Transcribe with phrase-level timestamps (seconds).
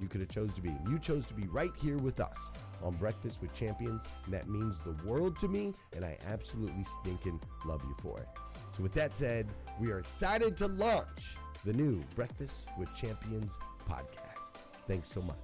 [0.00, 0.70] you could have chose to be.
[0.88, 2.50] You chose to be right here with us
[2.82, 7.40] on Breakfast with Champions, and that means the world to me, and I absolutely stinking
[7.64, 8.28] love you for it.
[8.76, 9.48] So with that said,
[9.78, 13.58] we are excited to launch the new Breakfast with Champions
[13.88, 14.60] podcast.
[14.86, 15.36] Thanks so much.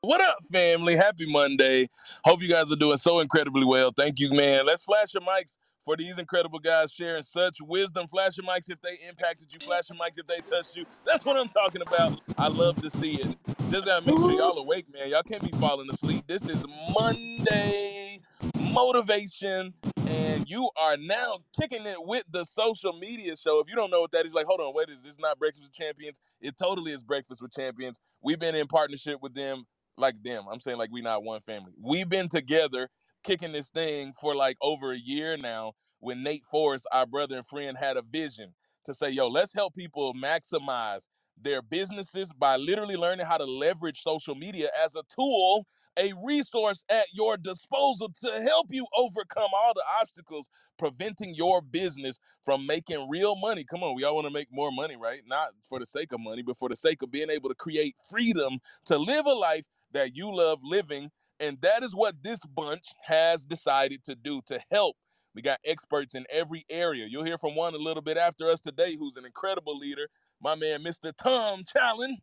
[0.00, 0.94] What up, family?
[0.94, 1.90] Happy Monday.
[2.24, 3.92] Hope you guys are doing so incredibly well.
[3.96, 4.64] Thank you, man.
[4.64, 8.08] Let's flash your mics for these incredible guys sharing such wisdom.
[8.08, 9.60] Flash your mics if they impacted you.
[9.60, 10.84] Flash your mics if they touched you.
[11.06, 12.20] That's what I'm talking about.
[12.36, 13.36] I love to see it.
[13.70, 15.08] Just gotta make sure y'all awake, man.
[15.08, 16.24] Y'all can't be falling asleep.
[16.26, 16.62] This is
[16.98, 18.20] Monday
[18.54, 19.72] motivation,
[20.06, 23.60] and you are now kicking it with the social media show.
[23.60, 25.62] If you don't know what that is, like, hold on, wait, is this not Breakfast
[25.64, 26.20] with Champions?
[26.40, 28.00] It totally is Breakfast with Champions.
[28.22, 29.66] We've been in partnership with them,
[29.96, 30.44] like them.
[30.50, 31.72] I'm saying like we not one family.
[31.80, 32.88] We've been together
[33.26, 37.46] kicking this thing for like over a year now when Nate Forrest, our brother and
[37.46, 38.54] friend, had a vision
[38.86, 41.08] to say, yo, let's help people maximize
[41.42, 45.66] their businesses by literally learning how to leverage social media as a tool,
[45.98, 52.20] a resource at your disposal to help you overcome all the obstacles preventing your business
[52.44, 53.64] from making real money.
[53.64, 55.22] Come on, we all want to make more money, right?
[55.26, 57.96] Not for the sake of money, but for the sake of being able to create
[58.10, 61.10] freedom to live a life that you love living
[61.40, 64.96] and that is what this bunch has decided to do to help.
[65.34, 67.06] We got experts in every area.
[67.08, 70.08] You'll hear from one a little bit after us today who's an incredible leader,
[70.42, 71.12] my man, Mr.
[71.16, 72.16] Tom Challen.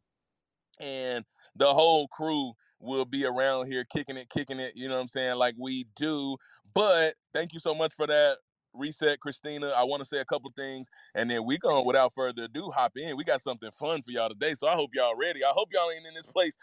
[0.79, 1.25] and
[1.55, 5.09] the whole crew will be around here kicking it, kicking it, you know what I'm
[5.09, 6.37] saying, like we do.
[6.73, 8.39] But thank you so much for that
[8.75, 9.69] reset, Christina.
[9.69, 12.93] I want to say a couple things, and then we going without further ado hop
[12.97, 13.17] in.
[13.17, 15.43] We got something fun for y'all today, so I hope y'all ready.
[15.43, 16.57] I hope y'all ain't in this place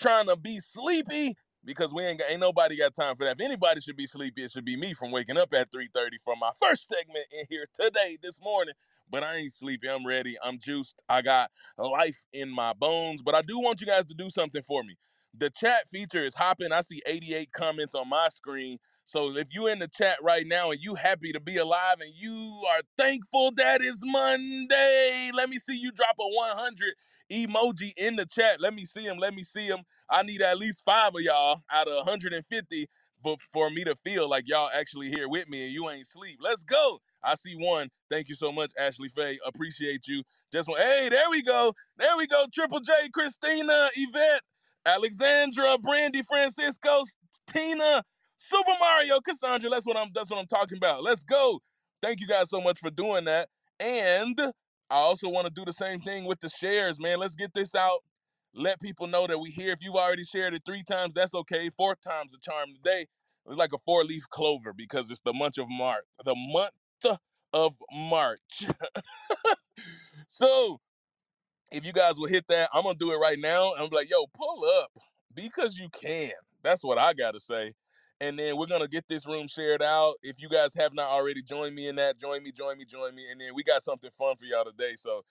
[0.00, 3.40] trying to be sleepy because we ain't got, ain't nobody got time for that.
[3.40, 6.36] If anybody should be sleepy, it should be me from waking up at 3:30 for
[6.40, 8.74] my first segment in here today this morning.
[9.10, 9.90] But I ain't sleepy.
[9.90, 10.36] I'm ready.
[10.44, 10.96] I'm juiced.
[11.10, 13.22] I got life in my bones.
[13.22, 14.96] But I do want you guys to do something for me.
[15.38, 16.72] The chat feature is hopping.
[16.72, 18.78] I see 88 comments on my screen.
[19.06, 22.12] So if you in the chat right now and you happy to be alive and
[22.16, 26.94] you are thankful that is Monday, let me see you drop a 100
[27.32, 28.60] emoji in the chat.
[28.60, 29.18] Let me see him.
[29.18, 29.80] Let me see him.
[30.10, 32.88] I need at least five of y'all out of 150
[33.22, 36.38] for, for me to feel like y'all actually here with me and you ain't sleep.
[36.42, 37.00] Let's go.
[37.24, 37.88] I see one.
[38.10, 39.38] Thank you so much, Ashley Faye.
[39.46, 40.22] Appreciate you.
[40.52, 40.80] Just one.
[40.80, 41.74] Hey, there we go.
[41.98, 42.46] There we go.
[42.54, 44.42] Triple J, Christina, Yvette,
[44.86, 47.02] Alexandra, Brandy, Francisco,
[47.52, 48.02] Tina,
[48.38, 49.70] Super Mario, Cassandra.
[49.70, 50.10] That's what I'm.
[50.14, 51.02] That's what I'm talking about.
[51.02, 51.60] Let's go.
[52.02, 53.48] Thank you guys so much for doing that.
[53.80, 54.38] And
[54.90, 57.18] I also want to do the same thing with the shares, man.
[57.18, 58.00] Let's get this out.
[58.54, 59.72] Let people know that we here.
[59.72, 61.70] If you've already shared it three times, that's okay.
[61.70, 63.06] Fourth time's a charm today.
[63.48, 66.04] It's like a four-leaf clover because it's the month of March.
[66.24, 67.18] The month
[67.52, 68.66] of March.
[70.26, 70.80] so
[71.72, 73.74] if you guys will hit that, I'm gonna do it right now.
[73.78, 74.92] I'm like, yo, pull up
[75.34, 76.32] because you can.
[76.62, 77.74] That's what I gotta say.
[78.20, 80.14] And then we're gonna get this room shared out.
[80.22, 83.14] If you guys have not already joined me in that, join me, join me, join
[83.14, 83.24] me.
[83.30, 84.94] And then we got something fun for y'all today.
[84.98, 85.24] So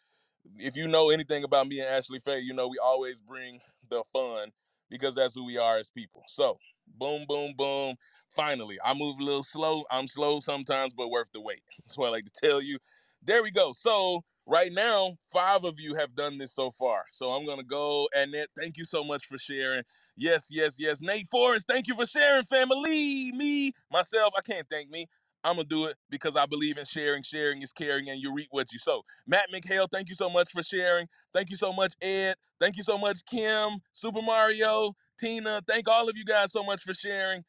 [0.58, 3.60] if you know anything about me and Ashley Faye, you know we always bring
[3.90, 4.52] the fun
[4.90, 6.24] because that's who we are as people.
[6.28, 6.58] So
[7.00, 7.96] boom, boom, boom.
[8.30, 9.84] Finally, I move a little slow.
[9.92, 11.62] I'm slow sometimes, but worth the wait.
[11.86, 12.78] That's what I like to tell you.
[13.24, 13.74] There we go.
[13.74, 17.04] So right now, five of you have done this so far.
[17.12, 18.08] So I'm gonna go.
[18.16, 19.84] Annette, thank you so much for sharing.
[20.18, 21.02] Yes, yes, yes.
[21.02, 23.32] Nate Forrest, thank you for sharing, family.
[23.34, 25.08] Me, myself, I can't thank me.
[25.44, 27.24] I'm gonna do it because I believe in sharing.
[27.24, 29.04] Sharing is caring, and you reap what you sow.
[29.28, 31.08] Matt McHale, thank you so much for sharing.
[31.34, 32.36] Thank you so much, Ed.
[32.60, 35.62] Thank you so much, Kim, Super Mario, Tina.
[35.68, 37.44] Thank all of you guys so much for sharing.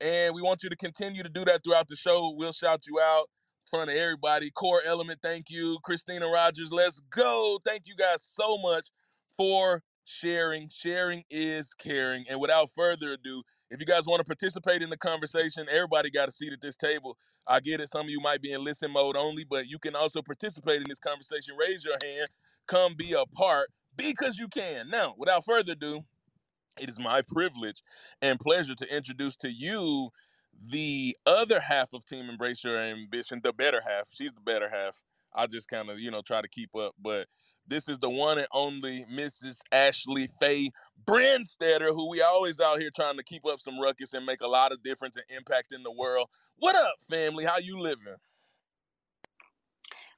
[0.00, 2.34] And we want you to continue to do that throughout the show.
[2.36, 3.26] We'll shout you out
[3.70, 4.50] front of everybody.
[4.50, 5.78] Core Element, thank you.
[5.84, 7.60] Christina Rogers, let's go.
[7.64, 8.90] Thank you guys so much
[9.36, 10.68] for sharing.
[10.68, 12.24] Sharing is caring.
[12.30, 16.28] And without further ado, if you guys want to participate in the conversation, everybody got
[16.28, 17.16] a seat at this table.
[17.46, 17.90] I get it.
[17.90, 20.86] Some of you might be in listen mode only, but you can also participate in
[20.88, 21.56] this conversation.
[21.58, 22.28] Raise your hand.
[22.66, 24.88] Come be a part because you can.
[24.90, 26.02] Now, without further ado,
[26.80, 27.82] it is my privilege
[28.22, 30.10] and pleasure to introduce to you
[30.64, 34.08] the other half of Team Embrace Your Ambition, the better half.
[34.10, 35.02] She's the better half.
[35.34, 36.94] I just kind of, you know, try to keep up.
[37.00, 37.28] But
[37.66, 39.58] this is the one and only Mrs.
[39.72, 40.70] Ashley Faye
[41.04, 44.46] Brandstetter, who we always out here trying to keep up some ruckus and make a
[44.46, 46.28] lot of difference and impact in the world.
[46.56, 47.44] What up, family?
[47.44, 48.16] How you living?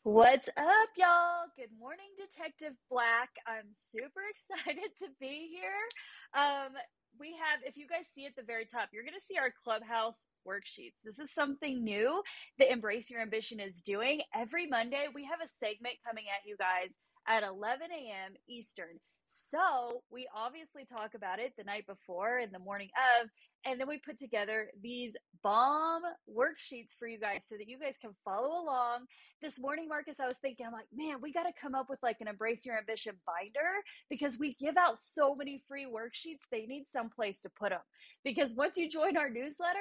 [0.05, 1.49] What's up, y'all?
[1.56, 3.31] Good morning, Detective Black.
[3.46, 4.20] I'm super
[4.56, 6.40] excited to be here.
[6.43, 6.73] Um,
[7.19, 9.53] we have, if you guys see at the very top, you're going to see our
[9.62, 10.97] clubhouse worksheets.
[11.05, 12.23] This is something new
[12.59, 14.20] that Embrace Your Ambition is doing.
[14.35, 16.91] Every Monday, we have a segment coming at you guys
[17.26, 18.35] at 11 a.m.
[18.49, 18.99] Eastern.
[19.26, 22.88] So we obviously talk about it the night before and the morning
[23.21, 23.28] of,
[23.65, 27.95] and then we put together these bomb worksheets for you guys so that you guys
[28.00, 29.07] can follow along.
[29.43, 31.99] This morning, Marcus, I was thinking, I'm like, man, we got to come up with
[32.03, 36.43] like an Embrace Your Ambition binder because we give out so many free worksheets.
[36.50, 37.81] They need some place to put them.
[38.25, 39.79] Because once you join our newsletter,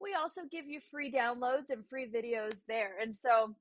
[0.00, 2.92] we also give you free downloads and free videos there.
[3.00, 3.54] And so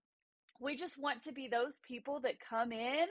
[0.59, 3.05] we just want to be those people that come in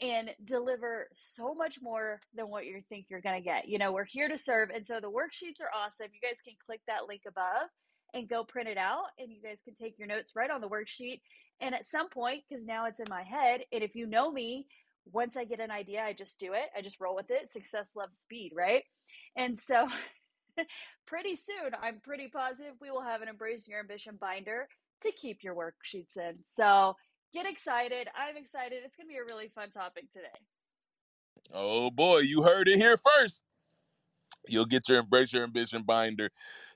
[0.00, 3.68] and deliver so much more than what you think you're going to get.
[3.68, 4.70] You know, we're here to serve.
[4.70, 6.08] And so the worksheets are awesome.
[6.12, 7.68] You guys can click that link above
[8.14, 10.68] and go print it out, and you guys can take your notes right on the
[10.68, 11.20] worksheet.
[11.60, 14.66] And at some point, because now it's in my head, and if you know me,
[15.12, 16.70] once I get an idea, I just do it.
[16.76, 17.52] I just roll with it.
[17.52, 18.82] Success loves speed, right?
[19.36, 19.88] And so
[21.06, 24.68] pretty soon, I'm pretty positive we will have an Embrace Your Ambition binder
[25.02, 26.38] to keep your worksheets in.
[26.56, 26.96] So
[27.32, 28.08] get excited.
[28.16, 28.80] I'm excited.
[28.84, 30.26] It's going to be a really fun topic today.
[31.52, 33.42] Oh boy, you heard it here first.
[34.48, 36.30] You'll get your Embrace Your Ambition binder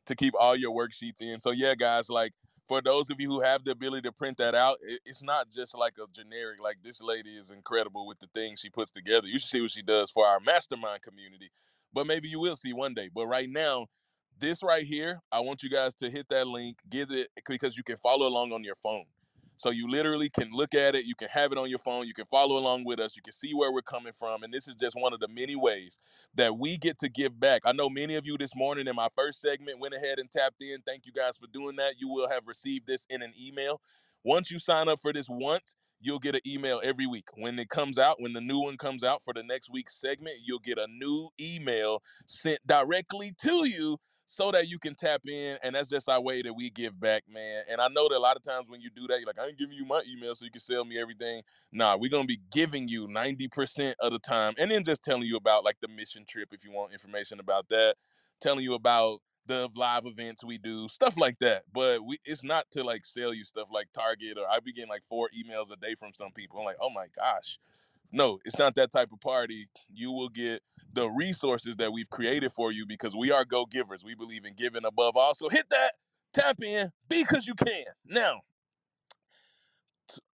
[0.06, 1.40] to keep all your worksheets in.
[1.40, 2.32] So, yeah, guys, like
[2.68, 5.76] for those of you who have the ability to print that out, it's not just
[5.76, 9.26] like a generic, like this lady is incredible with the things she puts together.
[9.26, 11.50] You should see what she does for our mastermind community.
[11.92, 13.08] But maybe you will see one day.
[13.14, 13.86] But right now,
[14.38, 17.84] this right here, I want you guys to hit that link, get it because you
[17.84, 19.04] can follow along on your phone.
[19.56, 22.14] So you literally can look at it, you can have it on your phone, you
[22.14, 24.42] can follow along with us, you can see where we're coming from.
[24.42, 25.98] And this is just one of the many ways
[26.34, 27.62] that we get to give back.
[27.64, 30.60] I know many of you this morning in my first segment went ahead and tapped
[30.62, 30.78] in.
[30.84, 31.94] Thank you guys for doing that.
[31.98, 33.80] You will have received this in an email.
[34.24, 37.28] Once you sign up for this once, you'll get an email every week.
[37.34, 40.36] When it comes out, when the new one comes out for the next week's segment,
[40.44, 45.58] you'll get a new email sent directly to you so that you can tap in.
[45.62, 47.64] And that's just our way that we give back, man.
[47.70, 49.46] And I know that a lot of times when you do that, you're like, I
[49.46, 51.42] ain't giving you my email so you can sell me everything.
[51.72, 55.36] Nah, we're gonna be giving you 90% of the time, and then just telling you
[55.36, 57.96] about like the mission trip if you want information about that,
[58.40, 61.64] telling you about the live events we do, stuff like that.
[61.72, 64.88] But we it's not to like sell you stuff like Target or I be getting
[64.88, 66.58] like four emails a day from some people.
[66.58, 67.58] I'm like, oh my gosh.
[68.14, 69.66] No, it's not that type of party.
[69.92, 74.04] You will get the resources that we've created for you because we are go givers.
[74.04, 75.34] We believe in giving above all.
[75.34, 75.94] So hit that,
[76.32, 77.84] tap in, because you can.
[78.06, 78.42] Now,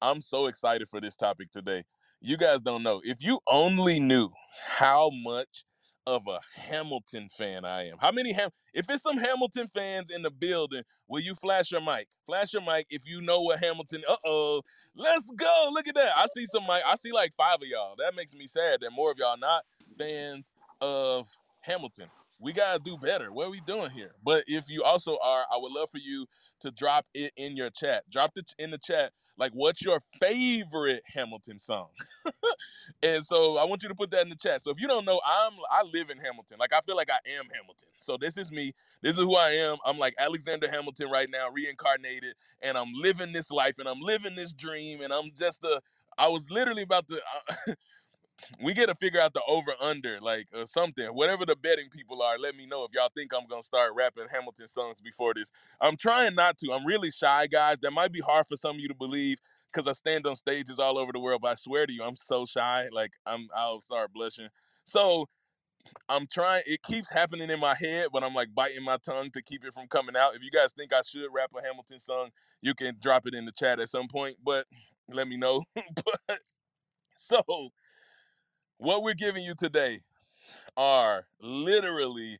[0.02, 1.84] I'm so excited for this topic today.
[2.20, 3.00] You guys don't know.
[3.02, 4.28] If you only knew
[4.66, 5.64] how much
[6.06, 7.96] of a Hamilton fan I am.
[7.98, 11.80] How many Ham if it's some Hamilton fans in the building, will you flash your
[11.80, 12.08] mic?
[12.26, 14.02] Flash your mic if you know what Hamilton.
[14.08, 14.62] Uh-oh.
[14.96, 15.70] Let's go.
[15.72, 16.12] Look at that.
[16.16, 16.82] I see some mic.
[16.86, 17.94] I see like five of y'all.
[17.98, 19.64] That makes me sad that more of y'all not
[19.98, 21.28] fans of
[21.60, 22.08] Hamilton.
[22.40, 23.32] We gotta do better.
[23.32, 24.12] What are we doing here?
[24.24, 26.26] But if you also are, I would love for you
[26.60, 28.04] to drop it in your chat.
[28.10, 29.12] Drop it in the chat.
[29.38, 31.88] Like, what's your favorite Hamilton song?
[33.02, 34.62] and so I want you to put that in the chat.
[34.62, 36.58] So if you don't know, I'm I live in Hamilton.
[36.58, 37.88] Like I feel like I am Hamilton.
[37.96, 38.72] So this is me.
[39.02, 39.78] This is who I am.
[39.84, 44.34] I'm like Alexander Hamilton right now, reincarnated, and I'm living this life and I'm living
[44.34, 45.02] this dream.
[45.02, 45.80] And I'm just a.
[46.18, 47.20] I was literally about to.
[48.62, 51.06] We got to figure out the over under, like or something.
[51.08, 54.26] Whatever the betting people are, let me know if y'all think I'm gonna start rapping
[54.30, 55.50] Hamilton songs before this.
[55.80, 56.72] I'm trying not to.
[56.72, 57.78] I'm really shy, guys.
[57.82, 59.38] That might be hard for some of you to believe
[59.72, 61.40] because I stand on stages all over the world.
[61.42, 62.88] But I swear to you, I'm so shy.
[62.92, 64.48] Like I'm, I'll start blushing.
[64.84, 65.28] So
[66.08, 66.62] I'm trying.
[66.66, 69.74] It keeps happening in my head, but I'm like biting my tongue to keep it
[69.74, 70.34] from coming out.
[70.34, 72.30] If you guys think I should rap a Hamilton song,
[72.62, 74.36] you can drop it in the chat at some point.
[74.44, 74.66] But
[75.08, 75.62] let me know.
[75.74, 76.40] but
[77.16, 77.70] so
[78.80, 80.00] what we're giving you today
[80.76, 82.38] are literally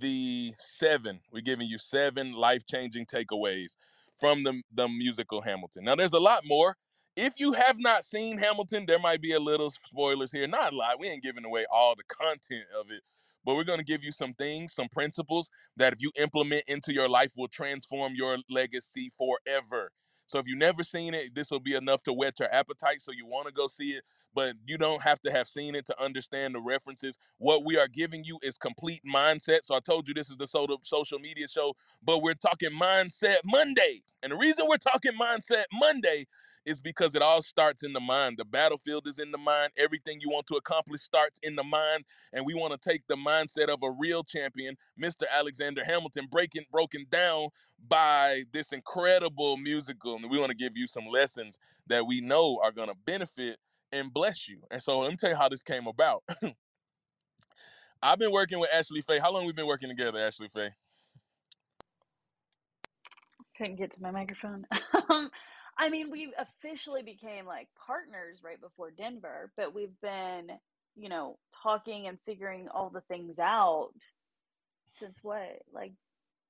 [0.00, 1.20] the seven.
[1.32, 3.76] We're giving you seven life changing takeaways
[4.18, 5.84] from the, the musical Hamilton.
[5.84, 6.76] Now, there's a lot more.
[7.14, 10.46] If you have not seen Hamilton, there might be a little spoilers here.
[10.48, 10.98] Not a lot.
[10.98, 13.02] We ain't giving away all the content of it,
[13.44, 16.92] but we're going to give you some things, some principles that if you implement into
[16.92, 19.92] your life will transform your legacy forever.
[20.26, 23.00] So if you've never seen it, this will be enough to whet your appetite.
[23.00, 24.02] So you want to go see it,
[24.36, 27.18] but you don't have to have seen it to understand the references.
[27.38, 29.60] What we are giving you is complete mindset.
[29.64, 30.46] So I told you this is the
[30.84, 31.74] social media show,
[32.04, 34.02] but we're talking mindset Monday.
[34.22, 36.26] And the reason we're talking mindset Monday
[36.66, 38.36] is because it all starts in the mind.
[38.38, 39.72] The battlefield is in the mind.
[39.78, 42.04] Everything you want to accomplish starts in the mind.
[42.34, 45.24] And we want to take the mindset of a real champion, Mr.
[45.34, 47.48] Alexander Hamilton, breaking broken down
[47.88, 50.16] by this incredible musical.
[50.16, 53.58] And we want to give you some lessons that we know are going to benefit
[53.92, 54.60] and bless you.
[54.70, 56.22] And so let me tell you how this came about.
[58.02, 59.18] I've been working with Ashley Faye.
[59.18, 60.70] How long we been working together, Ashley Faye?
[63.56, 64.66] Couldn't get to my microphone.
[65.08, 65.30] Um,
[65.78, 70.48] I mean, we officially became like partners right before Denver, but we've been,
[70.96, 73.90] you know, talking and figuring all the things out
[74.98, 75.62] since what?
[75.72, 75.92] Like,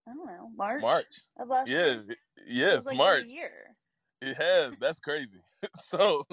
[0.09, 0.81] I don't know, March?
[0.81, 1.21] March.
[1.39, 2.03] Of last yeah, year?
[2.47, 3.27] yes, like March.
[3.27, 3.77] year.
[4.23, 4.79] It has.
[4.79, 5.39] That's crazy.
[5.83, 6.25] so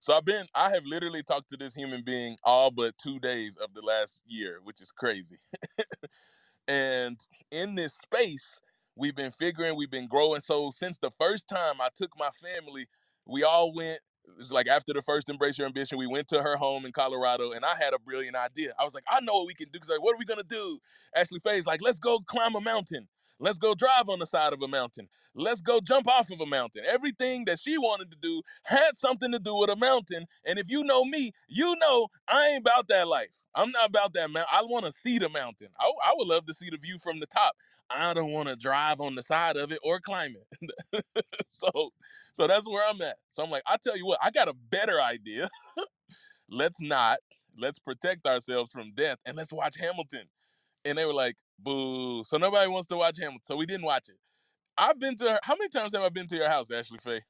[0.00, 3.56] so I've been I have literally talked to this human being all but 2 days
[3.58, 5.38] of the last year, which is crazy.
[6.68, 8.60] and in this space,
[8.96, 10.40] we've been figuring, we've been growing.
[10.40, 12.86] So since the first time I took my family,
[13.26, 14.00] we all went.
[14.26, 16.92] It was like after the first Embrace Your Ambition, we went to her home in
[16.92, 18.74] Colorado, and I had a brilliant idea.
[18.78, 19.78] I was like, I know what we can do.
[19.80, 20.78] Cause like, what are we gonna do?
[21.16, 23.08] Ashley Faye's like, let's go climb a mountain.
[23.40, 25.08] Let's go drive on the side of a mountain.
[25.34, 26.84] Let's go jump off of a mountain.
[26.86, 30.26] Everything that she wanted to do had something to do with a mountain.
[30.44, 33.30] And if you know me, you know I ain't about that life.
[33.54, 34.44] I'm not about that man.
[34.52, 35.68] I want to see the mountain.
[35.80, 37.54] I, I would love to see the view from the top.
[37.88, 40.36] I don't want to drive on the side of it or climb
[40.92, 41.04] it.
[41.48, 41.90] so,
[42.32, 43.16] so that's where I'm at.
[43.30, 45.48] So I'm like, I tell you what, I got a better idea.
[46.50, 47.18] let's not.
[47.58, 50.24] Let's protect ourselves from death and let's watch Hamilton
[50.84, 54.08] and they were like, "Boo!" So nobody wants to watch Hamilton, so we didn't watch
[54.08, 54.16] it.
[54.76, 55.38] I've been to her.
[55.42, 57.22] How many times have I been to your house, Ashley Faye?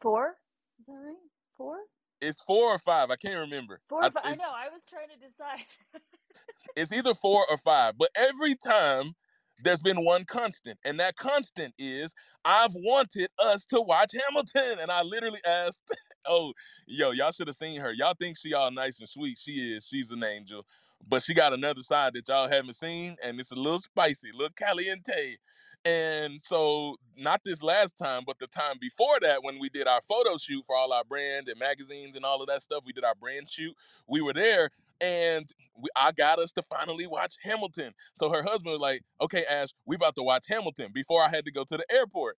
[0.00, 0.36] Four.
[0.80, 1.16] Is that right?
[1.56, 1.76] Four.
[2.20, 3.10] It's four or five.
[3.10, 3.80] I can't remember.
[3.88, 4.04] Four.
[4.04, 4.22] I, five.
[4.24, 4.50] I know.
[4.50, 5.64] I was trying to decide.
[6.76, 9.14] it's either four or five, but every time
[9.62, 12.14] there's been one constant, and that constant is
[12.44, 14.78] I've wanted us to watch Hamilton.
[14.80, 15.82] And I literally asked,
[16.26, 16.52] oh,
[16.86, 17.92] yo, y'all should have seen her.
[17.92, 19.38] Y'all think she all nice and sweet.
[19.38, 19.86] She is.
[19.86, 20.66] She's an angel.
[21.08, 24.36] But she got another side that y'all haven't seen, and it's a little spicy, a
[24.36, 25.36] little caliente.
[25.84, 30.00] And so, not this last time, but the time before that, when we did our
[30.00, 33.04] photo shoot for all our brand and magazines and all of that stuff, we did
[33.04, 33.74] our brand shoot.
[34.06, 37.92] We were there, and we, I got us to finally watch Hamilton.
[38.14, 41.44] So her husband was like, "Okay, Ash, we about to watch Hamilton." Before I had
[41.46, 42.36] to go to the airport,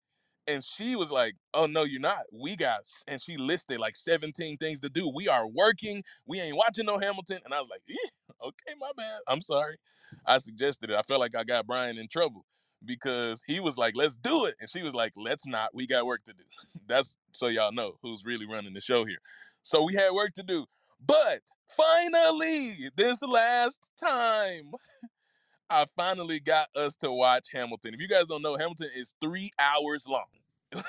[0.47, 2.23] and she was like, "Oh no, you're not.
[2.31, 5.09] We got." And she listed like 17 things to do.
[5.13, 6.03] We are working.
[6.25, 7.39] We ain't watching no Hamilton.
[7.45, 7.81] And I was like,
[8.43, 9.21] "Okay, my bad.
[9.27, 9.77] I'm sorry."
[10.25, 10.95] I suggested it.
[10.97, 12.45] I felt like I got Brian in trouble
[12.85, 15.71] because he was like, "Let's do it," and she was like, "Let's not.
[15.73, 16.43] We got work to do."
[16.87, 19.19] That's so y'all know who's really running the show here.
[19.63, 20.65] So we had work to do,
[21.05, 21.41] but
[21.77, 24.71] finally, this last time,
[25.69, 27.93] I finally got us to watch Hamilton.
[27.93, 30.25] If you guys don't know, Hamilton is three hours long.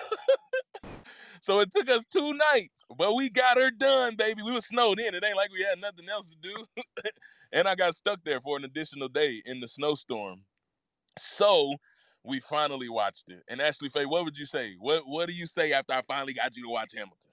[1.44, 4.40] so it took us two nights, but we got her done, baby.
[4.42, 5.14] We were snowed in.
[5.14, 6.82] It ain't like we had nothing else to do.
[7.52, 10.40] and I got stuck there for an additional day in the snowstorm.
[11.18, 11.74] So
[12.24, 13.42] we finally watched it.
[13.46, 14.76] And Ashley Faye, what would you say?
[14.78, 17.32] What what do you say after I finally got you to watch Hamilton?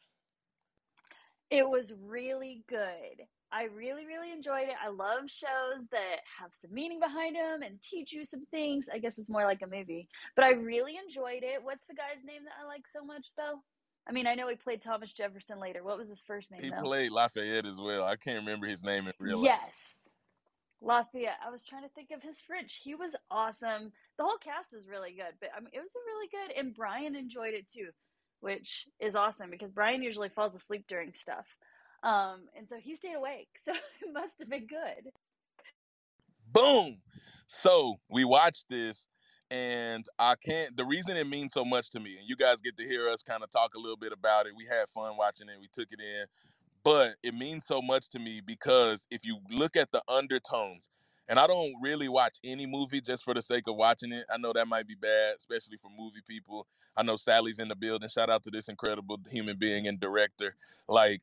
[1.50, 3.26] It was really good.
[3.54, 4.76] I really, really enjoyed it.
[4.84, 8.88] I love shows that have some meaning behind them and teach you some things.
[8.94, 11.64] I guess it's more like a movie, but I really enjoyed it.
[11.64, 13.62] What's the guy's name that I like so much, though?
[14.08, 15.84] I mean, I know he played Thomas Jefferson later.
[15.84, 16.62] What was his first name?
[16.62, 16.82] He though?
[16.82, 18.04] played Lafayette as well.
[18.04, 19.60] I can't remember his name in real life.
[19.62, 19.78] Yes.
[20.82, 21.38] Lafayette.
[21.46, 22.82] I was trying to think of his French.
[22.84, 23.92] He was awesome.
[24.18, 26.74] The whole cast is really good, but I mean, it was a really good, and
[26.74, 27.90] Brian enjoyed it too,
[28.40, 31.46] which is awesome because Brian usually falls asleep during stuff.
[32.04, 33.50] Um, and so he stayed awake.
[33.66, 35.12] So it must have been good.
[36.52, 36.98] Boom.
[37.46, 39.08] So we watched this,
[39.52, 40.76] and I can't.
[40.76, 43.22] The reason it means so much to me, and you guys get to hear us
[43.22, 44.54] kind of talk a little bit about it.
[44.56, 45.60] We had fun watching it.
[45.60, 46.26] We took it in,
[46.84, 50.90] but it means so much to me because if you look at the undertones,
[51.28, 54.26] and I don't really watch any movie just for the sake of watching it.
[54.30, 56.68] I know that might be bad, especially for movie people.
[56.98, 58.10] I know Sally's in the building.
[58.10, 60.56] Shout out to this incredible human being and director.
[60.90, 61.22] Like,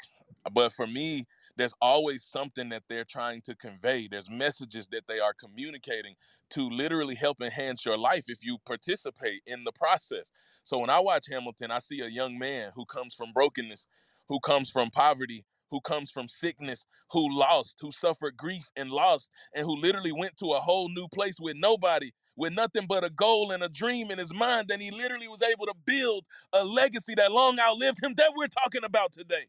[0.53, 1.27] but for me,
[1.59, 4.09] there's always something that they're trying to convey.
[4.09, 6.17] There's messages that they are communicating
[6.53, 10.33] to literally help enhance your life if you participate in the process.
[10.65, 13.89] So when I watch Hamilton, I see a young man who comes from brokenness,
[14.29, 19.31] who comes from poverty, who comes from sickness, who lost, who suffered grief and lost,
[19.55, 23.11] and who literally went to a whole new place with nobody, with nothing but a
[23.11, 24.71] goal and a dream in his mind.
[24.73, 28.49] And he literally was able to build a legacy that long outlived him that we're
[28.49, 29.47] talking about today.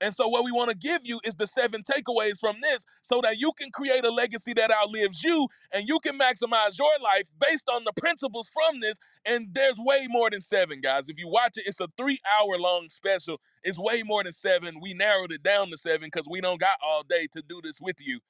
[0.00, 3.20] And so, what we want to give you is the seven takeaways from this so
[3.22, 7.24] that you can create a legacy that outlives you and you can maximize your life
[7.40, 8.96] based on the principles from this.
[9.24, 11.08] And there's way more than seven, guys.
[11.08, 13.40] If you watch it, it's a three hour long special.
[13.62, 14.80] It's way more than seven.
[14.80, 17.80] We narrowed it down to seven because we don't got all day to do this
[17.80, 18.20] with you.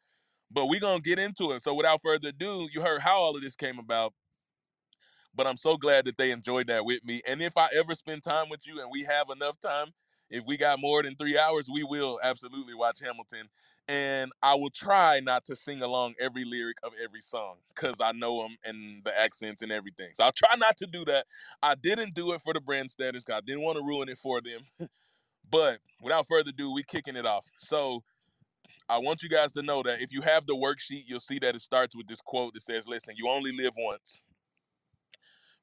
[0.51, 1.63] But we're going to get into it.
[1.63, 4.13] So, without further ado, you heard how all of this came about.
[5.35, 7.23] But I'm so glad that they enjoyed that with me.
[7.29, 9.89] And if I ever spend time with you and we have enough time,
[10.35, 13.49] if we got more than three hours, we will absolutely watch Hamilton.
[13.87, 18.13] And I will try not to sing along every lyric of every song because I
[18.13, 20.09] know them and the accents and everything.
[20.15, 21.27] So I'll try not to do that.
[21.63, 24.19] I didn't do it for the brand status because I didn't want to ruin it
[24.19, 24.61] for them.
[25.51, 27.47] but without further ado, we kicking it off.
[27.59, 28.03] So
[28.89, 31.55] I want you guys to know that if you have the worksheet, you'll see that
[31.55, 34.23] it starts with this quote that says, Listen, you only live once.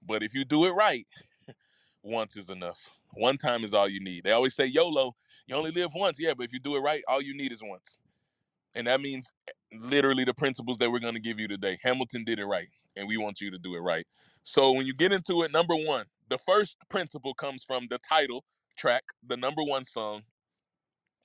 [0.05, 1.05] But if you do it right,
[2.03, 2.91] once is enough.
[3.13, 4.23] One time is all you need.
[4.23, 5.15] They always say YOLO,
[5.47, 6.17] you only live once.
[6.19, 7.99] Yeah, but if you do it right, all you need is once.
[8.75, 11.77] And that means eh, literally the principles that we're going to give you today.
[11.83, 14.05] Hamilton did it right, and we want you to do it right.
[14.43, 18.45] So when you get into it, number one, the first principle comes from the title
[18.77, 20.23] track, the number one song,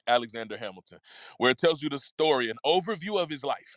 [0.08, 0.98] Alexander Hamilton,
[1.38, 3.76] where it tells you the story, an overview of his life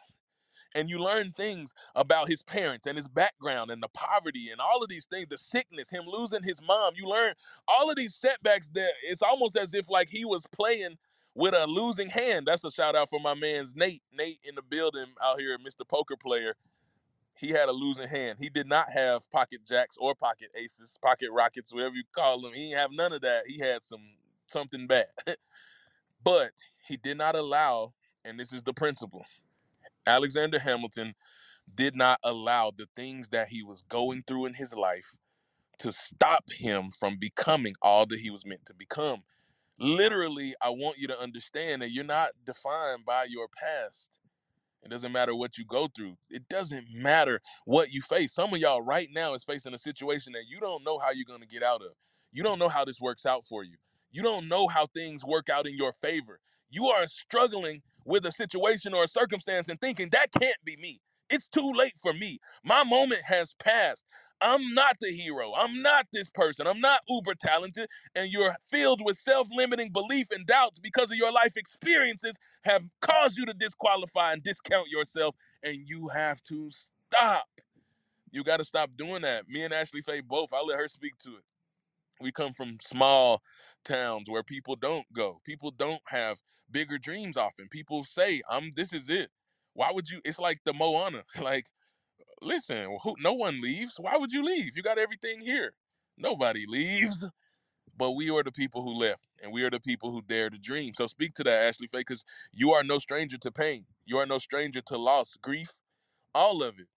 [0.75, 4.83] and you learn things about his parents and his background and the poverty and all
[4.83, 6.93] of these things, the sickness, him losing his mom.
[6.95, 7.33] You learn
[7.67, 10.97] all of these setbacks that it's almost as if like he was playing
[11.35, 12.45] with a losing hand.
[12.47, 14.03] That's a shout out for my man's Nate.
[14.13, 15.87] Nate in the building out here, Mr.
[15.87, 16.55] Poker Player.
[17.35, 18.37] He had a losing hand.
[18.39, 22.51] He did not have pocket jacks or pocket aces, pocket rockets, whatever you call them.
[22.53, 23.43] He didn't have none of that.
[23.47, 24.01] He had some
[24.47, 25.05] something bad.
[26.23, 26.51] but
[26.85, 27.93] he did not allow,
[28.25, 29.25] and this is the principle
[30.09, 31.13] Alexander Hamilton
[31.75, 35.15] did not allow the things that he was going through in his life
[35.79, 39.23] to stop him from becoming all that he was meant to become.
[39.79, 44.19] Literally, I want you to understand that you're not defined by your past.
[44.83, 46.17] It doesn't matter what you go through.
[46.29, 48.33] It doesn't matter what you face.
[48.33, 51.25] Some of y'all right now is facing a situation that you don't know how you're
[51.25, 51.91] going to get out of.
[52.31, 53.75] You don't know how this works out for you.
[54.11, 56.39] You don't know how things work out in your favor.
[56.69, 60.99] You are struggling with a situation or a circumstance and thinking that can't be me.
[61.29, 62.39] It's too late for me.
[62.63, 64.03] My moment has passed.
[64.41, 65.53] I'm not the hero.
[65.55, 66.67] I'm not this person.
[66.67, 67.89] I'm not uber talented.
[68.15, 72.83] And you're filled with self limiting belief and doubts because of your life experiences have
[73.01, 75.35] caused you to disqualify and discount yourself.
[75.63, 77.47] And you have to stop.
[78.31, 79.49] You got to stop doing that.
[79.49, 81.43] Me and Ashley Faye both, I'll let her speak to it.
[82.21, 83.41] We come from small
[83.85, 85.41] towns where people don't go.
[85.45, 86.39] People don't have
[86.71, 87.69] bigger dreams often.
[87.69, 89.31] People say, "I'm this is it."
[89.73, 90.21] Why would you?
[90.25, 91.23] It's like the Moana.
[91.41, 91.67] Like
[92.41, 93.95] listen, who, no one leaves.
[93.99, 94.75] Why would you leave?
[94.75, 95.73] You got everything here.
[96.17, 97.25] Nobody leaves.
[97.97, 100.57] But we are the people who left, and we are the people who dare to
[100.57, 100.93] dream.
[100.95, 103.85] So speak to that, Ashley Faye, because you are no stranger to pain.
[104.05, 105.73] You are no stranger to loss, grief,
[106.35, 106.87] all of it.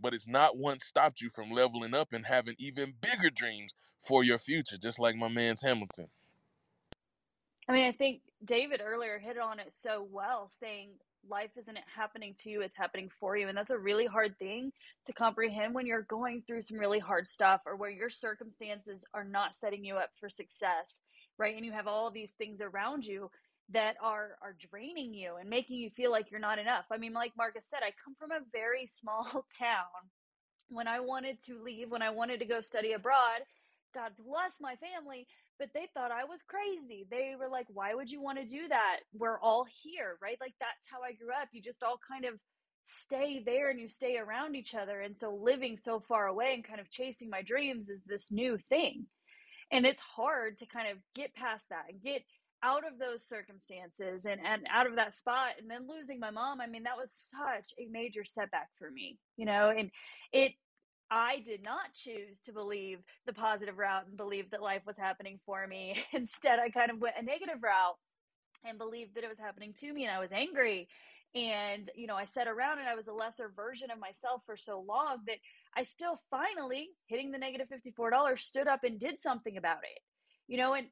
[0.00, 4.22] But it's not once stopped you from leveling up and having even bigger dreams for
[4.22, 6.08] your future, just like my man's Hamilton.
[7.68, 10.90] I mean, I think David earlier hit on it so well, saying
[11.28, 13.48] life isn't happening to you, it's happening for you.
[13.48, 14.72] And that's a really hard thing
[15.06, 19.24] to comprehend when you're going through some really hard stuff or where your circumstances are
[19.24, 21.00] not setting you up for success,
[21.36, 21.56] right?
[21.56, 23.30] And you have all these things around you
[23.72, 26.86] that are are draining you and making you feel like you're not enough.
[26.90, 29.24] I mean, like Marcus said, I come from a very small
[29.58, 30.02] town.
[30.70, 33.40] When I wanted to leave, when I wanted to go study abroad,
[33.94, 35.26] God bless my family,
[35.58, 37.06] but they thought I was crazy.
[37.10, 38.98] They were like, why would you want to do that?
[39.14, 40.36] We're all here, right?
[40.40, 41.48] Like that's how I grew up.
[41.52, 42.34] You just all kind of
[42.86, 45.00] stay there and you stay around each other.
[45.00, 48.58] And so living so far away and kind of chasing my dreams is this new
[48.68, 49.06] thing.
[49.70, 52.22] And it's hard to kind of get past that and get
[52.62, 56.60] out of those circumstances and, and out of that spot and then losing my mom
[56.60, 59.90] i mean that was such a major setback for me you know and
[60.32, 60.52] it
[61.10, 65.40] I did not choose to believe the positive route and believe that life was happening
[65.46, 65.96] for me.
[66.12, 67.96] Instead, I kind of went a negative route
[68.64, 70.88] and believed that it was happening to me and I was angry.
[71.34, 74.56] And, you know, I sat around and I was a lesser version of myself for
[74.56, 75.38] so long that
[75.76, 80.00] I still finally, hitting the negative $54, stood up and did something about it.
[80.46, 80.86] You know, and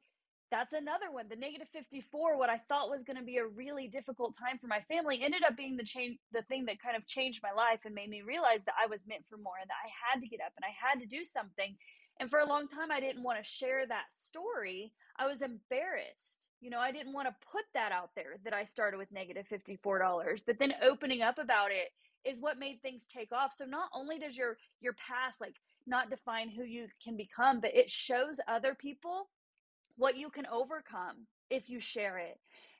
[0.49, 1.27] that's another one.
[1.29, 4.67] The negative 54, what I thought was going to be a really difficult time for
[4.67, 7.79] my family, ended up being the change, the thing that kind of changed my life
[7.85, 10.27] and made me realize that I was meant for more and that I had to
[10.27, 11.75] get up and I had to do something.
[12.19, 14.91] And for a long time, I didn't want to share that story.
[15.19, 16.49] I was embarrassed.
[16.61, 19.45] You know, I didn't want to put that out there that I started with negative
[19.51, 20.45] $54.
[20.45, 21.91] But then opening up about it
[22.27, 23.53] is what made things take off.
[23.57, 25.55] So not only does your your past like
[25.85, 29.29] not define who you can become, but it shows other people
[29.97, 32.37] what you can overcome if you share it.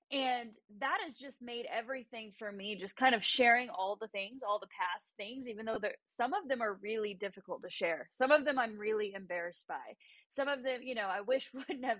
[0.10, 4.42] And that has just made everything for me just kind of sharing all the things,
[4.48, 5.80] all the past things, even though
[6.16, 8.10] some of them are really difficult to share.
[8.14, 9.96] Some of them I'm really embarrassed by.
[10.30, 12.00] Some of them, you know, I wish wouldn't have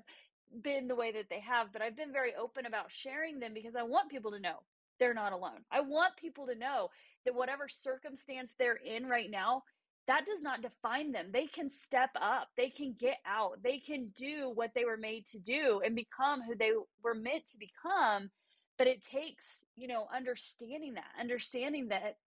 [0.62, 3.76] been the way that they have, but I've been very open about sharing them because
[3.76, 4.56] I want people to know
[5.00, 5.66] they're not alone.
[5.72, 6.90] I want people to know
[7.26, 9.64] that whatever circumstance they're in right now,
[10.08, 11.28] that does not define them.
[11.32, 15.28] They can step up, they can get out, they can do what they were made
[15.28, 16.72] to do and become who they
[17.04, 18.30] were meant to become.
[18.78, 19.44] But it takes,
[19.76, 22.18] you know, understanding that, understanding that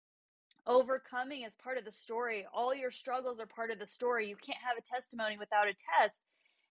[0.67, 2.47] overcoming is part of the story.
[2.53, 4.29] All your struggles are part of the story.
[4.29, 6.21] You can't have a testimony without a test.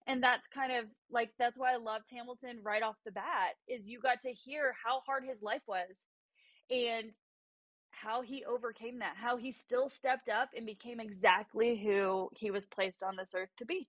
[0.08, 3.88] And that's kind of like that's why I loved Hamilton right off the bat is
[3.88, 5.89] you got to hear how hard his life was.
[6.72, 7.12] And
[8.02, 12.66] how he overcame that, how he still stepped up and became exactly who he was
[12.66, 13.88] placed on this earth to be.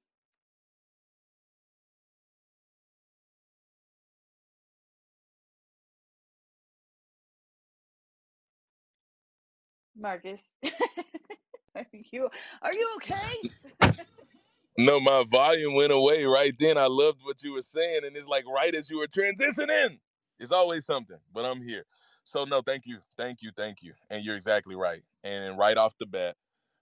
[9.97, 10.43] Marcus,
[11.77, 12.29] are you
[12.63, 13.35] are you okay?
[14.79, 16.79] no, my volume went away right then.
[16.79, 19.99] I loved what you were saying, and it's like right as you were transitioning.
[20.41, 21.85] It's always something, but I'm here.
[22.31, 23.93] So no, thank you, thank you, thank you.
[24.09, 25.03] And you're exactly right.
[25.25, 26.37] And right off the bat,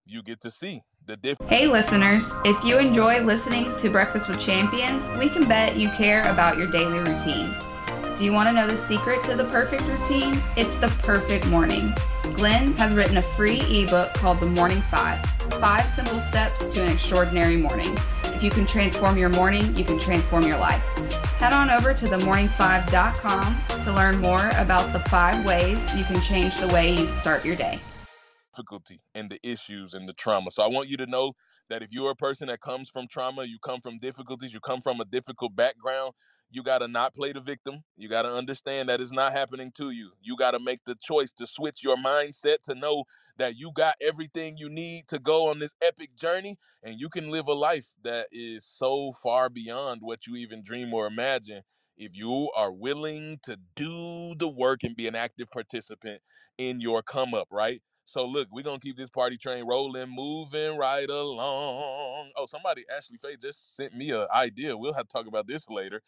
[0.05, 1.51] you get to see the difference.
[1.51, 6.21] Hey listeners, if you enjoy listening to Breakfast with Champions, we can bet you care
[6.31, 7.55] about your daily routine.
[8.19, 10.39] Do you want to know the secret to the perfect routine?
[10.55, 11.95] It's the perfect morning.
[12.35, 16.93] Glenn has written a free ebook called The Morning Five Five Simple Steps to an
[16.93, 17.97] Extraordinary Morning.
[18.39, 20.81] If you can transform your morning, you can transform your life.
[21.41, 26.57] Head on over to themorning5.com to learn more about the five ways you can change
[26.61, 27.81] the way you start your day.
[28.59, 30.51] Difficulty and the issues and the trauma.
[30.51, 31.33] So I want you to know
[31.71, 34.81] that if you're a person that comes from trauma, you come from difficulties, you come
[34.81, 36.13] from a difficult background,
[36.51, 37.83] you got to not play the victim.
[37.97, 40.13] You got to understand that it's not happening to you.
[40.23, 43.05] You got to make the choice to switch your mindset to know
[43.39, 47.31] that you got everything you need to go on this epic journey and you can
[47.31, 51.63] live a life that is so far beyond what you even dream or imagine
[51.99, 56.21] if you are willing to do the work and be an active participant
[56.59, 57.83] in your come up, right?
[58.09, 62.31] So look, we're gonna keep this party train rolling, moving right along.
[62.39, 64.75] Oh, somebody, Ashley Faye, just sent me an idea.
[64.75, 66.01] We'll have to talk about this later.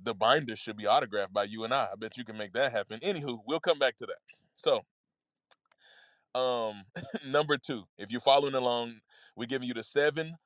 [0.00, 1.88] The binder should be autographed by you and I.
[1.92, 3.00] I bet you can make that happen.
[3.00, 4.18] Anywho, we'll come back to that.
[4.54, 4.82] So,
[6.40, 6.84] um,
[7.26, 9.00] number two, if you're following along,
[9.34, 10.36] we're giving you the seven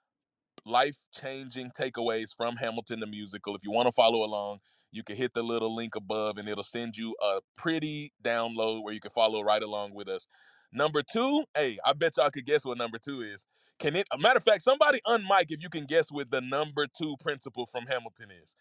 [0.65, 3.55] life changing takeaways from Hamilton the musical.
[3.55, 6.65] If you want to follow along, you can hit the little link above and it'll
[6.65, 10.27] send you a pretty download where you can follow right along with us.
[10.75, 13.47] Number two, hey, I bet y'all could guess what number two is.
[13.79, 14.07] Can it?
[14.13, 17.67] A matter of fact, somebody unmic if you can guess what the number two principle
[17.71, 18.57] from Hamilton is.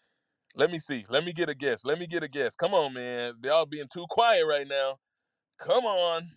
[0.56, 1.04] Let me see.
[1.08, 1.84] Let me get a guess.
[1.84, 2.56] Let me get a guess.
[2.56, 3.34] Come on, man.
[3.40, 4.98] They all being too quiet right now.
[5.58, 6.30] Come on.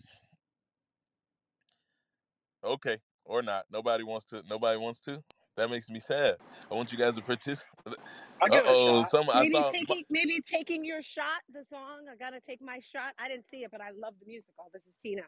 [2.64, 3.66] Okay, or not.
[3.70, 4.42] Nobody wants to.
[4.48, 5.22] Nobody wants to.
[5.56, 6.36] That makes me sad.
[6.70, 7.68] I want you guys to participate.
[8.40, 9.10] I'll give a Uh-oh, shot.
[9.10, 9.70] some I saw.
[9.70, 12.06] taking maybe taking your shot, the song.
[12.10, 13.14] I gotta take my shot.
[13.18, 14.70] I didn't see it, but I love the musical.
[14.72, 15.22] This is Tina.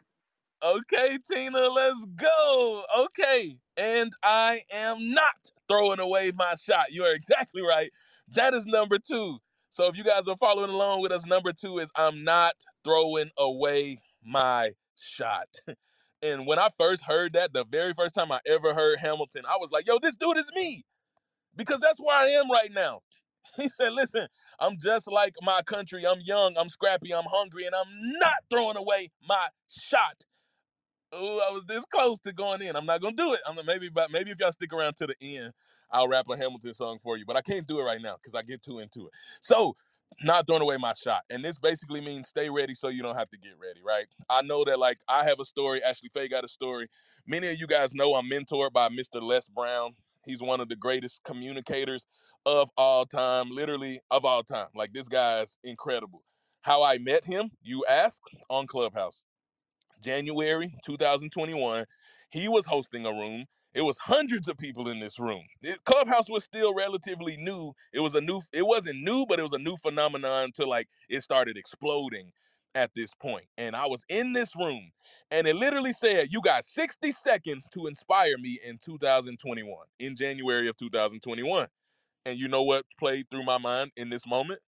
[0.61, 2.83] Okay, Tina, let's go.
[2.99, 6.91] Okay, and I am not throwing away my shot.
[6.91, 7.91] You are exactly right.
[8.35, 9.37] That is number two.
[9.69, 13.29] So if you guys are following along with us, number two is I'm not throwing
[13.37, 15.47] away my shot.
[16.21, 19.57] And when I first heard that, the very first time I ever heard Hamilton, I
[19.61, 20.83] was like, yo, this dude is me.
[21.55, 23.01] Because that's where I am right now.
[23.57, 24.27] He said, listen,
[24.59, 26.05] I'm just like my country.
[26.07, 27.87] I'm young, I'm scrappy, I'm hungry, and I'm
[28.19, 30.23] not throwing away my shot.
[31.11, 32.75] Oh, I was this close to going in.
[32.75, 33.41] I'm not gonna do it.
[33.47, 35.53] I'm maybe, but maybe if y'all stick around to the end,
[35.91, 37.25] I'll rap a Hamilton song for you.
[37.25, 39.13] But I can't do it right now because I get too into it.
[39.41, 39.75] So,
[40.23, 43.29] not throwing away my shot, and this basically means stay ready so you don't have
[43.31, 44.05] to get ready, right?
[44.29, 45.83] I know that like I have a story.
[45.83, 46.87] Ashley Faye got a story.
[47.25, 49.21] Many of you guys know I'm mentored by Mr.
[49.21, 49.93] Les Brown.
[50.25, 52.05] He's one of the greatest communicators
[52.45, 54.67] of all time, literally of all time.
[54.75, 56.21] Like this guy's incredible.
[56.61, 58.21] How I met him, you ask,
[58.51, 59.25] on Clubhouse.
[60.01, 61.85] January 2021,
[62.31, 63.45] he was hosting a room.
[63.75, 65.43] It was hundreds of people in this room.
[65.63, 67.73] It- Clubhouse was still relatively new.
[67.93, 70.89] It was a new it wasn't new, but it was a new phenomenon until like
[71.09, 72.31] it started exploding
[72.75, 73.45] at this point.
[73.57, 74.91] And I was in this room
[75.31, 80.67] and it literally said, "You got 60 seconds to inspire me in 2021." In January
[80.69, 81.67] of 2021.
[82.25, 84.61] And you know what played through my mind in this moment?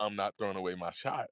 [0.00, 1.28] I'm not throwing away my shot.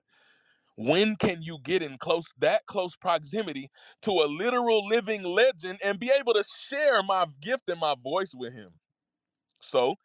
[0.81, 3.71] When can you get in close that close proximity
[4.03, 8.33] to a literal living legend and be able to share my gift and my voice
[8.37, 8.71] with him?
[9.61, 9.97] So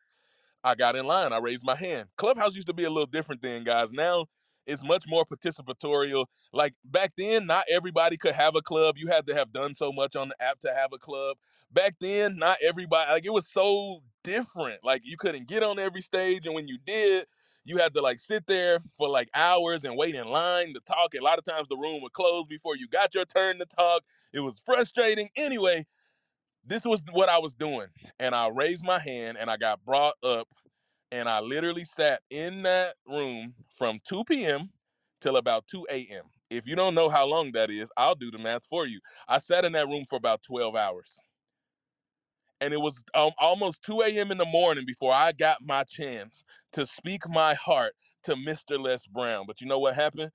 [0.64, 1.34] I got in line.
[1.34, 2.10] I raised my hand.
[2.18, 3.94] Clubhouse used to be a little different then, guys.
[3.94, 4.28] Now
[4.68, 6.28] it's much more participatorial.
[6.54, 8.98] Like back then, not everybody could have a club.
[9.00, 11.38] You had to have done so much on the app to have a club.
[11.74, 14.82] Back then, not everybody like it was so different.
[14.86, 17.26] Like you couldn't get on every stage, and when you did,
[17.66, 21.16] you had to like sit there for like hours and wait in line to talk.
[21.16, 24.04] A lot of times the room would close before you got your turn to talk.
[24.34, 25.30] It was frustrating.
[25.38, 25.86] Anyway,
[26.66, 27.88] this was what I was doing.
[28.20, 30.48] And I raised my hand and I got brought up
[31.12, 34.72] and I literally sat in that room from 2 p.m.
[35.22, 36.26] till about 2 a.m.
[36.52, 39.02] If you don't know how long that is, I'll do the math for you.
[39.30, 41.20] I sat in that room for about 12 hours.
[42.62, 44.32] And it was um, almost 2 a.m.
[44.32, 48.80] in the morning before I got my chance to speak my heart to Mr.
[48.80, 49.46] Les Brown.
[49.48, 50.32] But you know what happened?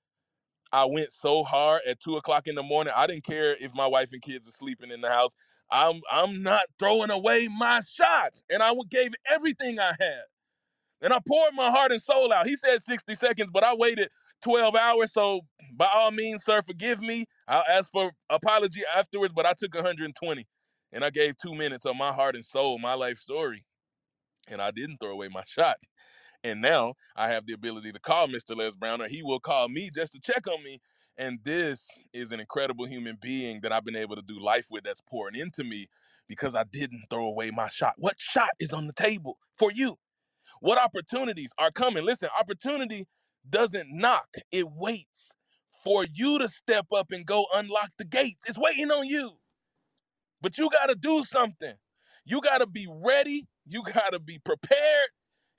[0.73, 2.95] I went so hard at two o'clock in the morning.
[2.97, 5.35] I didn't care if my wife and kids were sleeping in the house.
[5.73, 8.33] I'm I'm not throwing away my shot.
[8.51, 10.23] And I gave everything I had.
[11.03, 12.47] And I poured my heart and soul out.
[12.47, 14.09] He said 60 seconds, but I waited
[14.43, 15.13] 12 hours.
[15.13, 15.43] So
[15.77, 17.27] by all means, sir, forgive me.
[17.49, 20.47] I'll ask for apology afterwards, but I took 120
[20.93, 23.65] and I gave two minutes of my heart and soul, my life story.
[24.49, 25.77] And I didn't throw away my shot.
[26.43, 28.57] And now I have the ability to call Mr.
[28.57, 30.81] Les Brown, or he will call me just to check on me.
[31.19, 34.85] And this is an incredible human being that I've been able to do life with
[34.85, 35.89] that's pouring into me
[36.29, 37.95] because I didn't throw away my shot.
[37.99, 39.97] What shot is on the table for you?
[40.61, 42.05] What opportunities are coming?
[42.05, 43.07] Listen, opportunity
[43.51, 45.33] doesn't knock, it waits
[45.85, 48.47] for you to step up and go unlock the gates.
[48.49, 49.33] It's waiting on you.
[50.41, 51.75] But you got to do something.
[52.25, 53.47] You got to be ready.
[53.67, 55.09] You got to be prepared.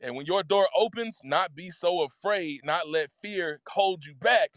[0.01, 4.49] And when your door opens, not be so afraid, not let fear hold you back,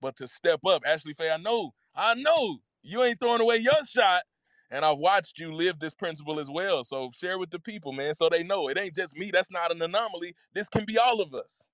[0.00, 0.82] but to step up.
[0.86, 4.22] Ashley Faye, I know I know you ain't throwing away your shot.
[4.70, 6.84] And I've watched you live this principle as well.
[6.84, 9.30] So share with the people, man, so they know it ain't just me.
[9.32, 10.34] That's not an anomaly.
[10.54, 11.66] This can be all of us.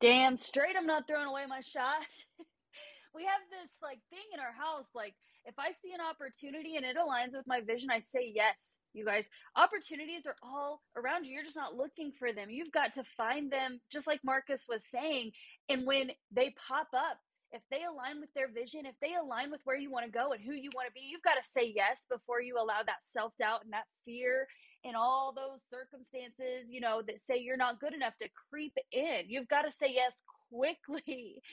[0.00, 2.00] Damn straight, I'm not throwing away my shot.
[3.14, 4.86] we have this like thing in our house.
[4.94, 5.14] Like,
[5.48, 8.78] if I see an opportunity and it aligns with my vision, I say yes.
[8.92, 11.34] You guys, opportunities are all around you.
[11.34, 12.50] You're just not looking for them.
[12.50, 15.32] You've got to find them, just like Marcus was saying.
[15.68, 17.18] And when they pop up,
[17.52, 20.32] if they align with their vision, if they align with where you want to go
[20.32, 23.00] and who you want to be, you've got to say yes before you allow that
[23.12, 24.46] self doubt and that fear
[24.84, 29.22] and all those circumstances, you know, that say you're not good enough to creep in.
[29.28, 31.42] You've got to say yes quickly.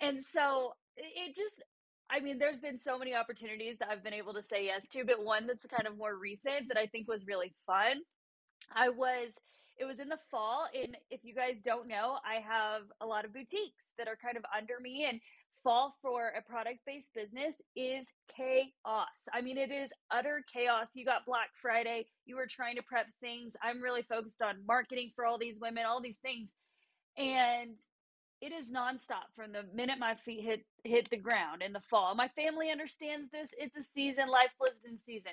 [0.00, 1.62] And so it just,
[2.10, 5.04] I mean, there's been so many opportunities that I've been able to say yes to,
[5.04, 8.02] but one that's kind of more recent that I think was really fun.
[8.74, 9.32] I was
[9.78, 13.24] it was in the fall and if you guys don't know i have a lot
[13.24, 15.20] of boutiques that are kind of under me and
[15.62, 21.04] fall for a product based business is chaos i mean it is utter chaos you
[21.04, 25.24] got black friday you were trying to prep things i'm really focused on marketing for
[25.24, 26.50] all these women all these things
[27.16, 27.70] and
[28.40, 32.14] it is nonstop from the minute my feet hit hit the ground in the fall
[32.14, 35.32] my family understands this it's a season life's lived in season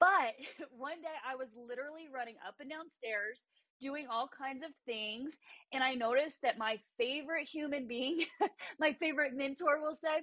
[0.00, 0.34] but
[0.76, 3.44] one day I was literally running up and down stairs
[3.80, 5.34] doing all kinds of things.
[5.72, 8.24] And I noticed that my favorite human being,
[8.78, 10.22] my favorite mentor will say,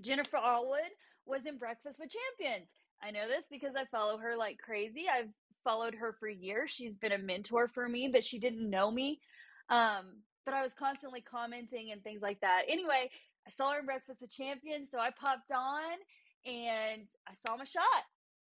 [0.00, 0.92] Jennifer Allwood,
[1.26, 2.70] was in Breakfast with Champions.
[3.02, 5.06] I know this because I follow her like crazy.
[5.12, 5.30] I've
[5.64, 6.70] followed her for years.
[6.70, 9.20] She's been a mentor for me, but she didn't know me.
[9.68, 12.62] Um, but I was constantly commenting and things like that.
[12.68, 13.10] Anyway,
[13.46, 15.98] I saw her in Breakfast with Champions, so I popped on
[16.46, 18.06] and I saw my shot.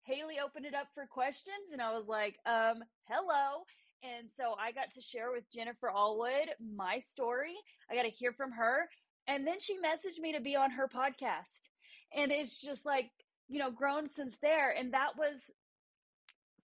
[0.04, 3.64] Haley opened it up for questions, and I was like, um, hello.
[4.02, 7.56] And so I got to share with Jennifer Allwood my story.
[7.90, 8.88] I got to hear from her.
[9.26, 11.68] And then she messaged me to be on her podcast.
[12.14, 13.10] And it's just like,
[13.48, 14.70] you know, grown since there.
[14.70, 15.40] And that was,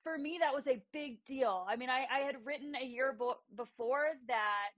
[0.03, 1.67] for me, that was a big deal.
[1.69, 4.71] I mean, I, I had written a year bo- before that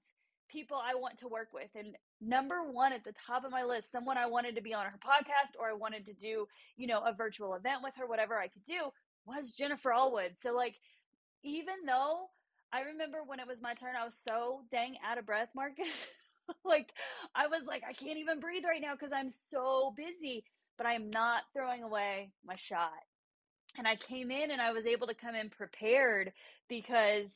[0.49, 1.71] people I want to work with.
[1.75, 4.87] And number one at the top of my list, someone I wanted to be on
[4.87, 8.39] her podcast or I wanted to do, you know, a virtual event with her, whatever
[8.39, 8.91] I could do,
[9.27, 10.39] was Jennifer Allwood.
[10.39, 10.77] So, like,
[11.43, 12.27] even though
[12.73, 16.07] I remember when it was my turn, I was so dang out of breath, Marcus.
[16.65, 16.91] like
[17.35, 20.45] I was like, I can't even breathe right now because I'm so busy.
[20.79, 22.91] But I am not throwing away my shot.
[23.79, 26.33] And I came in and I was able to come in prepared
[26.69, 27.31] because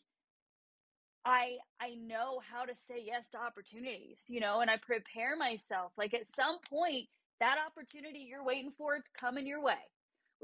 [1.24, 5.92] I I know how to say yes to opportunities, you know, and I prepare myself.
[5.98, 7.08] Like at some point,
[7.40, 9.78] that opportunity you're waiting for, it's coming your way.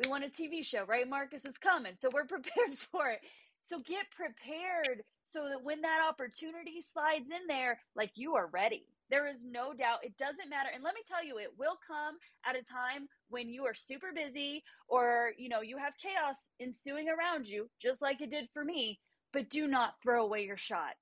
[0.02, 1.08] We want a TV show, right?
[1.08, 1.94] Marcus is coming.
[1.98, 3.20] So we're prepared for it.
[3.66, 8.86] So get prepared so that when that opportunity slides in there, like you are ready.
[9.10, 10.04] There is no doubt.
[10.04, 10.70] It doesn't matter.
[10.74, 14.08] And let me tell you, it will come at a time when you are super
[14.14, 18.64] busy or, you know, you have chaos ensuing around you, just like it did for
[18.64, 19.00] me.
[19.36, 20.94] But do not throw away your shot.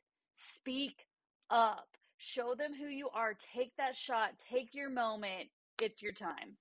[0.56, 1.06] Speak
[1.50, 1.86] up.
[2.16, 3.34] Show them who you are.
[3.54, 4.30] Take that shot.
[4.50, 5.50] Take your moment.
[5.80, 6.56] It's your time.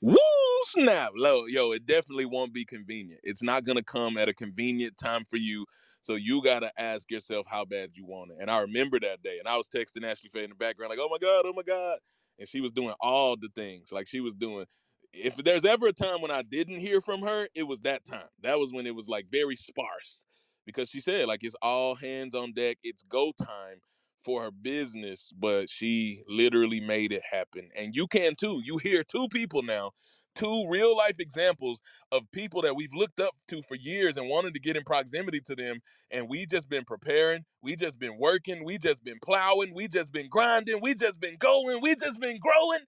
[0.00, 0.16] Woo
[0.62, 1.10] snap.
[1.14, 3.20] Yo, it definitely won't be convenient.
[3.22, 5.66] It's not gonna come at a convenient time for you.
[6.00, 8.38] So you gotta ask yourself how bad you want it.
[8.40, 10.98] And I remember that day, and I was texting Ashley Faye in the background, like,
[10.98, 11.98] oh my God, oh my God.
[12.38, 13.92] And she was doing all the things.
[13.92, 14.64] Like she was doing
[15.12, 18.28] if there's ever a time when I didn't hear from her, it was that time.
[18.42, 20.24] That was when it was like very sparse.
[20.66, 23.80] Because she said, like, it's all hands on deck, it's go time
[24.24, 27.68] for her business, but she literally made it happen.
[27.76, 28.60] And you can too.
[28.64, 29.90] You hear two people now,
[30.34, 31.80] two real life examples
[32.12, 35.40] of people that we've looked up to for years and wanted to get in proximity
[35.46, 35.80] to them.
[36.10, 40.12] And we just been preparing, we just been working, we just been plowing, we just
[40.12, 42.80] been grinding, we just been going, we just been growing.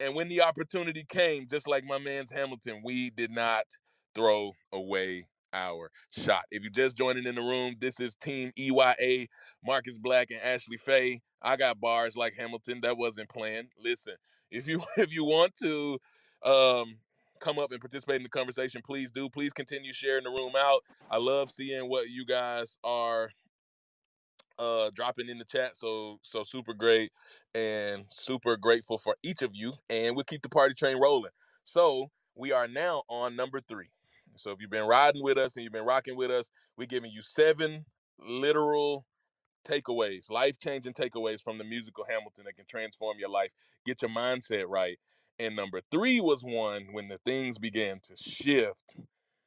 [0.00, 3.64] And when the opportunity came, just like my man's Hamilton, we did not
[4.14, 6.42] throw away our shot.
[6.50, 9.28] If you're just joining in the room, this is Team EYA,
[9.64, 11.22] Marcus Black and Ashley Faye.
[11.42, 12.80] I got bars like Hamilton.
[12.82, 13.68] That wasn't planned.
[13.82, 14.14] Listen,
[14.50, 15.98] if you if you want to
[16.44, 16.96] um,
[17.40, 19.30] come up and participate in the conversation, please do.
[19.30, 20.80] Please continue sharing the room out.
[21.10, 23.30] I love seeing what you guys are
[24.58, 27.10] uh dropping in the chat so so super great
[27.54, 31.32] and super grateful for each of you and we'll keep the party train rolling
[31.64, 33.88] so we are now on number three
[34.36, 37.10] so if you've been riding with us and you've been rocking with us, we're giving
[37.10, 37.84] you seven
[38.18, 39.04] literal
[39.66, 43.50] takeaways, life changing takeaways from the musical Hamilton that can transform your life,
[43.86, 44.98] get your mindset right.
[45.38, 48.96] And number three was one when the things began to shift.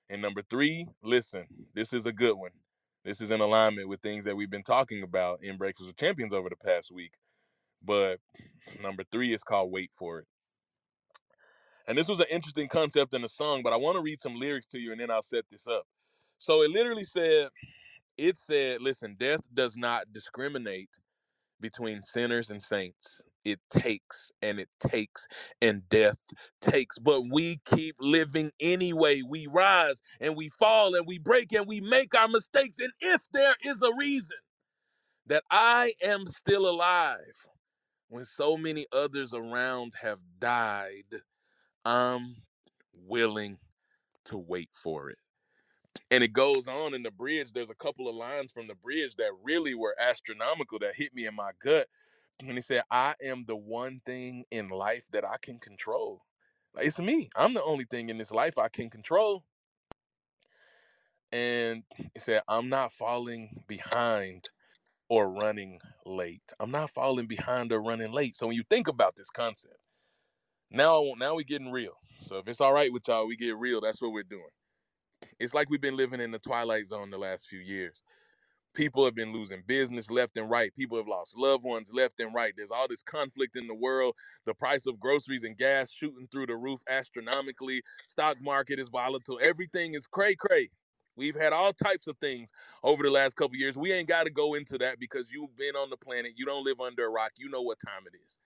[0.10, 2.52] And number three, listen, this is a good one.
[3.06, 6.34] This is in alignment with things that we've been talking about in Breakfast with Champions
[6.34, 7.14] over the past week.
[7.84, 8.18] But
[8.82, 10.28] number three is called Wait for It.
[11.88, 14.36] And this was an interesting concept in the song, but I want to read some
[14.36, 15.84] lyrics to you and then I'll set this up.
[16.38, 17.50] So it literally said,
[18.18, 20.90] it said, listen, death does not discriminate
[21.62, 23.22] between sinners and saints.
[23.46, 25.28] It takes and it takes
[25.62, 26.18] and death
[26.62, 27.00] takes.
[27.00, 29.22] But we keep living anyway.
[29.28, 32.80] We rise and we fall and we break and we make our mistakes.
[32.80, 34.38] And if there is a reason
[35.28, 37.20] that I am still alive
[38.10, 41.06] when so many others around have died,
[41.86, 42.36] I'm
[42.94, 43.58] willing
[44.26, 45.18] to wait for it.
[46.12, 47.52] And it goes on in the bridge.
[47.54, 51.26] There's a couple of lines from the bridge that really were astronomical that hit me
[51.26, 51.88] in my gut.
[52.44, 56.22] When he said, I am the one thing in life that I can control.
[56.78, 57.30] It's me.
[57.36, 59.44] I'm the only thing in this life I can control.
[61.32, 64.50] And he said, I'm not falling behind
[65.10, 66.54] or running late.
[66.60, 68.36] I'm not falling behind or running late.
[68.36, 69.78] So when you think about this concept,
[70.72, 71.94] now now we getting real.
[72.22, 73.82] So if it's all right with y'all, we get real.
[73.82, 74.44] That's what we're doing.
[75.40, 78.04] It's like we've been living in the twilight zone the last few years.
[78.74, 80.74] People have been losing business left and right.
[80.76, 82.54] People have lost loved ones left and right.
[82.56, 84.16] There's all this conflict in the world.
[84.46, 87.82] The price of groceries and gas shooting through the roof astronomically.
[88.08, 89.40] Stock market is volatile.
[89.44, 90.70] Everything is cray cray.
[91.18, 92.52] We've had all types of things
[92.84, 93.78] over the last couple years.
[93.78, 96.34] We ain't got to go into that because you've been on the planet.
[96.38, 97.32] You don't live under a rock.
[97.38, 98.38] You know what time it is.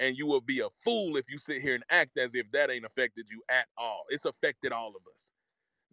[0.00, 2.72] And you will be a fool if you sit here and act as if that
[2.72, 4.04] ain't affected you at all.
[4.10, 5.32] It's affected all of us.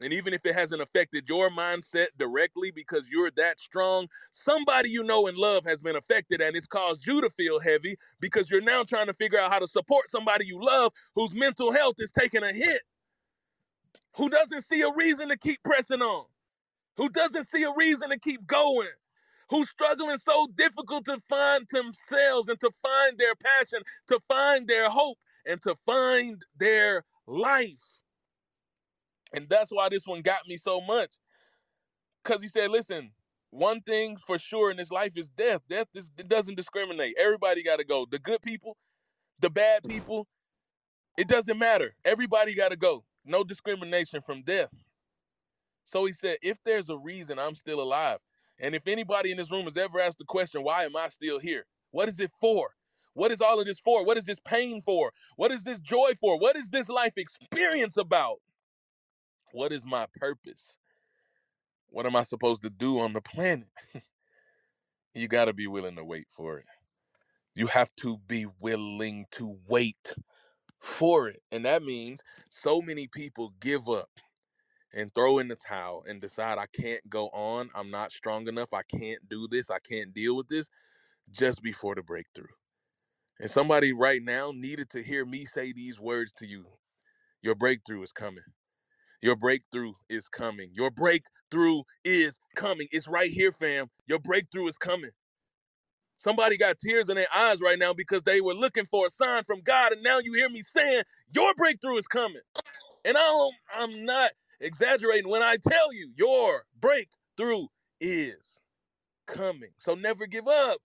[0.01, 5.03] And even if it hasn't affected your mindset directly because you're that strong, somebody you
[5.03, 8.61] know and love has been affected and it's caused you to feel heavy because you're
[8.61, 12.11] now trying to figure out how to support somebody you love whose mental health is
[12.11, 12.81] taking a hit,
[14.17, 16.25] who doesn't see a reason to keep pressing on,
[16.97, 18.89] who doesn't see a reason to keep going,
[19.49, 24.89] who's struggling so difficult to find themselves and to find their passion, to find their
[24.89, 28.01] hope, and to find their life.
[29.33, 31.15] And that's why this one got me so much.
[32.23, 33.11] Because he said, listen,
[33.51, 35.61] one thing for sure in this life is death.
[35.69, 37.15] Death is, it doesn't discriminate.
[37.17, 38.05] Everybody got to go.
[38.09, 38.77] The good people,
[39.41, 40.27] the bad people,
[41.17, 41.95] it doesn't matter.
[42.05, 43.03] Everybody got to go.
[43.25, 44.69] No discrimination from death.
[45.85, 48.19] So he said, if there's a reason I'm still alive,
[48.59, 51.39] and if anybody in this room has ever asked the question, why am I still
[51.39, 51.65] here?
[51.91, 52.69] What is it for?
[53.13, 54.05] What is all of this for?
[54.05, 55.11] What is this pain for?
[55.37, 56.39] What is this joy for?
[56.39, 58.37] What is this life experience about?
[59.53, 60.77] What is my purpose?
[61.89, 63.67] What am I supposed to do on the planet?
[65.15, 66.65] you got to be willing to wait for it.
[67.55, 70.15] You have to be willing to wait
[70.81, 71.41] for it.
[71.51, 74.09] And that means so many people give up
[74.97, 77.69] and throw in the towel and decide I can't go on.
[77.75, 78.73] I'm not strong enough.
[78.75, 79.71] I can't do this.
[79.71, 80.69] I can't deal with this
[81.31, 82.45] just before the breakthrough.
[83.39, 86.65] And somebody right now needed to hear me say these words to you.
[87.43, 88.43] Your breakthrough is coming.
[89.21, 90.71] Your breakthrough is coming.
[90.73, 92.87] Your breakthrough is coming.
[92.91, 93.87] It's right here, fam.
[94.07, 95.11] Your breakthrough is coming.
[96.17, 99.43] Somebody got tears in their eyes right now because they were looking for a sign
[99.45, 101.03] from God, and now you hear me saying,
[101.35, 102.41] Your breakthrough is coming.
[103.05, 104.31] And I I'm not
[104.61, 107.67] exaggerating when I tell you, your breakthrough
[108.01, 108.59] is
[109.27, 109.71] coming.
[109.77, 110.79] So never give up.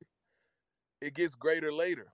[1.01, 2.07] It gets greater later.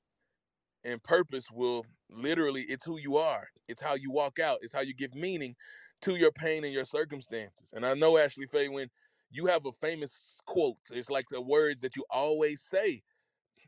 [0.84, 3.46] And purpose will literally, it's who you are.
[3.68, 4.58] It's how you walk out.
[4.62, 5.54] It's how you give meaning
[6.02, 7.72] to your pain and your circumstances.
[7.74, 8.88] And I know, Ashley Faye, when
[9.30, 13.02] you have a famous quote, it's like the words that you always say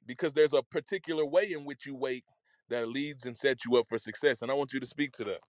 [0.06, 2.24] because there's a particular way in which you wait
[2.70, 4.42] that leads and sets you up for success.
[4.42, 5.40] And I want you to speak to that.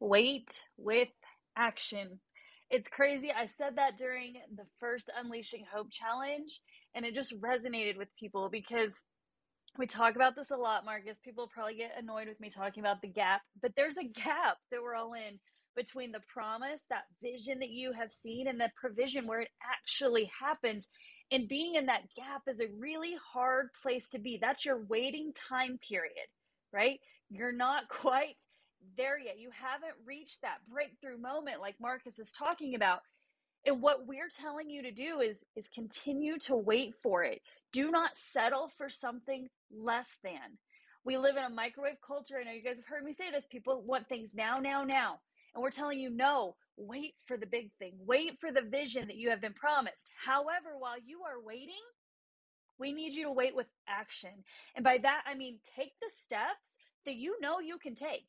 [0.00, 1.08] Wait with
[1.56, 2.20] action.
[2.70, 3.30] It's crazy.
[3.32, 6.60] I said that during the first Unleashing Hope challenge,
[6.94, 9.02] and it just resonated with people because
[9.78, 11.18] we talk about this a lot, Marcus.
[11.24, 14.82] People probably get annoyed with me talking about the gap, but there's a gap that
[14.82, 15.38] we're all in
[15.76, 20.30] between the promise, that vision that you have seen, and the provision where it actually
[20.38, 20.88] happens.
[21.30, 24.38] And being in that gap is a really hard place to be.
[24.40, 26.26] That's your waiting time period,
[26.72, 26.98] right?
[27.30, 28.36] You're not quite
[28.96, 29.38] there yet.
[29.38, 33.00] You haven't reached that breakthrough moment like Marcus is talking about.
[33.64, 37.42] And what we're telling you to do is is continue to wait for it.
[37.72, 40.58] Do not settle for something less than.
[41.04, 42.36] We live in a microwave culture.
[42.40, 43.46] I know you guys have heard me say this.
[43.50, 45.18] People want things now, now, now.
[45.54, 47.94] And we're telling you, no, wait for the big thing.
[48.04, 50.10] Wait for the vision that you have been promised.
[50.24, 51.82] However, while you are waiting,
[52.78, 54.30] we need you to wait with action.
[54.74, 56.72] And by that, I mean take the steps
[57.04, 58.26] that you know you can take.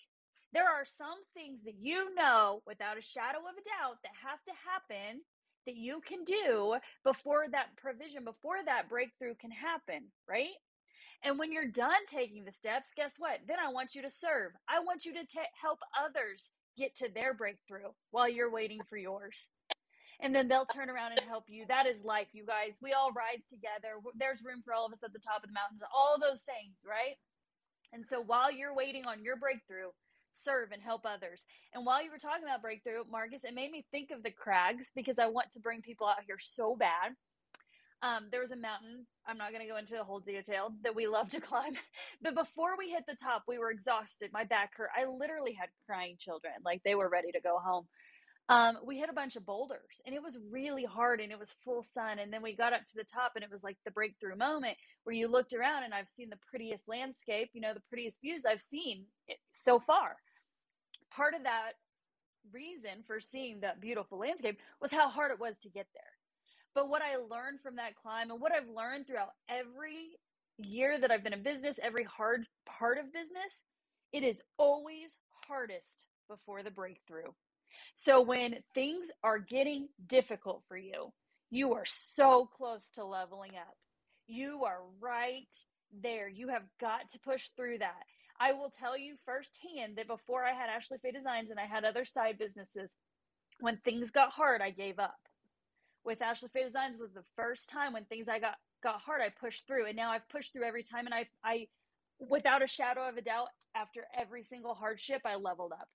[0.53, 4.43] There are some things that you know without a shadow of a doubt that have
[4.45, 5.21] to happen
[5.65, 10.55] that you can do before that provision, before that breakthrough can happen, right?
[11.23, 13.39] And when you're done taking the steps, guess what?
[13.47, 14.53] Then I want you to serve.
[14.69, 18.97] I want you to t- help others get to their breakthrough while you're waiting for
[18.97, 19.49] yours.
[20.21, 21.65] And then they'll turn around and help you.
[21.67, 22.73] That is life, you guys.
[22.81, 23.99] We all rise together.
[24.15, 25.81] There's room for all of us at the top of the mountains.
[25.93, 27.17] All those things, right?
[27.93, 29.89] And so while you're waiting on your breakthrough,
[30.43, 31.43] serve and help others.
[31.73, 34.91] And while you were talking about breakthrough, Marcus, it made me think of the crags
[34.95, 37.15] because I want to bring people out here so bad.
[38.03, 39.07] Um, there was a mountain.
[39.25, 41.73] I'm not going to go into the whole detail that we love to climb,
[42.21, 44.29] but before we hit the top, we were exhausted.
[44.31, 44.89] My back hurt.
[44.95, 47.87] I literally had crying children, like they were ready to go home.
[48.49, 51.53] Um, we hit a bunch of boulders and it was really hard and it was
[51.65, 52.19] full sun.
[52.19, 54.77] And then we got up to the top and it was like the breakthrough moment
[55.03, 58.45] where you looked around and I've seen the prettiest landscape, you know, the prettiest views
[58.45, 59.03] I've seen
[59.51, 60.15] so far.
[61.17, 61.73] Part of that
[62.53, 66.03] reason for seeing that beautiful landscape was how hard it was to get there.
[66.75, 70.19] But what I learned from that climb and what I've learned throughout every
[70.59, 73.65] year that I've been in business, every hard part of business,
[74.13, 75.09] it is always
[75.47, 77.31] hardest before the breakthrough.
[77.95, 81.11] So when things are getting difficult for you,
[81.49, 83.75] you are so close to leveling up.
[84.27, 85.47] You are right
[86.03, 86.29] there.
[86.29, 88.03] You have got to push through that.
[88.39, 91.85] I will tell you firsthand that before I had Ashley Faye Designs and I had
[91.85, 92.95] other side businesses,
[93.59, 95.15] when things got hard, I gave up
[96.03, 99.29] with Ashley Faye Designs was the first time when things I got got hard, I
[99.29, 101.67] pushed through, and now I've pushed through every time, and I I
[102.19, 105.87] without a shadow of a doubt, after every single hardship, I leveled up.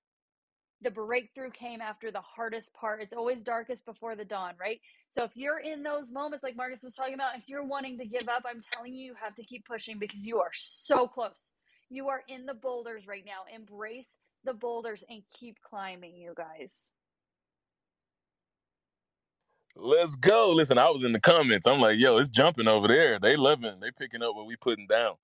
[0.83, 3.03] The breakthrough came after the hardest part.
[3.03, 4.81] It's always darkest before the dawn, right?
[5.13, 8.07] So if you're in those moments like Marcus was talking about, if you're wanting to
[8.07, 11.51] give up, I'm telling you, you have to keep pushing because you are so close.
[11.93, 13.45] You are in the boulders right now.
[13.55, 14.09] Embrace
[14.45, 16.91] the boulders and keep climbing, you guys.
[19.77, 20.53] Let's go.
[20.53, 21.67] Listen, I was in the comments.
[21.67, 23.19] I'm like, yo, it's jumping over there.
[23.21, 25.17] They loving, they picking up what we putting down.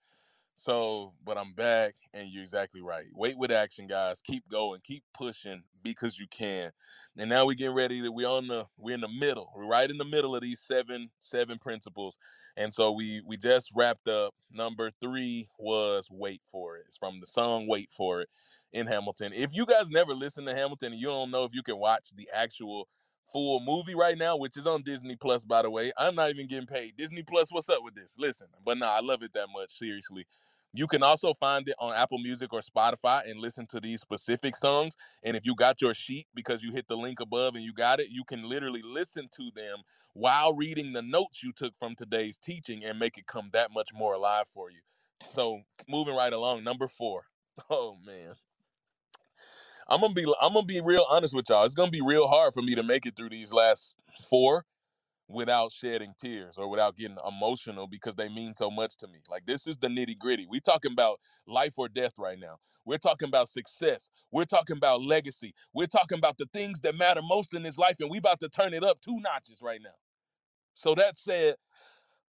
[0.59, 3.07] So, but I'm back, and you're exactly right.
[3.15, 4.21] Wait with action, guys.
[4.21, 6.73] Keep going, keep pushing because you can.
[7.17, 9.53] And now we getting ready to we on the we're in the middle.
[9.57, 12.19] We're right in the middle of these seven seven principles.
[12.57, 14.35] And so we we just wrapped up.
[14.53, 16.87] Number three was wait for it.
[16.89, 18.29] It's from the song Wait for It
[18.73, 19.33] in Hamilton.
[19.33, 22.29] If you guys never listen to Hamilton you don't know if you can watch the
[22.35, 22.89] actual
[23.33, 25.93] full movie right now, which is on Disney Plus, by the way.
[25.97, 26.97] I'm not even getting paid.
[26.97, 28.17] Disney Plus, what's up with this?
[28.19, 30.27] Listen, but nah, I love it that much, seriously.
[30.79, 34.55] You can also find it on Apple Music or Spotify and listen to these specific
[34.55, 34.97] songs.
[35.25, 37.99] And if you got your sheet because you hit the link above and you got
[37.99, 39.79] it, you can literally listen to them
[40.15, 43.89] while reading the notes you took from today's teaching and make it come that much
[43.93, 44.79] more alive for you.
[45.27, 47.25] So, moving right along, number four.
[47.69, 48.35] Oh, man.
[49.89, 51.65] I'm gonna be I'm gonna be real honest with y'all.
[51.65, 53.97] It's gonna be real hard for me to make it through these last
[54.31, 54.65] four
[55.29, 59.19] without shedding tears or without getting emotional because they mean so much to me.
[59.31, 60.47] Like this is the nitty gritty.
[60.49, 62.57] We talking about life or death right now.
[62.87, 64.11] We're talking about success.
[64.33, 65.55] We're talking about legacy.
[65.75, 68.49] We're talking about the things that matter most in this life, and we about to
[68.49, 69.95] turn it up two notches right now.
[70.75, 71.57] So that said,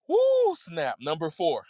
[0.07, 0.97] whoo, snap.
[0.99, 1.63] Number four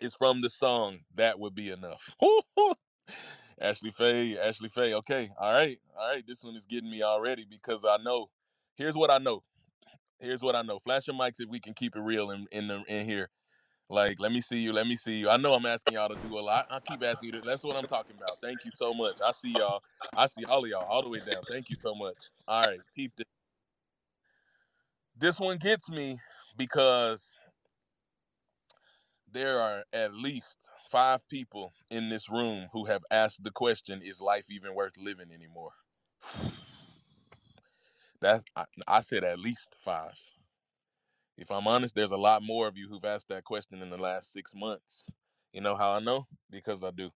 [0.00, 2.14] is from the song "That Would Be Enough."
[3.60, 4.94] Ashley Faye, Ashley Faye.
[4.94, 6.24] Okay, all right, all right.
[6.26, 8.28] This one is getting me already because I know.
[8.76, 9.42] Here's what I know.
[10.20, 10.80] Here's what I know.
[10.80, 13.30] Flash your mics if we can keep it real in in the, in here.
[13.90, 14.72] Like, let me see you.
[14.72, 15.30] Let me see you.
[15.30, 16.66] I know I'm asking y'all to do a lot.
[16.70, 17.32] I keep asking you.
[17.40, 18.38] To, that's what I'm talking about.
[18.42, 19.18] Thank you so much.
[19.24, 19.82] I see y'all.
[20.16, 21.44] I see all of y'all all the way down.
[21.50, 22.16] Thank you so much.
[22.48, 23.26] All right, keep this.
[25.18, 26.18] This one gets me
[26.56, 27.34] because
[29.32, 30.58] there are at least
[30.90, 35.32] five people in this room who have asked the question, is life even worth living
[35.32, 35.72] anymore?
[38.20, 40.14] That's I, I said at least five.
[41.38, 43.98] If I'm honest, there's a lot more of you who've asked that question in the
[43.98, 45.10] last six months.
[45.52, 46.26] You know how I know?
[46.50, 47.10] Because I do.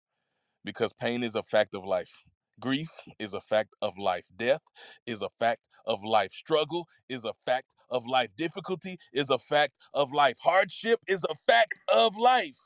[0.65, 2.11] Because pain is a fact of life.
[2.59, 2.89] Grief
[3.19, 4.27] is a fact of life.
[4.37, 4.61] Death
[5.07, 6.31] is a fact of life.
[6.31, 8.29] Struggle is a fact of life.
[8.37, 10.37] Difficulty is a fact of life.
[10.41, 12.59] Hardship is a fact of life.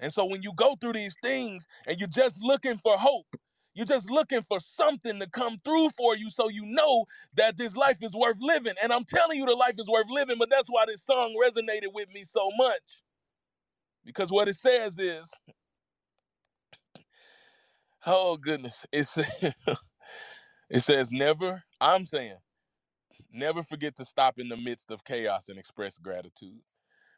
[0.00, 3.26] And so when you go through these things and you're just looking for hope,
[3.78, 7.06] you're just looking for something to come through for you so you know
[7.36, 8.74] that this life is worth living.
[8.82, 11.94] And I'm telling you, the life is worth living, but that's why this song resonated
[11.94, 13.02] with me so much.
[14.04, 15.32] Because what it says is,
[18.06, 19.54] oh goodness, it says,
[20.70, 22.38] it says, never, I'm saying,
[23.32, 26.60] never forget to stop in the midst of chaos and express gratitude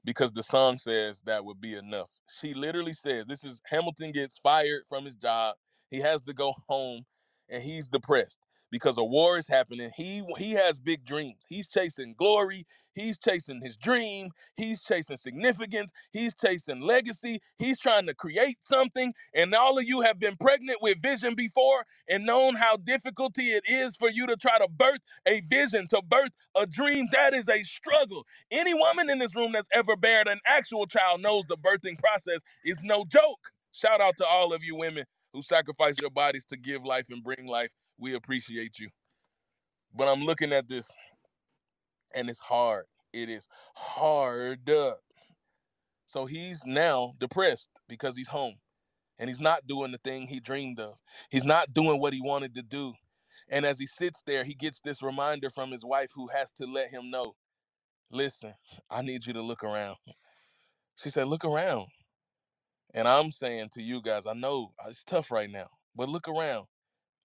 [0.05, 2.11] because the song says that would be enough.
[2.41, 5.57] She literally says, This is Hamilton gets fired from his job.
[5.91, 7.05] He has to go home
[7.51, 8.41] and he's depressed
[8.73, 9.91] because a war is happening.
[9.97, 11.45] He he has big dreams.
[11.49, 12.67] He's chasing glory.
[12.95, 14.31] He's chasing his dream.
[14.57, 15.93] He's chasing significance.
[16.13, 17.41] He's chasing legacy.
[17.59, 19.15] He's trying to create something.
[19.35, 23.65] And all of you have been pregnant with vision before and known how difficulty it
[23.69, 27.07] is for you to try to birth a vision, to birth a dream.
[27.13, 28.27] That is a struggle.
[28.51, 32.41] Any woman in this room that's ever bared an actual child knows the birthing process
[32.65, 33.41] is no joke.
[33.73, 37.23] Shout out to all of you women who sacrifice your bodies to give life and
[37.25, 37.73] bring life.
[37.99, 38.89] We appreciate you.
[39.95, 40.91] But I'm looking at this
[42.15, 42.87] and it's hard.
[43.13, 44.61] It is hard.
[46.07, 48.57] So he's now depressed because he's home
[49.19, 50.95] and he's not doing the thing he dreamed of.
[51.31, 52.95] He's not doing what he wanted to do.
[53.51, 56.67] And as he sits there, he gets this reminder from his wife who has to
[56.67, 57.35] let him know
[58.13, 58.55] listen,
[58.91, 59.97] I need you to look around.
[60.97, 61.87] She said, Look around.
[62.95, 66.29] And I'm saying to you guys, I know uh, it's tough right now, but look
[66.29, 66.67] around.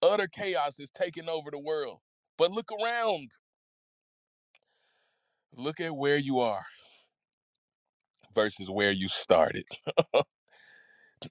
[0.01, 1.99] Utter chaos is taking over the world.
[2.37, 3.31] But look around.
[5.55, 6.63] Look at where you are
[8.35, 9.65] versus where you started.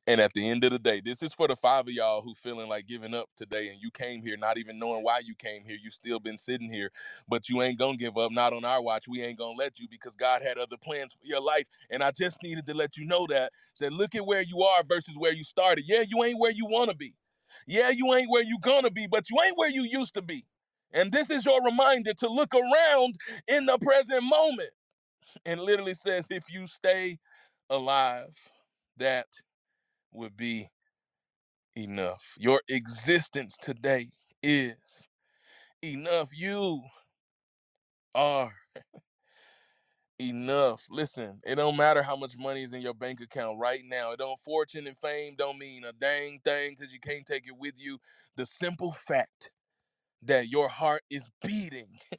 [0.07, 2.35] And at the end of the day, this is for the five of y'all who
[2.35, 5.65] feeling like giving up today and you came here not even knowing why you came
[5.65, 5.79] here.
[5.83, 6.91] You still been sitting here,
[7.29, 8.33] but you ain't gonna give up.
[8.33, 9.09] Not on our watch.
[9.09, 11.65] We ain't gonna let you because God had other plans for your life.
[11.91, 13.53] And I just needed to let you know that.
[13.75, 15.87] Said, look at where you are versus where you started.
[15.89, 17.15] Yeah, you ain't where you wanna be.
[17.67, 20.45] Yeah, you ain't where you gonna be, but you ain't where you used to be.
[20.93, 23.15] And this is your reminder to look around
[23.49, 24.71] in the present moment.
[25.47, 27.19] And literally says, if you stay
[27.71, 28.37] alive,
[28.99, 29.27] that
[30.15, 30.69] would be
[31.77, 32.35] enough.
[32.39, 34.09] Your existence today
[34.43, 35.09] is
[35.83, 36.31] enough.
[36.35, 36.83] You
[38.15, 38.53] are
[40.21, 40.85] enough.
[40.91, 44.13] Listen, it don't matter how much money is in your bank account right now.
[44.13, 47.57] It don't fortune and fame don't mean a dang thing because you can't take it
[47.59, 47.99] with you.
[48.37, 49.51] The simple fact
[50.23, 51.89] that your heart is beating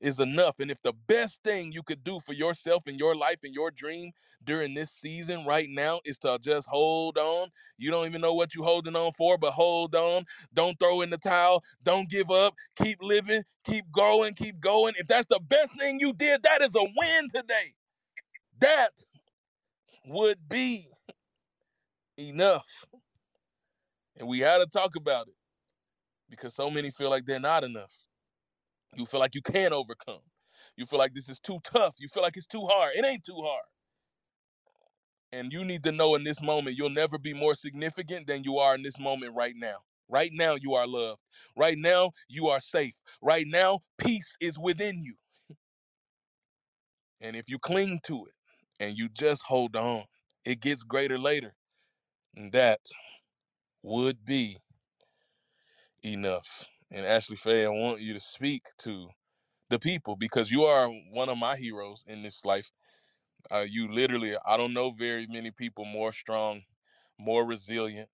[0.00, 0.60] is enough.
[0.60, 3.70] And if the best thing you could do for yourself and your life and your
[3.70, 4.12] dream
[4.44, 8.54] during this season right now is to just hold on, you don't even know what
[8.54, 10.24] you're holding on for, but hold on.
[10.54, 11.62] Don't throw in the towel.
[11.82, 12.54] Don't give up.
[12.76, 13.42] Keep living.
[13.64, 14.34] Keep going.
[14.34, 14.94] Keep going.
[14.98, 17.74] If that's the best thing you did, that is a win today.
[18.60, 18.90] That
[20.06, 20.88] would be
[22.18, 22.68] enough.
[24.16, 25.34] And we had to talk about it
[26.30, 27.92] because so many feel like they're not enough.
[28.96, 30.20] You feel like you can't overcome.
[30.76, 31.94] You feel like this is too tough.
[32.00, 32.92] You feel like it's too hard.
[32.96, 33.64] It ain't too hard.
[35.32, 38.58] And you need to know in this moment, you'll never be more significant than you
[38.58, 39.76] are in this moment right now.
[40.08, 41.20] Right now, you are loved.
[41.56, 42.94] Right now, you are safe.
[43.22, 45.14] Right now, peace is within you.
[47.20, 48.34] And if you cling to it
[48.80, 50.04] and you just hold on,
[50.44, 51.54] it gets greater later.
[52.36, 52.80] And that
[53.82, 54.58] would be
[56.04, 56.66] enough.
[56.94, 59.10] And Ashley Faye, I want you to speak to
[59.70, 62.70] the people because you are one of my heroes in this life.
[63.50, 66.62] Uh, you literally, I don't know very many people more strong,
[67.18, 68.10] more resilient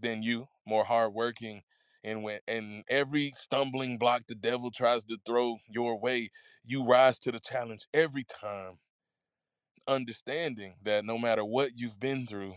[0.00, 1.62] than you, more hardworking.
[2.04, 6.30] And when and every stumbling block the devil tries to throw your way,
[6.64, 8.78] you rise to the challenge every time,
[9.88, 12.54] understanding that no matter what you've been through,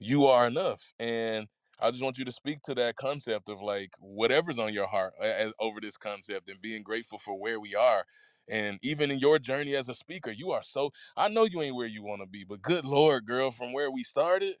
[0.00, 0.94] you are enough.
[0.98, 1.48] And
[1.80, 5.14] I just want you to speak to that concept of like whatever's on your heart
[5.20, 8.04] as, over this concept and being grateful for where we are.
[8.48, 11.76] And even in your journey as a speaker, you are so I know you ain't
[11.76, 14.56] where you want to be, but good lord, girl, from where we started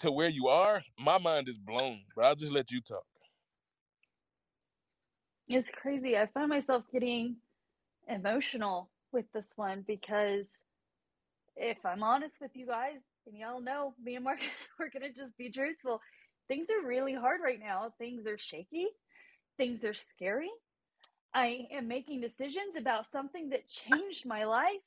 [0.00, 2.04] to where you are, my mind is blown.
[2.16, 3.06] But I'll just let you talk.
[5.48, 6.16] It's crazy.
[6.16, 7.36] I find myself getting
[8.08, 10.50] emotional with this one because
[11.56, 14.48] if I'm honest with you guys, and y'all know me and Marcus,
[14.78, 16.00] we're to just be truthful.
[16.48, 17.92] Things are really hard right now.
[17.98, 18.88] Things are shaky.
[19.56, 20.50] Things are scary.
[21.34, 24.80] I am making decisions about something that changed my life.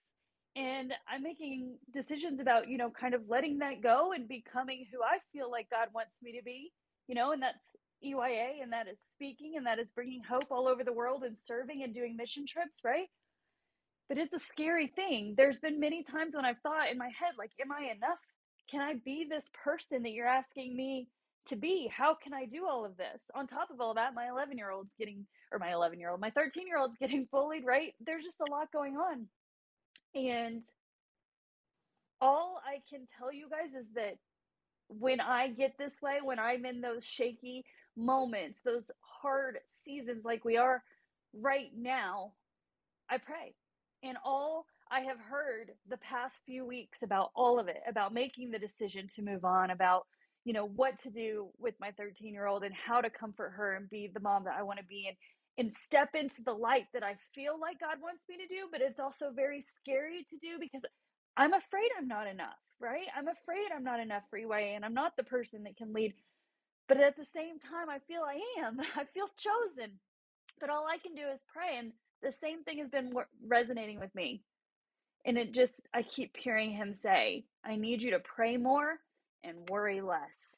[0.55, 5.01] And I'm making decisions about, you know, kind of letting that go and becoming who
[5.01, 6.73] I feel like God wants me to be,
[7.07, 7.63] you know, and that's
[8.03, 11.37] EYA and that is speaking and that is bringing hope all over the world and
[11.37, 13.07] serving and doing mission trips, right?
[14.09, 15.35] But it's a scary thing.
[15.37, 18.19] There's been many times when I've thought in my head, like, am I enough?
[18.69, 21.07] Can I be this person that you're asking me
[21.47, 21.87] to be?
[21.87, 23.21] How can I do all of this?
[23.35, 26.19] On top of all that, my 11 year old's getting, or my 11 year old,
[26.19, 27.93] my 13 year old's getting bullied, right?
[28.05, 29.27] There's just a lot going on.
[30.13, 30.63] And
[32.19, 34.17] all I can tell you guys is that
[34.87, 37.65] when I get this way, when I'm in those shaky
[37.95, 40.83] moments, those hard seasons like we are
[41.33, 42.33] right now,
[43.09, 43.55] I pray.
[44.03, 48.51] And all I have heard the past few weeks about all of it, about making
[48.51, 50.05] the decision to move on, about
[50.45, 53.73] you know, what to do with my 13 year old and how to comfort her
[53.75, 55.17] and be the mom that I want to be and
[55.57, 58.81] and step into the light that I feel like God wants me to do, but
[58.81, 60.83] it's also very scary to do because
[61.37, 63.05] I'm afraid I'm not enough, right?
[63.15, 66.13] I'm afraid I'm not enough freeway and I'm not the person that can lead.
[66.87, 68.79] But at the same time, I feel I am.
[68.95, 69.93] I feel chosen.
[70.59, 71.77] But all I can do is pray.
[71.77, 73.13] And the same thing has been
[73.45, 74.43] resonating with me.
[75.25, 78.99] And it just, I keep hearing him say, I need you to pray more
[79.43, 80.55] and worry less.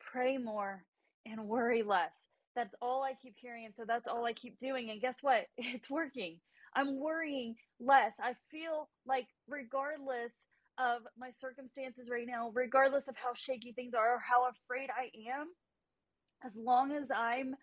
[0.00, 0.84] Pray more
[1.26, 2.12] and worry less.
[2.56, 3.66] That's all I keep hearing.
[3.66, 4.90] And so that's all I keep doing.
[4.90, 5.46] And guess what?
[5.58, 6.38] It's working.
[6.74, 8.12] I'm worrying less.
[8.20, 10.32] I feel like, regardless
[10.78, 15.10] of my circumstances right now, regardless of how shaky things are or how afraid I
[15.30, 15.48] am,
[16.44, 17.54] as long as I'm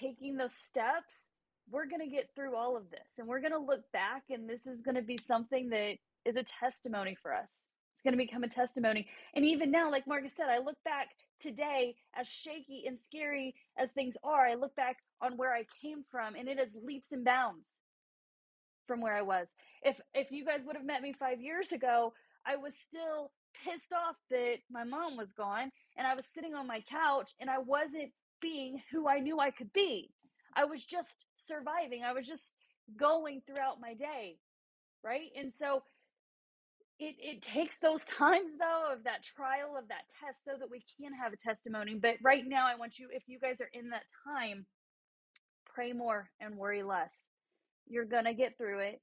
[0.00, 1.22] taking those steps,
[1.70, 4.48] we're going to get through all of this and we're going to look back and
[4.48, 7.50] this is going to be something that is a testimony for us.
[8.00, 9.08] It's going to become a testimony.
[9.34, 13.90] And even now, like Marcus said, I look back today as shaky and scary as
[13.90, 14.46] things are.
[14.46, 17.74] I look back on where I came from and it is leaps and bounds
[18.86, 19.52] from where I was.
[19.82, 22.14] If if you guys would have met me 5 years ago,
[22.46, 23.32] I was still
[23.64, 27.50] pissed off that my mom was gone and I was sitting on my couch and
[27.50, 30.10] I wasn't being who I knew I could be.
[30.56, 32.02] I was just surviving.
[32.02, 32.50] I was just
[32.98, 34.38] going throughout my day.
[35.04, 35.30] Right?
[35.36, 35.82] And so
[37.00, 40.84] it, it takes those times though of that trial of that test so that we
[41.00, 43.90] can have a testimony but right now i want you if you guys are in
[43.90, 44.66] that time
[45.66, 47.14] pray more and worry less.
[47.88, 49.00] You're gonna get through it.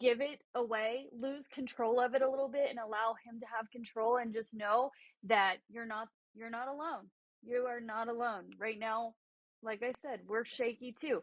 [0.00, 3.70] Give it away lose control of it a little bit and allow him to have
[3.70, 4.90] control and just know
[5.24, 7.08] that you're not you're not alone.
[7.44, 8.46] You are not alone.
[8.58, 9.14] Right now
[9.62, 11.22] like i said we're shaky too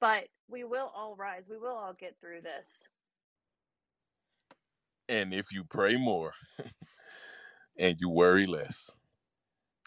[0.00, 1.44] but we will all rise.
[1.48, 2.68] We will all get through this
[5.08, 6.32] and if you pray more
[7.78, 8.90] and you worry less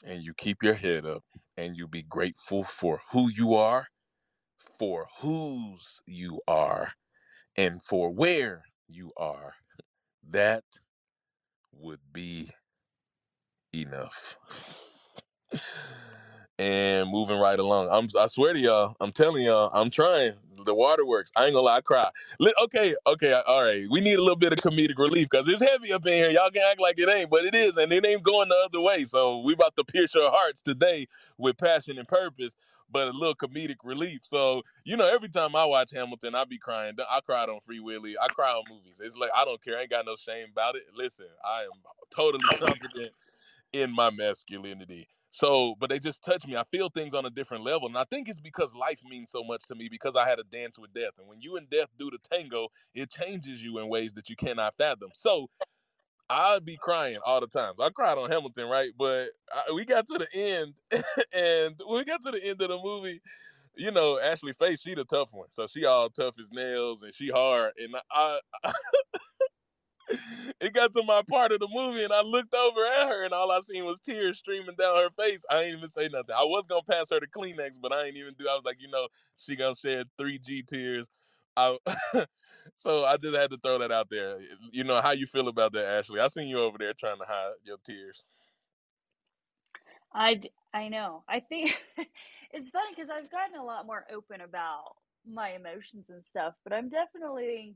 [0.06, 1.24] and you keep your head up
[1.58, 3.88] and you be grateful for who you are
[4.80, 6.92] for whose you are
[7.58, 9.54] and for where you are,
[10.30, 10.64] that
[11.74, 12.50] would be
[13.76, 14.38] enough.
[16.60, 17.90] and moving right along.
[17.92, 20.34] I'm I swear to y'all, I'm telling y'all, I'm trying.
[20.66, 21.32] The waterworks.
[21.36, 22.10] I ain't gonna lie, I cry.
[22.64, 23.86] Okay, okay, all right.
[23.90, 26.30] We need a little bit of comedic relief because it's heavy up in here.
[26.32, 28.82] Y'all can act like it ain't, but it is, and it ain't going the other
[28.82, 29.06] way.
[29.06, 32.48] So we about to pierce your hearts today with passion and purpose
[32.92, 34.22] but a little comedic relief.
[34.24, 36.96] So, you know, every time I watch Hamilton, I be crying.
[37.10, 38.16] I cried on Free Willy.
[38.22, 39.02] I cry on movies.
[39.04, 39.78] It's like I don't care.
[39.80, 40.84] I ain't got no shame about it.
[40.96, 41.70] Listen, I am
[42.16, 43.14] totally confident
[43.74, 45.08] in my masculinity.
[45.38, 46.56] So, but they just touch me.
[46.58, 47.88] I feel things on a different level.
[47.88, 50.44] And I think it's because life means so much to me because I had a
[50.44, 51.14] dance with death.
[51.20, 54.36] And when you and death do the tango, it changes you in ways that you
[54.36, 55.12] cannot fathom.
[55.14, 55.48] So
[56.30, 57.76] I'd be crying all the time.
[57.80, 58.92] I cried on Hamilton, right?
[58.98, 60.82] But I, we got to the end,
[61.34, 63.22] and we got to the end of the movie,
[63.76, 65.50] you know, Ashley Faye, she the tough one.
[65.52, 67.74] So she all tough as nails, and she hard.
[67.78, 68.74] And I, I
[70.62, 73.34] it got to my part of the movie, and I looked over at her, and
[73.34, 75.46] all I seen was tears streaming down her face.
[75.50, 76.36] I ain't even say nothing.
[76.38, 78.48] I was gonna pass her the Kleenex, but I ain't even do.
[78.50, 81.08] I was like, you know, she gonna shed three G tears.
[81.58, 81.78] I
[82.76, 84.40] so I just had to throw that out there.
[84.72, 86.20] You know how you feel about that, Ashley?
[86.20, 88.26] I seen you over there trying to hide your tears.
[90.14, 90.42] I
[90.74, 91.24] I know.
[91.28, 91.82] I think
[92.52, 94.96] it's funny because I've gotten a lot more open about
[95.30, 97.76] my emotions and stuff, but I'm definitely,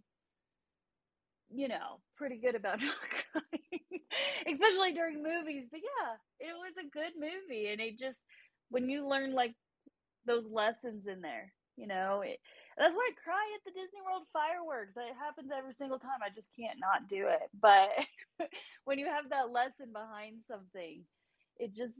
[1.53, 2.95] you know, pretty good about not
[3.31, 4.01] crying,
[4.51, 5.65] especially during movies.
[5.71, 8.23] But yeah, it was a good movie, and it just
[8.69, 9.55] when you learn like
[10.25, 12.39] those lessons in there, you know, it,
[12.77, 14.93] that's why I cry at the Disney World fireworks.
[14.97, 16.21] It happens every single time.
[16.25, 17.49] I just can't not do it.
[17.59, 17.89] But
[18.85, 21.03] when you have that lesson behind something,
[21.57, 21.93] it just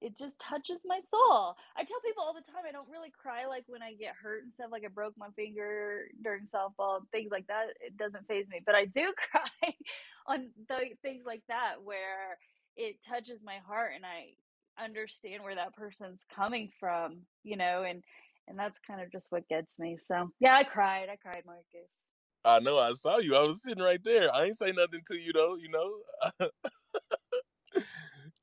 [0.00, 1.54] it just touches my soul.
[1.76, 4.42] I tell people all the time I don't really cry like when I get hurt
[4.44, 7.68] and stuff, like I broke my finger during softball, things like that.
[7.80, 8.60] It doesn't phase me.
[8.64, 9.74] But I do cry
[10.26, 12.38] on the things like that where
[12.76, 14.34] it touches my heart and I
[14.82, 18.02] understand where that person's coming from, you know, and
[18.48, 19.98] and that's kind of just what gets me.
[20.00, 21.08] So yeah, I cried.
[21.12, 21.90] I cried, Marcus.
[22.44, 22.78] I know.
[22.78, 23.36] I saw you.
[23.36, 24.34] I was sitting right there.
[24.34, 25.56] I ain't say nothing to you though.
[25.56, 26.48] You know.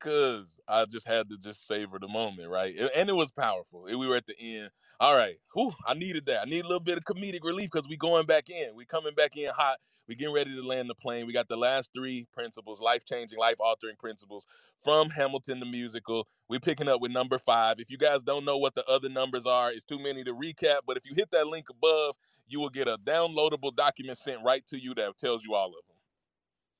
[0.00, 2.74] Cause I just had to just savor the moment, right?
[2.94, 3.84] And it was powerful.
[3.84, 4.70] We were at the end.
[5.00, 6.42] All right, whew, I needed that.
[6.42, 8.74] I need a little bit of comedic relief because we going back in.
[8.76, 9.78] We coming back in hot.
[10.08, 11.26] We getting ready to land the plane.
[11.26, 14.46] We got the last three principles, life changing, life altering principles
[14.84, 16.28] from Hamilton the musical.
[16.48, 17.76] We picking up with number five.
[17.78, 20.80] If you guys don't know what the other numbers are, it's too many to recap.
[20.86, 22.16] But if you hit that link above,
[22.48, 25.72] you will get a downloadable document sent right to you that tells you all of
[25.88, 25.96] them.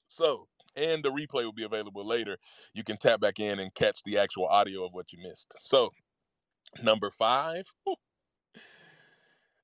[0.08, 0.48] So
[0.78, 2.38] and the replay will be available later.
[2.72, 5.56] You can tap back in and catch the actual audio of what you missed.
[5.58, 5.90] So,
[6.82, 7.64] number five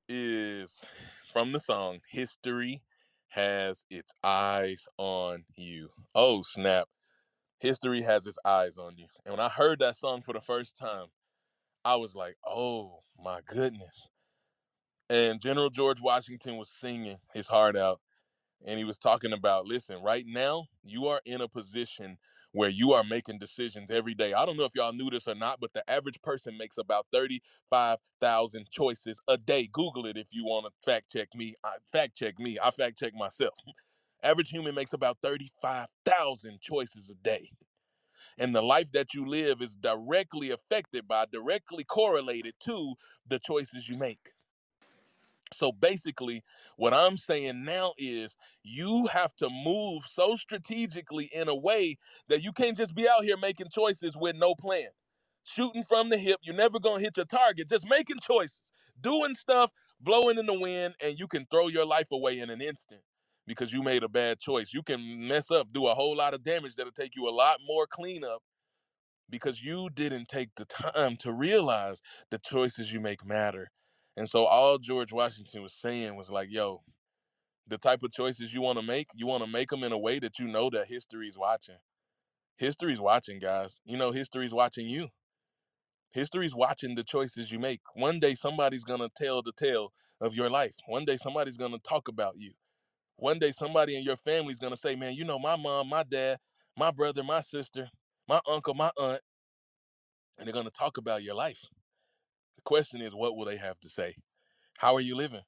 [0.09, 0.83] is
[1.33, 2.83] from the song History
[3.29, 5.89] Has Its Eyes on You.
[6.15, 6.89] Oh, snap.
[7.61, 9.07] History has its eyes on you.
[9.25, 11.07] And when I heard that song for the first time,
[11.85, 14.09] I was like, oh my goodness.
[15.09, 18.01] And General George Washington was singing his heart out.
[18.65, 22.19] And he was talking about, listen, right now, you are in a position
[22.53, 24.35] where you are making decisions every day.
[24.35, 27.07] I don't know if y'all knew this or not, but the average person makes about
[27.13, 29.69] 35,000 choices a day.
[29.73, 31.55] Google it if you want to fact check me.
[31.65, 32.59] I fact check me.
[32.63, 33.55] I fact check myself.
[34.25, 37.51] average human makes about 35,000 choices a day.
[38.39, 42.95] And the life that you live is directly affected by, directly correlated to
[43.29, 44.34] the choices you make.
[45.55, 46.43] So basically,
[46.77, 51.97] what I'm saying now is you have to move so strategically in a way
[52.29, 54.89] that you can't just be out here making choices with no plan.
[55.45, 58.63] Shooting from the hip, you're never going to hit your target, just making choices,
[59.03, 62.63] doing stuff, blowing in the wind, and you can throw your life away in an
[62.63, 63.03] instant
[63.47, 64.75] because you made a bad choice.
[64.75, 67.61] You can mess up, do a whole lot of damage that'll take you a lot
[67.67, 68.43] more cleanup
[69.31, 73.71] because you didn't take the time to realize the choices you make matter.
[74.17, 76.83] And so all George Washington was saying was like, yo,
[77.69, 79.99] the type of choices you want to make, you want to make them in a
[79.99, 81.79] way that you know that history's watching.
[82.59, 83.81] History's watching, guys.
[83.85, 85.09] You know, history's watching you.
[86.13, 87.81] History's watching the choices you make.
[87.95, 90.75] One day somebody's going to tell the tale of your life.
[90.87, 92.53] One day somebody's going to talk about you.
[93.17, 96.05] One day somebody in your family's going to say, man, you know, my mom, my
[96.05, 96.39] dad,
[96.77, 97.89] my brother, my sister,
[98.29, 99.21] my uncle, my aunt,
[100.39, 101.61] and they're going to talk about your life.
[102.65, 104.15] Question is, what will they have to say?
[104.79, 105.43] How are you living?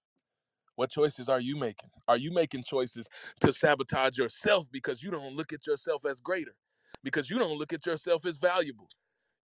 [0.77, 1.91] What choices are you making?
[2.09, 3.09] Are you making choices
[3.41, 6.55] to sabotage yourself because you don't look at yourself as greater?
[7.03, 8.89] Because you don't look at yourself as valuable.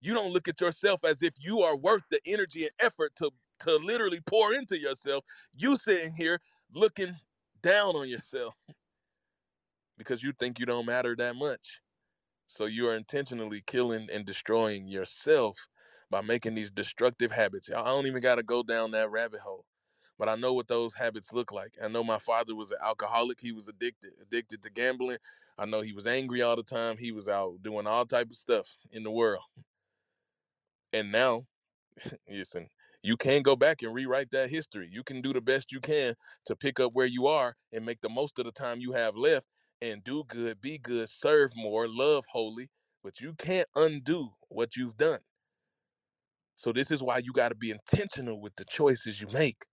[0.01, 3.31] You don't look at yourself as if you are worth the energy and effort to
[3.61, 5.23] to literally pour into yourself.
[5.55, 6.39] You sitting here
[6.73, 7.15] looking
[7.61, 8.53] down on yourself
[9.97, 11.81] because you think you don't matter that much.
[12.47, 15.57] So you are intentionally killing and destroying yourself
[16.13, 17.71] by making these destructive habits.
[17.71, 19.65] I don't even got to go down that rabbit hole.
[20.19, 21.75] But I know what those habits look like.
[21.83, 23.39] I know my father was an alcoholic.
[23.39, 25.17] He was addicted, addicted to gambling.
[25.57, 26.97] I know he was angry all the time.
[26.97, 29.41] He was out doing all type of stuff in the world.
[30.93, 31.41] And now,
[32.29, 32.69] listen,
[33.01, 34.87] you can go back and rewrite that history.
[34.91, 36.13] You can do the best you can
[36.45, 39.15] to pick up where you are and make the most of the time you have
[39.15, 39.47] left
[39.81, 42.69] and do good, be good, serve more, love holy,
[43.03, 45.19] but you can't undo what you've done.
[46.55, 49.65] So this is why you got to be intentional with the choices you make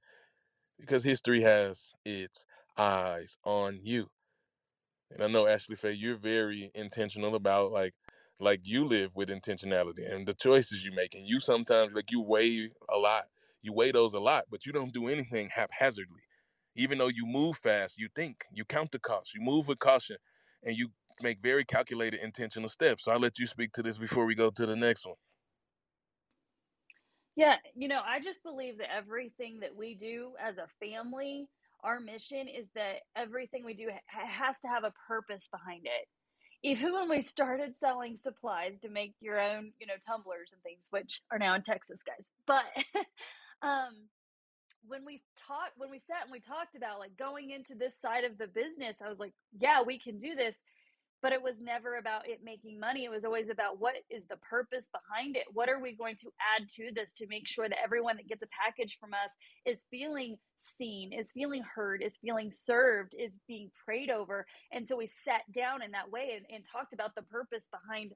[0.79, 2.45] because history has its
[2.79, 4.09] eyes on you.
[5.13, 7.95] And I know Ashley Faye, you're very intentional about like
[8.41, 11.15] like you live with intentionality and the choices you make.
[11.15, 13.27] And you sometimes like you weigh a lot.
[13.63, 16.23] You weigh those a lot, but you don't do anything haphazardly.
[16.77, 20.17] Even though you move fast, you think, you count the costs, you move with caution,
[20.65, 20.89] and you
[21.23, 23.05] make very calculated, intentional steps.
[23.05, 25.17] So I'll let you speak to this before we go to the next one.
[27.41, 31.49] Yeah, you know, I just believe that everything that we do as a family,
[31.85, 36.09] our mission is that everything we do ha- has to have a purpose behind it.
[36.65, 40.87] Even when we started selling supplies to make your own, you know, tumblers and things,
[40.91, 42.27] which are now in Texas, guys.
[42.47, 42.65] But
[43.67, 43.95] um,
[44.87, 48.25] when we talked, when we sat and we talked about like going into this side
[48.25, 50.57] of the business, I was like, yeah, we can do this
[51.23, 53.05] but it was never about it making money.
[53.05, 55.45] It was always about what is the purpose behind it?
[55.53, 58.43] What are we going to add to this to make sure that everyone that gets
[58.43, 59.31] a package from us
[59.67, 64.47] is feeling seen, is feeling heard, is feeling served, is being prayed over?
[64.73, 68.13] And so we sat down in that way and, and talked about the purpose behind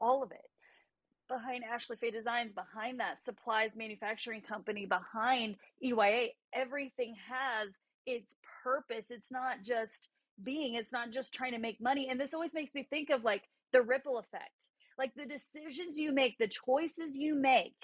[0.00, 0.38] all of it.
[1.28, 7.74] Behind Ashley Faye Designs, behind that supplies manufacturing company, behind EYA, everything has
[8.06, 9.06] its purpose.
[9.10, 10.08] It's not just
[10.42, 10.74] being.
[10.74, 12.08] It's not just trying to make money.
[12.08, 14.70] And this always makes me think of like the ripple effect.
[14.98, 17.76] Like the decisions you make, the choices you make,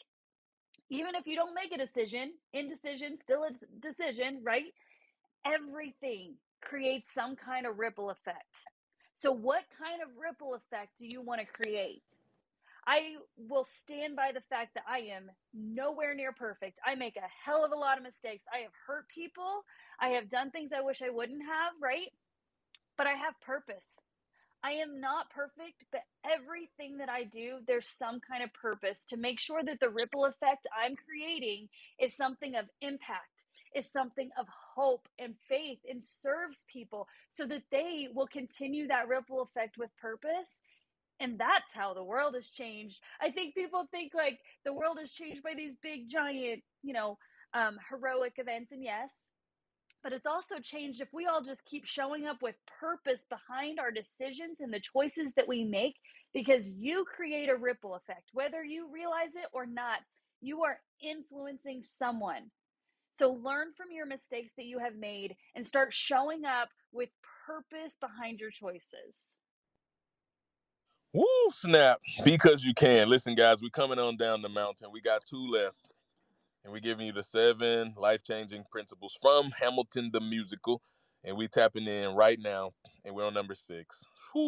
[0.90, 3.50] even if you don't make a decision, indecision, still a
[3.80, 4.64] decision, right?
[5.44, 8.64] Everything creates some kind of ripple effect.
[9.18, 12.02] So, what kind of ripple effect do you want to create?
[12.86, 16.80] I will stand by the fact that I am nowhere near perfect.
[16.84, 18.44] I make a hell of a lot of mistakes.
[18.52, 19.64] I have hurt people.
[20.00, 22.10] I have done things I wish I wouldn't have, right?
[22.98, 23.86] But I have purpose.
[24.64, 29.16] I am not perfect, but everything that I do, there's some kind of purpose to
[29.16, 31.68] make sure that the ripple effect I'm creating
[32.00, 33.44] is something of impact.
[33.74, 39.08] is something of hope and faith and serves people so that they will continue that
[39.08, 40.50] ripple effect with purpose
[41.20, 45.10] and that's how the world has changed i think people think like the world has
[45.12, 47.18] changed by these big giant you know
[47.54, 49.10] um, heroic events and yes
[50.02, 53.90] but it's also changed if we all just keep showing up with purpose behind our
[53.90, 55.96] decisions and the choices that we make
[56.34, 60.00] because you create a ripple effect whether you realize it or not
[60.40, 62.50] you are influencing someone
[63.18, 67.10] so learn from your mistakes that you have made and start showing up with
[67.46, 69.32] purpose behind your choices
[71.12, 72.00] Woo, snap.
[72.24, 73.08] Because you can.
[73.08, 74.88] Listen, guys, we're coming on down the mountain.
[74.90, 75.92] We got two left.
[76.64, 80.80] And we're giving you the seven life changing principles from Hamilton the musical.
[81.24, 82.70] And we tapping in right now.
[83.04, 84.04] And we're on number six.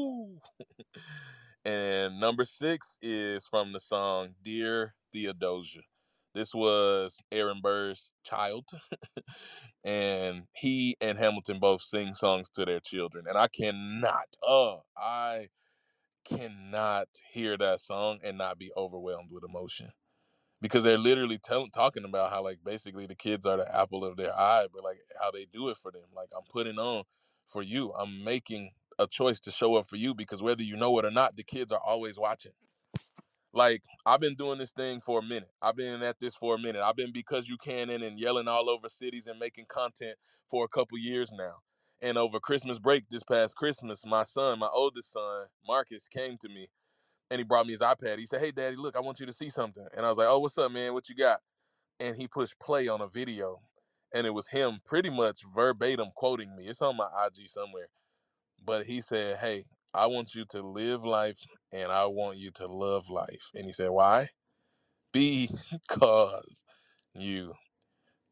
[1.65, 5.81] And number six is from the song Dear Theodosia.
[6.35, 8.67] This was Aaron Burr's child.
[9.85, 13.25] and he and Hamilton both sing songs to their children.
[13.29, 15.49] And I cannot, oh, I
[16.27, 19.91] cannot hear that song and not be overwhelmed with emotion
[20.65, 24.19] because they're literally tell- talking about how like basically the kids are the apple of
[24.19, 27.05] their eye but like how they do it for them like i'm putting on
[27.49, 27.93] for you.
[27.95, 31.13] I'm making a choice to show up for you because whether you know it or
[31.13, 32.53] not the kids are always watching.
[33.53, 35.51] Like i've been doing this thing for a minute.
[35.63, 36.83] I've been at this for a minute.
[36.83, 40.17] I've been because you can in and yelling all over cities and making content
[40.51, 41.55] for a couple years now.
[42.03, 46.49] And over Christmas break this past Christmas, my son, my oldest son, Marcus, came to
[46.49, 46.69] me
[47.31, 48.19] and he brought me his iPad.
[48.19, 49.87] He said, Hey, daddy, look, I want you to see something.
[49.97, 50.95] And I was like, Oh, what's up, man?
[50.95, 51.41] What you got?
[52.01, 53.61] And he pushed play on a video.
[54.15, 56.67] And it was him pretty much verbatim quoting me.
[56.69, 57.89] It's on my IG somewhere.
[58.65, 61.39] But he said, Hey, I want you to live life
[61.73, 63.51] and I want you to love life.
[63.55, 64.29] And he said, Why?
[65.13, 66.65] Because
[67.15, 67.55] you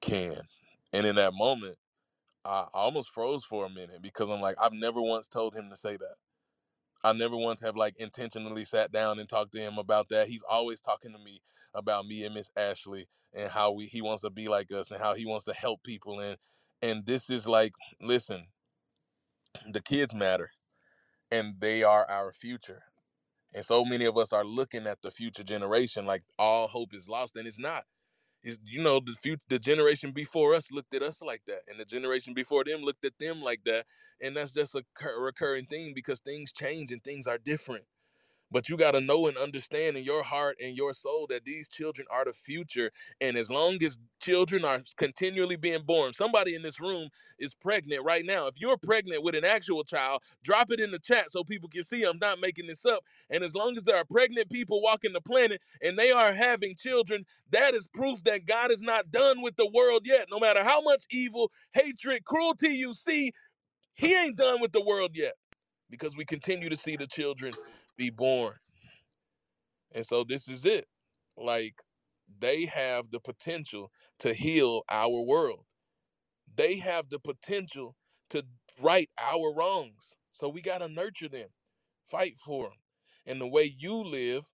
[0.02, 0.40] can.
[0.92, 1.76] And in that moment,
[2.44, 5.76] I almost froze for a minute because I'm like, I've never once told him to
[5.76, 6.16] say that.
[7.04, 10.28] I never once have like intentionally sat down and talked to him about that.
[10.28, 11.42] He's always talking to me
[11.74, 15.00] about me and Miss Ashley and how we he wants to be like us and
[15.02, 16.36] how he wants to help people and
[16.82, 18.46] and this is like, listen,
[19.72, 20.50] the kids matter
[21.30, 22.82] and they are our future.
[23.54, 27.08] And so many of us are looking at the future generation like all hope is
[27.08, 27.84] lost and it's not
[28.44, 31.78] is you know the future the generation before us looked at us like that and
[31.78, 33.86] the generation before them looked at them like that
[34.20, 34.82] and that's just a
[35.18, 37.84] recurring thing because things change and things are different
[38.52, 41.68] but you got to know and understand in your heart and your soul that these
[41.68, 42.92] children are the future.
[43.20, 47.08] And as long as children are continually being born, somebody in this room
[47.40, 48.48] is pregnant right now.
[48.48, 51.84] If you're pregnant with an actual child, drop it in the chat so people can
[51.84, 53.04] see I'm not making this up.
[53.30, 56.76] And as long as there are pregnant people walking the planet and they are having
[56.76, 60.28] children, that is proof that God is not done with the world yet.
[60.30, 63.32] No matter how much evil, hatred, cruelty you see,
[63.94, 65.34] He ain't done with the world yet
[65.90, 67.56] because we continue to see the children
[67.96, 68.54] be born.
[69.92, 70.86] And so this is it.
[71.36, 71.74] Like
[72.40, 73.90] they have the potential
[74.20, 75.66] to heal our world.
[76.54, 77.96] They have the potential
[78.30, 78.44] to
[78.80, 80.14] right our wrongs.
[80.32, 81.48] So we got to nurture them,
[82.10, 82.78] fight for them.
[83.26, 84.44] And the way you live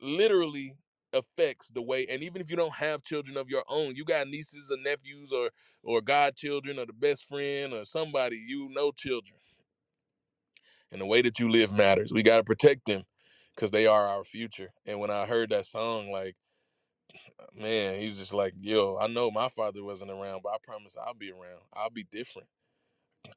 [0.00, 0.74] literally
[1.14, 4.28] affects the way and even if you don't have children of your own you got
[4.28, 5.50] nieces or nephews or
[5.82, 9.38] or godchildren or the best friend or somebody you know children
[10.92, 12.12] and the way that you live matters.
[12.12, 13.04] We got to protect them
[13.54, 14.70] because they are our future.
[14.86, 16.36] And when I heard that song, like,
[17.54, 21.14] man, he's just like, yo, I know my father wasn't around, but I promise I'll
[21.14, 21.62] be around.
[21.74, 22.48] I'll be different.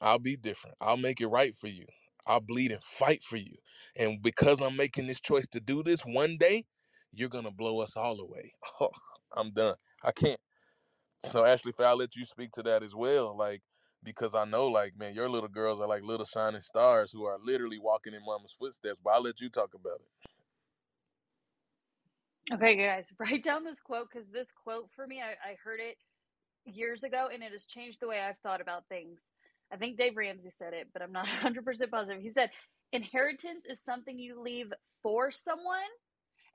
[0.02, 0.78] I'll be different.
[0.82, 1.86] I'll make it right for you.
[2.28, 3.56] I'll bleed and fight for you.
[3.96, 6.66] And because I'm making this choice to do this one day,
[7.14, 8.54] you're going to blow us all away.
[8.82, 8.90] Oh,
[9.38, 9.76] I'm done.
[10.04, 10.40] I can't.
[11.32, 13.38] So, Ashley, I'll let you speak to that as well.
[13.38, 13.62] Like,
[14.04, 17.38] because I know, like, man, your little girls are like little shining stars who are
[17.44, 19.00] literally walking in mama's footsteps.
[19.04, 20.08] But I'll let you talk about it.
[22.54, 25.98] Okay, guys, write down this quote because this quote for me, I, I heard it
[26.66, 29.20] years ago and it has changed the way I've thought about things.
[29.72, 32.22] I think Dave Ramsey said it, but I'm not 100% positive.
[32.22, 32.50] He said,
[32.94, 35.80] Inheritance is something you leave for someone,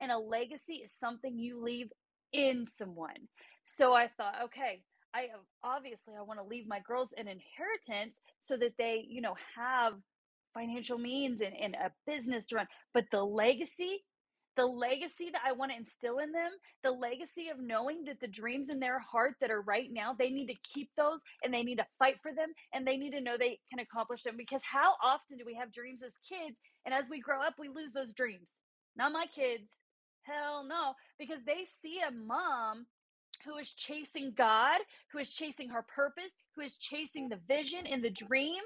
[0.01, 1.89] and a legacy is something you leave
[2.33, 3.29] in someone.
[3.65, 4.83] So I thought, okay,
[5.15, 9.21] I um, obviously I want to leave my girls an inheritance so that they, you
[9.21, 9.95] know, have
[10.55, 12.67] financial means and, and a business to run.
[12.95, 14.05] But the legacy,
[14.57, 16.51] the legacy that I want to instill in them,
[16.83, 20.31] the legacy of knowing that the dreams in their heart that are right now, they
[20.31, 23.21] need to keep those and they need to fight for them and they need to
[23.21, 24.37] know they can accomplish them.
[24.37, 27.69] Because how often do we have dreams as kids and as we grow up, we
[27.69, 28.49] lose those dreams?
[28.97, 29.69] Not my kids.
[30.23, 30.95] Hell no.
[31.19, 32.87] Because they see a mom
[33.45, 34.81] who is chasing God,
[35.13, 38.63] who is chasing her purpose, who is chasing the vision and the dream.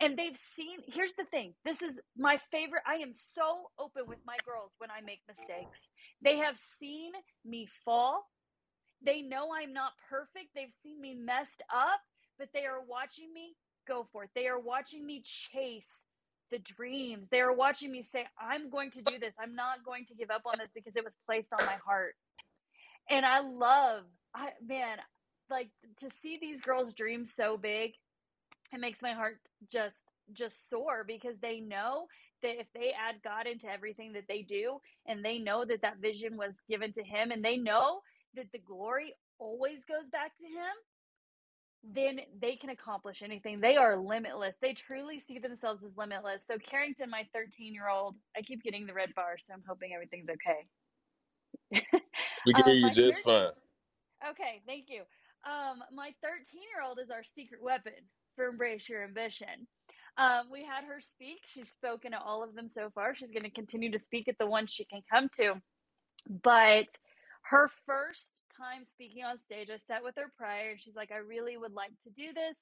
[0.00, 2.82] And they've seen, here's the thing this is my favorite.
[2.86, 5.88] I am so open with my girls when I make mistakes.
[6.22, 7.12] They have seen
[7.44, 8.24] me fall.
[9.02, 10.50] They know I'm not perfect.
[10.54, 12.00] They've seen me messed up,
[12.38, 13.54] but they are watching me
[13.86, 14.30] go for it.
[14.34, 15.84] They are watching me chase
[16.50, 17.28] the dreams.
[17.30, 19.34] They are watching me say, I'm going to do this.
[19.40, 22.14] I'm not going to give up on this because it was placed on my heart.
[23.10, 24.04] And I love,
[24.34, 24.98] I man,
[25.50, 27.92] like to see these girls dream so big,
[28.72, 29.38] it makes my heart
[29.70, 29.96] just
[30.32, 32.06] just soar because they know
[32.42, 35.98] that if they add God into everything that they do and they know that that
[36.00, 38.00] vision was given to him and they know
[38.36, 40.74] that the glory always goes back to him
[41.84, 43.60] then they can accomplish anything.
[43.60, 44.56] They are limitless.
[44.62, 46.42] They truly see themselves as limitless.
[46.46, 49.92] So Carrington, my 13 year old, I keep getting the red bar, so I'm hoping
[49.94, 50.82] everything's okay.
[52.46, 54.30] We can um, hear you just 13 fine.
[54.30, 55.02] Okay, thank you.
[55.44, 57.92] Um, my 13 year old is our secret weapon
[58.34, 59.66] for Embrace Your Ambition.
[60.16, 61.38] Um, we had her speak.
[61.46, 63.14] She's spoken at all of them so far.
[63.14, 65.54] She's going to continue to speak at the ones she can come to.
[66.42, 66.86] But
[67.42, 71.18] her first time speaking on stage, I sat with her prior and she's like, I
[71.18, 72.58] really would like to do this.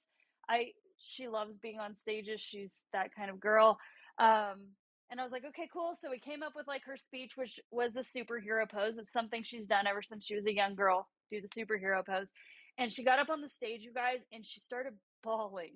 [0.49, 2.41] I she loves being on stages.
[2.41, 3.79] She's that kind of girl.
[4.19, 4.69] Um,
[5.11, 5.97] and I was like, okay, cool.
[6.01, 8.99] So we came up with like her speech, which was a superhero pose.
[8.99, 12.33] It's something she's done ever since she was a young girl, do the superhero pose.
[12.79, 15.75] And she got up on the stage, you guys, and she started bawling.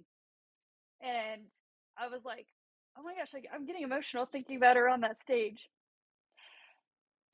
[1.02, 1.42] And
[1.98, 2.46] I was like,
[2.98, 5.68] oh my gosh, like, I'm getting emotional thinking about her on that stage.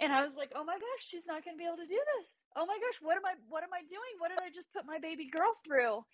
[0.01, 2.01] And I was like, "Oh my gosh, she's not going to be able to do
[2.19, 2.27] this.
[2.57, 4.15] Oh my gosh, what am I what am I doing?
[4.19, 6.05] What did I just put my baby girl through?"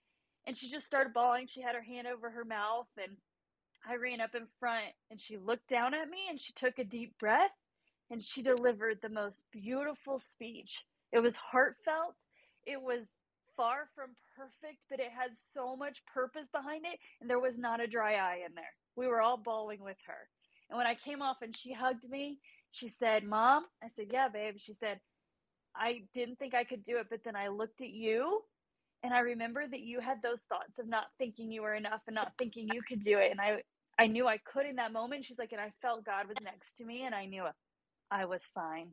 [0.47, 1.47] And she just started bawling.
[1.47, 3.17] She had her hand over her mouth and
[3.89, 6.85] I ran up in front and she looked down at me and she took a
[6.85, 7.51] deep breath
[8.11, 10.85] and she delivered the most beautiful speech.
[11.13, 12.15] It was heartfelt.
[12.67, 13.07] It was
[13.57, 17.81] far from perfect, but it had so much purpose behind it and there was not
[17.81, 18.75] a dry eye in there.
[18.97, 20.29] We were all bawling with her.
[20.71, 22.39] And when I came off and she hugged me
[22.73, 24.55] she said, Mom, I said, Yeah, babe.
[24.59, 25.01] She said,
[25.75, 28.43] I didn't think I could do it, but then I looked at you
[29.03, 32.15] and I remember that you had those thoughts of not thinking you were enough and
[32.15, 33.31] not thinking you could do it.
[33.31, 33.63] And I,
[33.99, 35.25] I knew I could in that moment.
[35.25, 37.45] She's like, and I felt God was next to me and I knew
[38.11, 38.89] I was fine.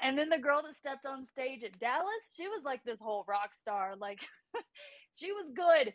[0.00, 3.24] And then the girl that stepped on stage at Dallas, she was like this whole
[3.28, 3.94] rock star.
[3.96, 4.20] Like,
[5.14, 5.92] she was good.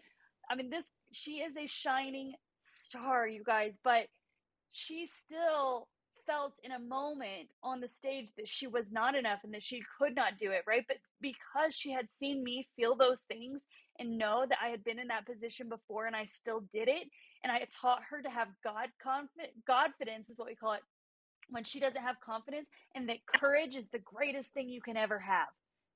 [0.50, 2.34] I mean, this, she is a shining
[2.66, 4.08] star, you guys, but
[4.72, 5.88] she still
[6.26, 9.82] felt in a moment on the stage that she was not enough and that she
[9.98, 10.86] could not do it, right?
[10.88, 13.62] But because she had seen me feel those things
[14.00, 17.08] and know that I had been in that position before and I still did it,
[17.44, 20.82] and I taught her to have God confidence, Godfidence is what we call it,
[21.50, 25.20] when she doesn't have confidence, and that courage is the greatest thing you can ever
[25.20, 25.48] have.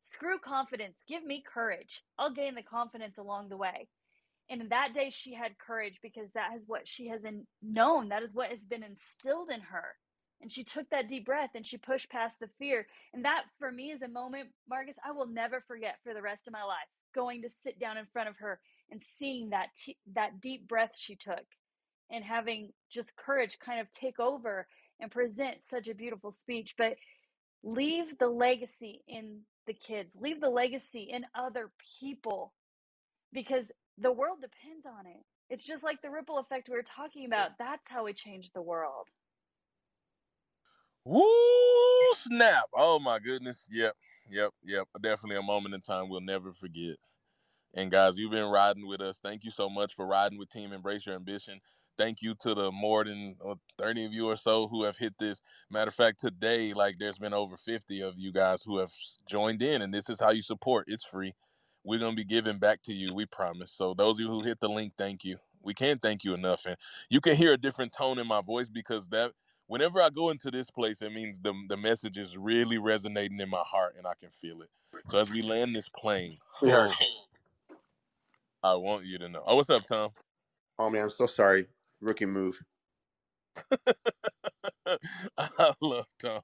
[0.03, 2.03] Screw confidence, give me courage.
[2.19, 3.87] I'll gain the confidence along the way.
[4.49, 8.09] And that day she had courage because that is what she has in, known.
[8.09, 9.95] That is what has been instilled in her
[10.45, 12.85] and she took that deep breath and she pushed past the fear.
[13.15, 16.41] And that for me is a moment, Marcus, I will never forget for the rest
[16.45, 16.85] of my life.
[17.15, 18.59] Going to sit down in front of her
[18.91, 21.45] and seeing that t- that deep breath she took
[22.11, 24.67] and having just courage kind of take over
[24.99, 26.95] and present such a beautiful speech, but
[27.63, 30.11] leave the legacy in the kids.
[30.15, 32.53] Leave the legacy in other people
[33.33, 35.23] because the world depends on it.
[35.49, 37.51] It's just like the ripple effect we were talking about.
[37.57, 39.07] That's how we change the world.
[41.05, 42.65] Woo snap!
[42.75, 43.67] Oh my goodness.
[43.71, 43.95] Yep,
[44.31, 44.87] yep, yep.
[45.01, 46.97] Definitely a moment in time we'll never forget.
[47.75, 49.19] And guys, you've been riding with us.
[49.21, 51.59] Thank you so much for riding with Team Embrace Your Ambition.
[51.97, 55.13] Thank you to the more than uh, 30 of you or so who have hit
[55.19, 55.41] this.
[55.71, 58.91] Matter of fact, today, like there's been over 50 of you guys who have
[59.29, 60.85] joined in, and this is how you support.
[60.89, 61.33] It's free.
[61.85, 63.71] We're gonna be giving back to you, we promise.
[63.71, 65.37] So those of you who hit the link, thank you.
[65.63, 66.77] We can't thank you enough, and
[67.09, 69.31] you can hear a different tone in my voice because that
[69.67, 73.49] whenever I go into this place, it means the the message is really resonating in
[73.49, 74.69] my heart, and I can feel it.
[75.07, 76.91] So as we land this plane, heard.
[76.91, 77.15] oh,
[78.63, 79.43] I want you to know.
[79.45, 80.11] Oh, what's up, Tom?
[80.79, 81.67] Oh man, I'm so sorry.
[82.01, 82.59] Rookie move.
[85.37, 86.41] I love Tom.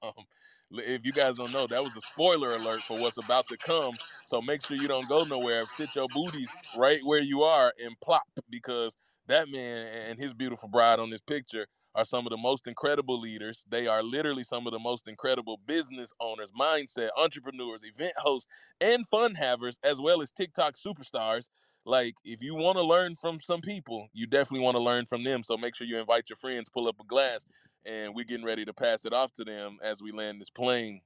[0.71, 3.99] If you guys don't know, that was a spoiler alert for what's about to come.
[4.23, 5.65] So make sure you don't go nowhere.
[5.65, 8.95] Sit your booties right where you are and plop because
[9.27, 13.19] that man and his beautiful bride on this picture are some of the most incredible
[13.19, 13.65] leaders.
[13.69, 18.47] They are literally some of the most incredible business owners, mindset, entrepreneurs, event hosts,
[18.79, 21.49] and fun havers, as well as TikTok superstars.
[21.85, 25.23] Like, if you want to learn from some people, you definitely want to learn from
[25.23, 25.43] them.
[25.43, 27.45] So make sure you invite your friends, pull up a glass,
[27.85, 31.01] and we're getting ready to pass it off to them as we land this plane.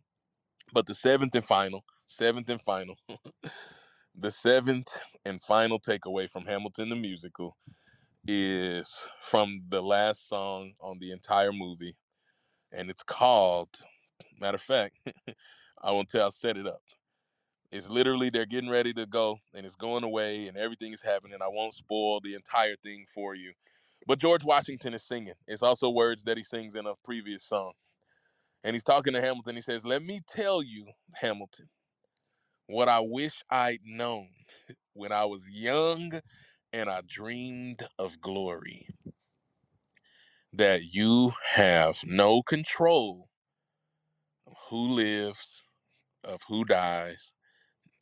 [0.73, 2.97] But the seventh and final, seventh and final,
[4.15, 7.55] the seventh and final takeaway from Hamilton the musical
[8.27, 11.95] is from the last song on the entire movie,
[12.72, 13.69] and it's called.
[14.39, 14.97] Matter of fact,
[15.84, 16.23] I won't tell.
[16.23, 16.81] I'll set it up.
[17.72, 21.38] It's literally they're getting ready to go, and it's going away, and everything is happening.
[21.41, 23.53] I won't spoil the entire thing for you,
[24.07, 25.34] but George Washington is singing.
[25.47, 27.73] It's also words that he sings in a previous song,
[28.64, 29.56] and he's talking to Hamilton.
[29.56, 31.69] He says, "Let me tell you, Hamilton,
[32.68, 34.30] what I wish I'd known
[34.93, 36.11] when I was young
[36.76, 38.89] and I dreamed of glory."
[40.53, 43.30] That you have no control
[44.47, 45.65] of who lives,
[46.23, 47.34] of who dies,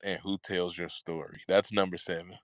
[0.03, 1.41] and who tells your story.
[1.47, 2.37] That's number seven.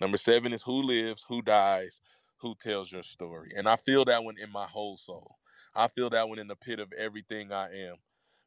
[0.00, 2.00] Number seven is who lives, who dies,
[2.38, 3.52] who tells your story.
[3.56, 5.36] And I feel that one in my whole soul.
[5.74, 7.96] I feel that one in the pit of everything I am.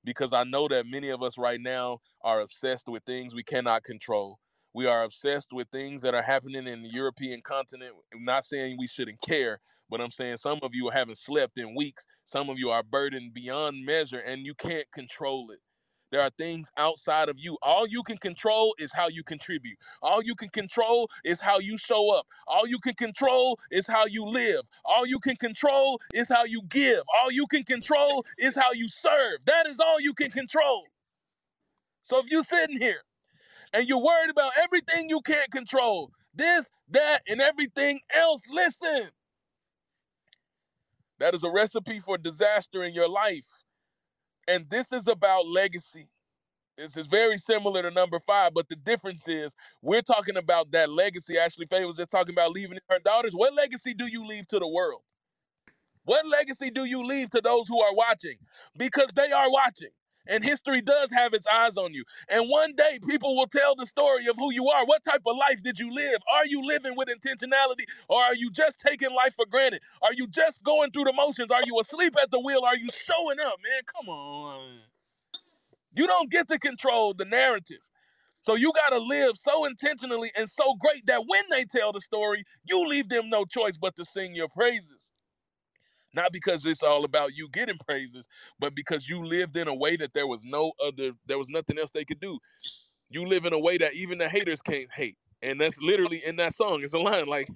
[0.03, 3.83] Because I know that many of us right now are obsessed with things we cannot
[3.83, 4.39] control.
[4.77, 7.95] We are obsessed with things that are happening in the European continent.
[8.13, 9.59] I'm not saying we shouldn't care,
[9.89, 12.05] but I'm saying some of you haven't slept in weeks.
[12.25, 15.57] Some of you are burdened beyond measure and you can't control it.
[16.11, 17.57] There are things outside of you.
[17.63, 19.79] All you can control is how you contribute.
[20.03, 22.27] All you can control is how you show up.
[22.45, 24.61] All you can control is how you live.
[24.85, 27.01] All you can control is how you give.
[27.19, 29.43] All you can control is how you serve.
[29.47, 30.83] That is all you can control.
[32.03, 33.01] So if you're sitting here
[33.73, 39.09] and you're worried about everything you can't control, this, that, and everything else, listen.
[41.19, 43.47] That is a recipe for disaster in your life.
[44.47, 46.07] And this is about legacy.
[46.77, 50.89] This is very similar to number five, but the difference is we're talking about that
[50.91, 51.37] legacy.
[51.37, 53.33] Ashley Faye was just talking about leaving her daughters.
[53.33, 55.01] What legacy do you leave to the world?
[56.05, 58.37] What legacy do you leave to those who are watching?
[58.77, 59.89] Because they are watching.
[60.29, 62.03] And history does have its eyes on you.
[62.29, 64.85] And one day people will tell the story of who you are.
[64.85, 66.19] What type of life did you live?
[66.33, 69.81] Are you living with intentionality or are you just taking life for granted?
[70.01, 71.51] Are you just going through the motions?
[71.51, 72.61] Are you asleep at the wheel?
[72.65, 73.81] Are you showing up, man?
[73.95, 74.79] Come on.
[75.95, 77.79] You don't get to control the narrative.
[78.41, 82.01] So you got to live so intentionally and so great that when they tell the
[82.01, 85.13] story, you leave them no choice but to sing your praises.
[86.17, 88.27] Not because it's all about you getting praises,
[88.59, 91.79] but because you lived in a way that there was no other, there was nothing
[91.79, 92.39] else they could do.
[93.09, 95.17] You live in a way that even the haters can't hate.
[95.43, 96.81] And that's literally in that song.
[96.83, 97.49] It's a line like,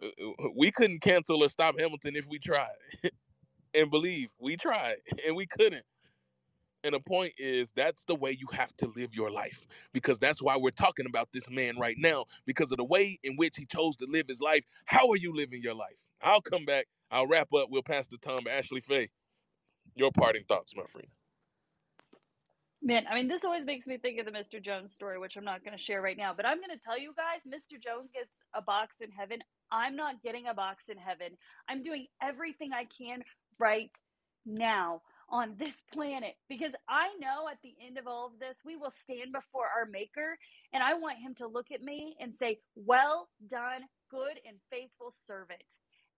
[0.56, 2.76] we couldn't cancel or stop Hamilton if we tried.
[3.74, 4.96] and believe, we tried
[5.26, 5.84] and we couldn't.
[6.84, 10.42] And the point is, that's the way you have to live your life because that's
[10.42, 13.66] why we're talking about this man right now because of the way in which he
[13.66, 14.64] chose to live his life.
[14.86, 16.00] How are you living your life?
[16.22, 16.86] I'll come back.
[17.10, 17.68] I'll wrap up.
[17.70, 19.10] We'll pass the time Ashley Faye.
[19.94, 21.08] Your parting thoughts, my friend.
[22.82, 24.60] Man, I mean, this always makes me think of the Mr.
[24.62, 26.34] Jones story, which I'm not going to share right now.
[26.36, 27.82] But I'm going to tell you guys Mr.
[27.82, 29.38] Jones gets a box in heaven.
[29.72, 31.28] I'm not getting a box in heaven.
[31.68, 33.22] I'm doing everything I can
[33.58, 33.90] right
[34.44, 35.00] now
[35.30, 38.90] on this planet because I know at the end of all of this, we will
[38.90, 40.36] stand before our Maker,
[40.74, 45.14] and I want Him to look at me and say, Well done, good and faithful
[45.26, 45.62] servant.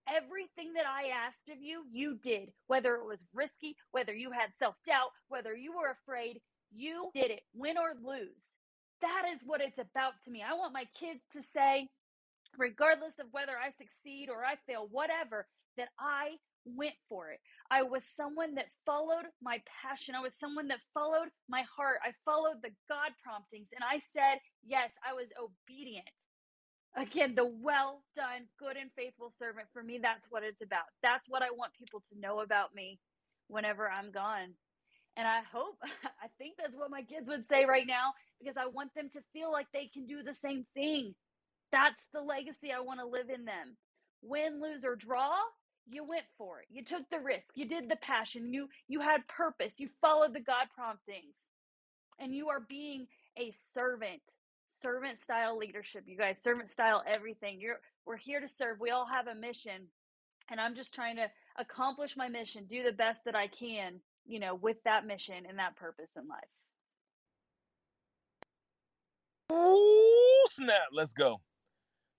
[0.08, 2.50] Everything that I asked of you, you did.
[2.68, 6.40] Whether it was risky, whether you had self doubt, whether you were afraid,
[6.74, 8.50] you did it, win or lose.
[9.02, 10.42] That is what it's about to me.
[10.48, 11.88] I want my kids to say,
[12.58, 15.46] regardless of whether I succeed or I fail, whatever,
[15.76, 17.40] that I went for it.
[17.70, 20.14] I was someone that followed my passion.
[20.14, 21.98] I was someone that followed my heart.
[22.04, 26.06] I followed the God promptings and I said, yes, I was obedient.
[26.94, 29.68] Again, the well done, good and faithful servant.
[29.72, 30.84] For me, that's what it's about.
[31.02, 32.98] That's what I want people to know about me
[33.48, 34.54] whenever I'm gone.
[35.16, 35.78] And I hope,
[36.22, 39.20] I think that's what my kids would say right now because I want them to
[39.32, 41.14] feel like they can do the same thing.
[41.72, 43.76] That's the legacy I want to live in them.
[44.22, 45.34] Win, lose, or draw,
[45.86, 46.66] you went for it.
[46.70, 47.46] You took the risk.
[47.54, 48.52] You did the passion.
[48.52, 49.74] You you had purpose.
[49.78, 51.36] You followed the God promptings.
[52.20, 53.06] And you are being
[53.38, 54.22] a servant.
[54.86, 56.36] Servant style leadership, you guys.
[56.44, 57.60] Servant style everything.
[57.60, 58.78] You're we're here to serve.
[58.78, 59.88] We all have a mission.
[60.48, 61.26] And I'm just trying to
[61.58, 63.94] accomplish my mission, do the best that I can,
[64.26, 66.38] you know, with that mission and that purpose in life.
[69.52, 70.86] Ooh, snap.
[70.92, 71.40] Let's go.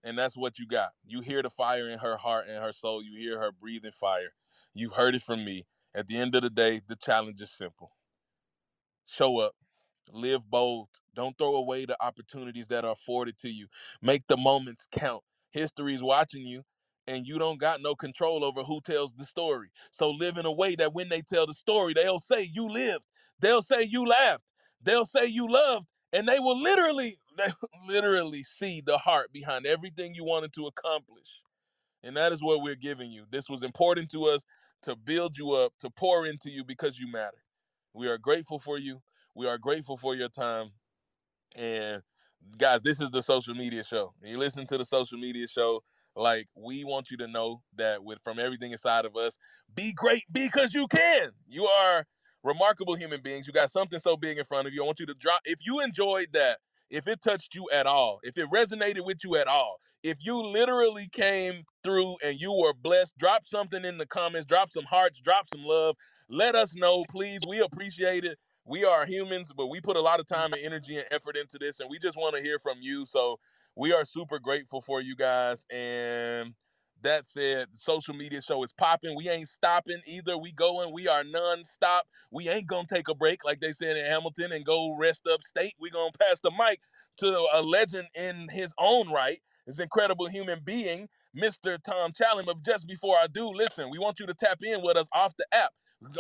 [0.04, 0.90] And that's what you got.
[1.06, 3.02] You hear the fire in her heart and her soul.
[3.02, 4.34] You hear her breathing fire.
[4.74, 5.66] You've heard it from me.
[5.96, 7.92] At the end of the day, the challenge is simple
[9.06, 9.54] show up,
[10.14, 10.90] live bold.
[11.16, 13.68] Don't throw away the opportunities that are afforded to you.
[14.02, 15.24] Make the moments count.
[15.52, 16.64] History is watching you,
[17.08, 19.70] and you don't got no control over who tells the story.
[19.92, 23.04] So live in a way that when they tell the story, they'll say you lived.
[23.42, 24.44] They'll say you laughed.
[24.84, 27.52] they'll say you loved, and they will literally, they
[27.88, 31.42] literally see the heart behind everything you wanted to accomplish.
[32.04, 33.26] And that is what we're giving you.
[33.32, 34.44] This was important to us
[34.84, 37.38] to build you up, to pour into you because you matter.
[37.94, 39.02] We are grateful for you.
[39.38, 40.72] We are grateful for your time.
[41.56, 42.02] And
[42.58, 44.14] guys, this is the social media show.
[44.24, 45.84] You listen to the social media show.
[46.16, 49.38] Like we want you to know that with from everything inside of us,
[49.76, 51.30] be great because you can.
[51.48, 52.04] You are
[52.44, 53.46] remarkable human beings.
[53.46, 54.82] You got something so big in front of you.
[54.82, 55.42] I want you to drop.
[55.46, 56.58] If you enjoyed that,
[56.90, 60.38] if it touched you at all, if it resonated with you at all, if you
[60.42, 65.22] literally came through and you were blessed, drop something in the comments, drop some hearts,
[65.22, 65.96] drop some love.
[66.30, 67.42] Let us know, please.
[67.48, 68.40] We appreciate it.
[68.68, 71.60] We are humans, but we put a lot of time and energy and effort into
[71.60, 73.06] this, and we just want to hear from you.
[73.06, 73.40] So
[73.76, 75.66] we are super grateful for you guys.
[75.72, 76.54] And
[77.04, 79.16] that said, social media show is popping.
[79.18, 80.38] We ain't stopping either.
[80.38, 80.94] We going.
[80.94, 82.06] We are non-stop.
[82.32, 85.44] We ain't gonna take a break like they said in Hamilton and go rest up
[85.44, 85.76] state.
[85.82, 86.80] We gonna pass the mic
[87.20, 91.78] to a legend in his own right, this incredible human being, Mr.
[91.84, 92.46] Tom Challen.
[92.46, 95.36] But just before I do, listen, we want you to tap in with us off
[95.38, 95.72] the app.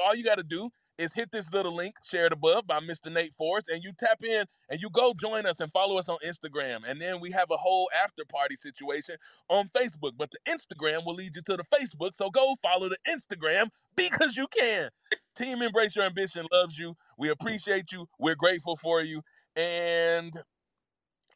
[0.05, 3.11] All you got to do is hit this little link shared above by Mr.
[3.11, 6.17] Nate Forrest, and you tap in and you go join us and follow us on
[6.25, 6.79] Instagram.
[6.87, 9.15] And then we have a whole after party situation
[9.49, 10.13] on Facebook.
[10.17, 12.15] But the Instagram will lead you to the Facebook.
[12.15, 14.89] So go follow the Instagram because you can.
[15.35, 16.95] Team Embrace Your Ambition loves you.
[17.17, 18.07] We appreciate you.
[18.19, 19.21] We're grateful for you.
[19.55, 20.33] And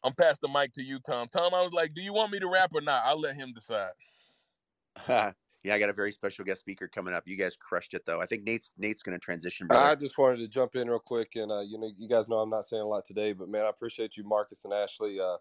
[0.04, 1.28] I'm pass the mic to you, Tom.
[1.28, 3.04] Tom, I was like, do you want me to rap or not?
[3.06, 3.92] I'll let him decide.
[5.64, 7.24] yeah, I got a very special guest speaker coming up.
[7.26, 8.20] You guys crushed it, though.
[8.20, 9.68] I think Nate's Nate's going to transition.
[9.70, 12.38] I just wanted to jump in real quick, and uh, you know, you guys know
[12.38, 15.20] I'm not saying a lot today, but man, I appreciate you, Marcus and Ashley.
[15.20, 15.36] Uh,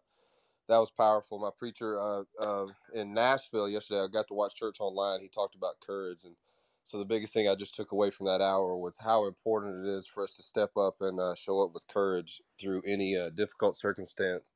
[0.70, 1.40] that was powerful.
[1.40, 5.22] My preacher uh, uh, in Nashville yesterday, I got to watch church online.
[5.22, 6.36] He talked about courage, and
[6.84, 9.90] so the biggest thing I just took away from that hour was how important it
[9.90, 13.30] is for us to step up and uh, show up with courage through any uh,
[13.32, 14.52] difficult circumstance.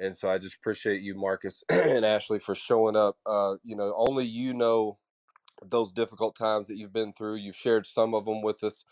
[0.00, 3.18] And so I just appreciate you, Marcus and Ashley, for showing up.
[3.26, 4.98] Uh, you know, only you know
[5.64, 7.36] those difficult times that you've been through.
[7.36, 8.84] You've shared some of them with us,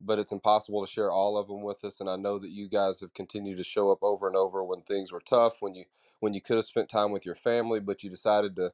[0.00, 2.00] but it's impossible to share all of them with us.
[2.00, 4.82] And I know that you guys have continued to show up over and over when
[4.82, 5.84] things were tough, when you
[6.20, 8.72] when you could have spent time with your family, but you decided to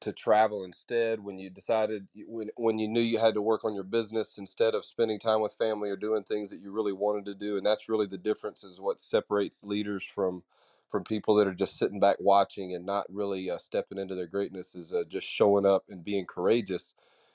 [0.00, 3.74] to travel instead when you decided when when you knew you had to work on
[3.74, 7.24] your business instead of spending time with family or doing things that you really wanted
[7.24, 10.42] to do and that's really the difference is what separates leaders from
[10.88, 14.26] from people that are just sitting back watching and not really uh, stepping into their
[14.26, 16.94] greatness is uh, just showing up and being courageous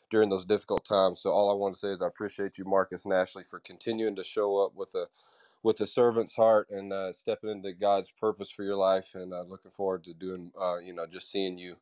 [0.09, 3.05] during those difficult times so all i want to say is i appreciate you marcus
[3.05, 5.05] and ashley for continuing to show up with a
[5.63, 9.43] with a servant's heart and uh, stepping into god's purpose for your life and uh,
[9.43, 11.75] looking forward to doing uh, you know just seeing you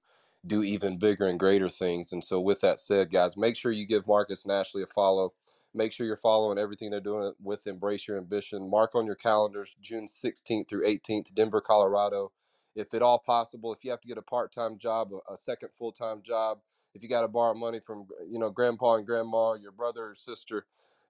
[0.47, 2.13] do even bigger and greater things.
[2.13, 5.33] And so, with that said, guys, make sure you give Marcus and Ashley a follow.
[5.73, 8.69] Make sure you're following everything they're doing with Embrace Your Ambition.
[8.69, 12.31] Mark on your calendars June 16th through 18th, Denver, Colorado.
[12.75, 15.69] If at all possible, if you have to get a part time job, a, second
[15.77, 16.59] full time job,
[16.95, 20.15] if you got to borrow money from you know grandpa and grandma, your brother or
[20.15, 20.65] sister,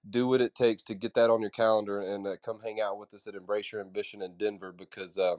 [0.09, 2.97] do what it takes to get that on your calendar and uh, come hang out
[2.97, 5.35] with us at Embrace Your Ambition in Denver because uh,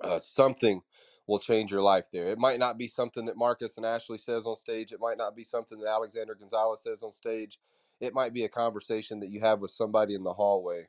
[0.00, 0.82] uh, something
[1.26, 2.28] will change your life there.
[2.28, 4.92] It might not be something that Marcus and Ashley says on stage.
[4.92, 7.58] It might not be something that Alexander Gonzalez says on stage.
[8.00, 10.88] It might be a conversation that you have with somebody in the hallway.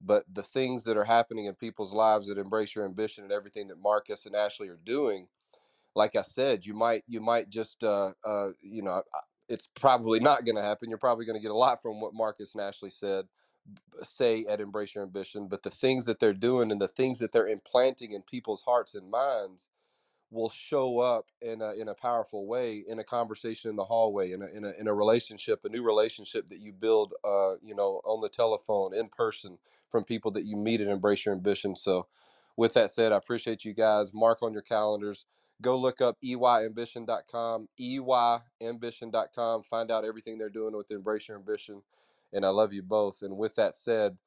[0.00, 3.68] But the things that are happening in people's lives that embrace your ambition and everything
[3.68, 5.28] that Marcus and Ashley are doing,
[5.94, 9.02] like I said, you might you might just uh, uh, you know
[9.48, 10.88] it's probably not going to happen.
[10.88, 13.26] You're probably going to get a lot from what Marcus and Ashley said
[14.02, 17.32] say at Embrace Your Ambition, but the things that they're doing and the things that
[17.32, 19.70] they're implanting in people's hearts and minds
[20.30, 24.32] will show up in a in a powerful way in a conversation in the hallway
[24.32, 27.74] in a in a, in a relationship a new relationship that you build uh you
[27.74, 29.58] know on the telephone in person
[29.90, 31.76] from people that you meet and embrace your ambition.
[31.76, 32.08] So
[32.56, 34.12] with that said i appreciate you guys.
[34.14, 35.26] Mark on your calendars.
[35.62, 41.82] Go look up eyambition.com eyambition.com find out everything they're doing with embrace your ambition.
[42.32, 43.22] And i love you both.
[43.22, 44.18] And with that said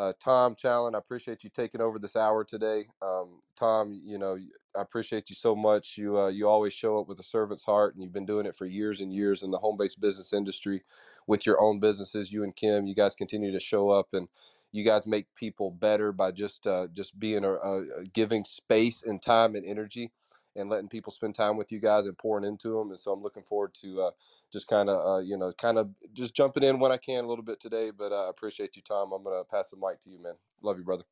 [0.00, 2.86] uh, Tom Challen, I appreciate you taking over this hour today.
[3.02, 4.38] Um, Tom, you know,
[4.74, 5.98] I appreciate you so much.
[5.98, 8.56] You uh, you always show up with a servant's heart, and you've been doing it
[8.56, 10.84] for years and years in the home-based business industry
[11.26, 12.32] with your own businesses.
[12.32, 14.28] You and Kim, you guys continue to show up, and
[14.72, 19.20] you guys make people better by just uh, just being a, a giving space and
[19.20, 20.12] time and energy
[20.56, 22.90] and letting people spend time with you guys and pouring into them.
[22.90, 24.10] And so I'm looking forward to uh,
[24.52, 27.28] just kind of, uh, you know, kind of just jumping in when I can a
[27.28, 27.90] little bit today.
[27.90, 29.12] But uh, I appreciate you, Tom.
[29.12, 30.34] I'm going to pass the mic to you, man.
[30.62, 31.04] Love you, brother.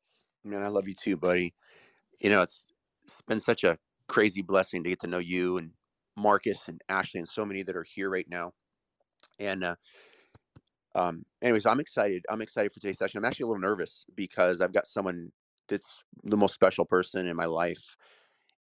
[0.43, 1.53] Man, I love you too, buddy.
[2.19, 2.67] You know, it's
[3.03, 5.71] it's been such a crazy blessing to get to know you and
[6.17, 8.53] Marcus and Ashley and so many that are here right now.
[9.39, 9.75] And uh,
[10.95, 12.25] Um, anyways, I'm excited.
[12.29, 13.19] I'm excited for today's session.
[13.19, 15.31] I'm actually a little nervous because I've got someone
[15.67, 17.95] that's the most special person in my life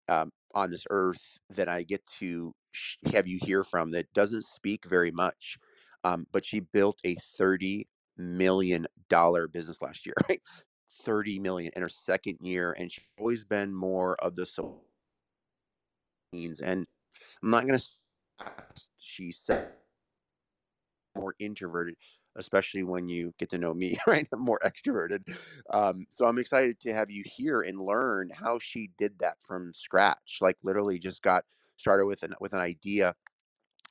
[0.09, 4.45] um, on this earth that I get to sh- have you hear from that doesn't
[4.45, 5.57] speak very much,
[6.05, 7.87] um, but she built a thirty
[8.17, 10.41] million dollar business last year, right?
[10.91, 14.63] Thirty million in her second year, and she's always been more of the so
[16.33, 16.61] means.
[16.61, 16.87] And
[17.43, 17.79] I'm not gonna.
[18.99, 19.57] She said
[21.15, 21.97] more introverted,
[22.37, 24.27] especially when you get to know me, right?
[24.33, 25.37] I'm more extroverted.
[25.71, 29.73] Um, so I'm excited to have you here and learn how she did that from
[29.73, 30.39] scratch.
[30.41, 31.45] Like literally just got
[31.77, 33.15] started with an with an idea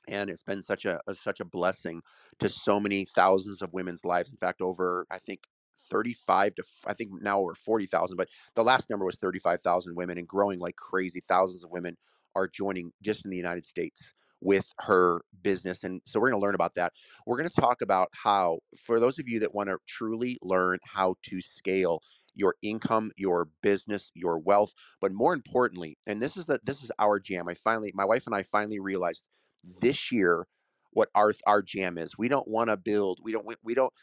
[0.07, 2.01] and it's been such a, a, such a blessing
[2.39, 5.41] to so many thousands of women's lives in fact over i think
[5.77, 10.27] 35 to i think now over 40,000 but the last number was 35,000 women and
[10.27, 11.97] growing like crazy thousands of women
[12.35, 16.45] are joining just in the united states with her business and so we're going to
[16.45, 16.93] learn about that
[17.25, 20.77] we're going to talk about how for those of you that want to truly learn
[20.83, 22.01] how to scale
[22.35, 26.91] your income your business your wealth but more importantly and this is that this is
[26.99, 29.27] our jam i finally my wife and i finally realized
[29.81, 30.45] this year
[30.91, 32.17] what our our jam is.
[32.17, 33.19] We don't want to build.
[33.23, 33.45] We don't.
[33.45, 33.93] We, we don't.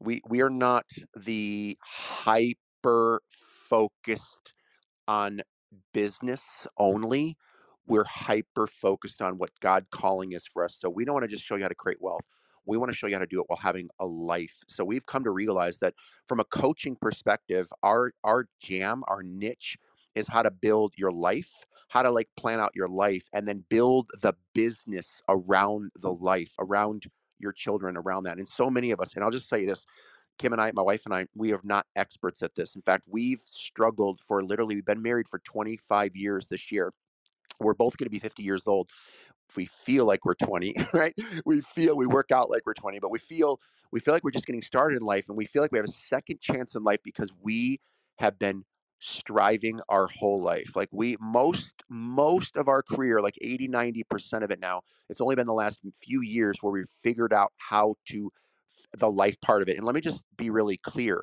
[0.00, 0.86] We we are not
[1.16, 4.52] the hyper focused
[5.08, 5.42] on
[5.92, 7.36] business only.
[7.88, 10.76] We're hyper focused on what God calling is for us.
[10.76, 12.26] So we don't want to just show you how to create wealth.
[12.66, 14.58] We want to show you how to do it while having a life.
[14.68, 15.94] So we've come to realize that
[16.26, 19.78] from a coaching perspective, our our jam, our niche
[20.14, 23.64] is how to build your life how to like plan out your life and then
[23.68, 27.06] build the business around the life, around
[27.38, 28.38] your children, around that.
[28.38, 29.86] And so many of us, and I'll just say this
[30.38, 32.76] Kim and I, my wife and I, we are not experts at this.
[32.76, 36.92] In fact, we've struggled for literally, we've been married for 25 years this year.
[37.60, 38.90] We're both going to be 50 years old
[39.56, 41.14] we feel like we're 20 right?
[41.44, 43.60] We feel we work out like we're 20 but we feel
[43.90, 45.86] we feel like we're just getting started in life and we feel like we have
[45.86, 47.80] a second chance in life because we
[48.18, 48.64] have been
[49.00, 50.74] striving our whole life.
[50.74, 55.36] Like we most most of our career like 80 90% of it now it's only
[55.36, 58.30] been the last few years where we've figured out how to
[58.98, 61.22] the life part of it and let me just be really clear.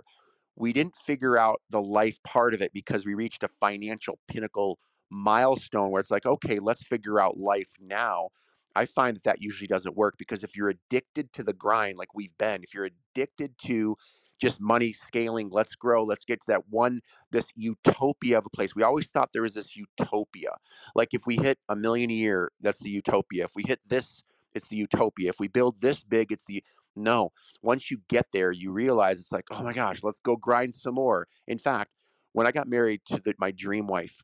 [0.57, 4.80] We didn't figure out the life part of it because we reached a financial pinnacle
[5.10, 8.30] milestone where it's like, okay, let's figure out life now.
[8.76, 12.14] I find that that usually doesn't work because if you're addicted to the grind, like
[12.14, 13.95] we've been, if you're addicted to
[14.38, 16.99] just money scaling, let's grow, let's get to that one,
[17.32, 18.76] this utopia of a place.
[18.76, 20.52] We always thought there was this utopia.
[20.94, 23.45] Like if we hit a million a year, that's the utopia.
[23.45, 24.23] If we hit this,
[24.53, 25.30] it's the utopia.
[25.30, 26.64] If we build this big, it's the
[26.98, 27.32] no.
[27.61, 30.95] Once you get there, you realize it's like, oh my gosh, let's go grind some
[30.95, 31.27] more.
[31.48, 31.91] In fact,
[32.34, 34.22] when I got married to the, my dream wife,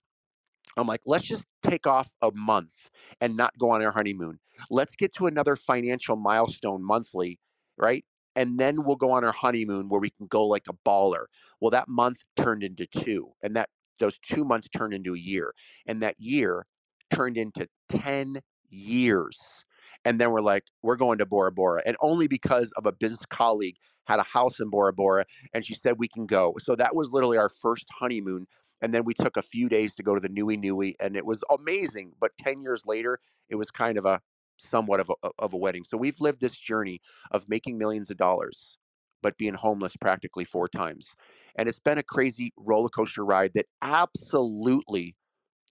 [0.77, 2.89] I'm like, let's just take off a month
[3.19, 4.39] and not go on our honeymoon.
[4.69, 7.39] Let's get to another financial milestone monthly,
[7.77, 8.06] right?
[8.35, 11.26] And then we'll go on our honeymoon where we can go like a baller.
[11.60, 13.69] Well, that month turned into two, and that
[13.99, 15.53] those two months turned into a year,
[15.85, 16.65] and that year
[17.14, 18.39] turned into 10
[18.69, 19.64] years.
[20.06, 21.81] And then we're like, we're going to Bora Bora.
[21.85, 23.76] And only because of a business colleague
[24.06, 26.56] had a house in Bora Bora and she said we can go.
[26.60, 28.48] So that was literally our first honeymoon
[28.82, 31.26] and then we took a few days to go to the Nui Nui, and it
[31.26, 32.14] was amazing.
[32.20, 34.22] But 10 years later, it was kind of a
[34.58, 35.84] somewhat of a, of a wedding.
[35.84, 37.02] So we've lived this journey
[37.32, 38.78] of making millions of dollars,
[39.22, 41.16] but being homeless practically four times.
[41.56, 45.16] And it's been a crazy roller coaster ride that absolutely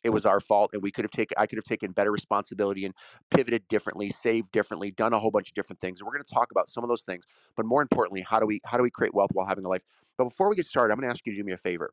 [0.03, 2.85] it was our fault and we could have taken i could have taken better responsibility
[2.85, 2.95] and
[3.31, 6.35] pivoted differently saved differently done a whole bunch of different things and we're going to
[6.35, 7.25] talk about some of those things
[7.57, 9.83] but more importantly how do we how do we create wealth while having a life
[10.17, 11.93] but before we get started i'm going to ask you to do me a favor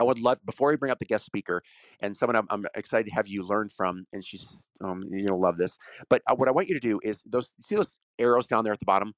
[0.00, 1.62] I would love before we bring up the guest speaker
[2.00, 5.40] and someone I'm, I'm excited to have you learn from, and she's um, you're gonna
[5.40, 5.78] love this.
[6.08, 8.72] But uh, what I want you to do is those see those arrows down there
[8.72, 9.14] at the bottom.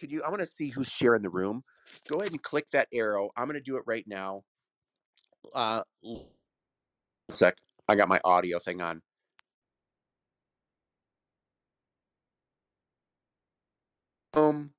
[0.00, 0.22] Could you?
[0.22, 1.62] I want to see who's sharing the room.
[2.08, 3.30] Go ahead and click that arrow.
[3.36, 4.42] I'm gonna do it right now.
[5.54, 5.82] Uh,
[7.30, 7.56] sec.
[7.88, 9.00] I got my audio thing on.
[14.34, 14.70] Um,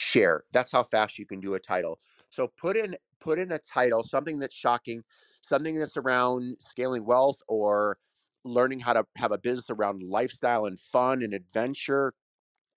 [0.00, 0.42] share.
[0.52, 2.00] That's how fast you can do a title.
[2.30, 5.02] So put in put in a title, something that's shocking,
[5.42, 7.98] something that's around scaling wealth or
[8.44, 12.14] learning how to have a business around lifestyle and fun and adventure,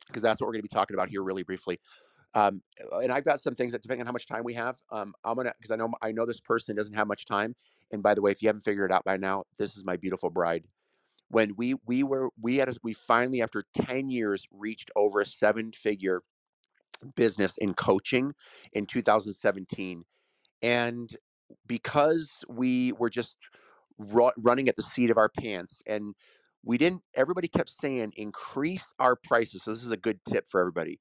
[0.07, 1.79] because that's what we're going to be talking about here really briefly.
[2.35, 5.13] Um, and I've got some things that depending on how much time we have, um,
[5.23, 7.55] I'm gonna because I know I know this person doesn't have much time.
[7.91, 9.97] And by the way, if you haven't figured it out by now, this is my
[9.97, 10.65] beautiful bride.
[11.29, 15.25] When we we were we had a, we finally after ten years reached over a
[15.25, 16.23] seven figure
[17.15, 18.33] business in coaching
[18.73, 20.03] in 2017
[20.61, 21.15] and
[21.67, 23.37] because we were just
[23.97, 26.15] ru- running at the seat of our pants and
[26.65, 30.59] we didn't everybody kept saying increase our prices so this is a good tip for
[30.59, 30.99] everybody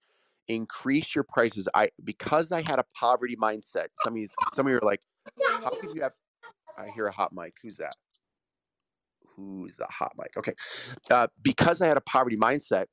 [0.49, 1.69] increase your prices.
[1.75, 3.89] I because I had a poverty mindset.
[4.05, 5.01] Some of you, some of you are like,
[5.63, 6.13] how could you have?
[6.79, 7.55] I hear a hot mic.
[7.63, 7.95] Who's that?
[9.37, 10.37] Who's the hot mic?
[10.37, 10.53] Okay,
[11.11, 12.87] uh, because I had a poverty mindset.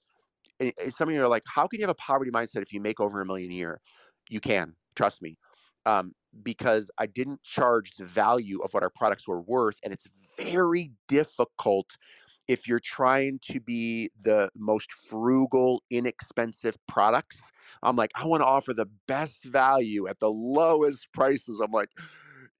[0.59, 2.81] And some of you are like, how can you have a poverty mindset if you
[2.81, 3.81] make over a million a year?
[4.29, 5.37] You can, trust me.
[5.85, 6.13] Um,
[6.43, 10.05] because I didn't charge the value of what our products were worth, and it's
[10.37, 11.95] very difficult
[12.49, 17.39] if you're trying to be the most frugal, inexpensive products,
[17.83, 21.59] I'm like, I want to offer the best value at the lowest prices.
[21.59, 21.89] I'm like,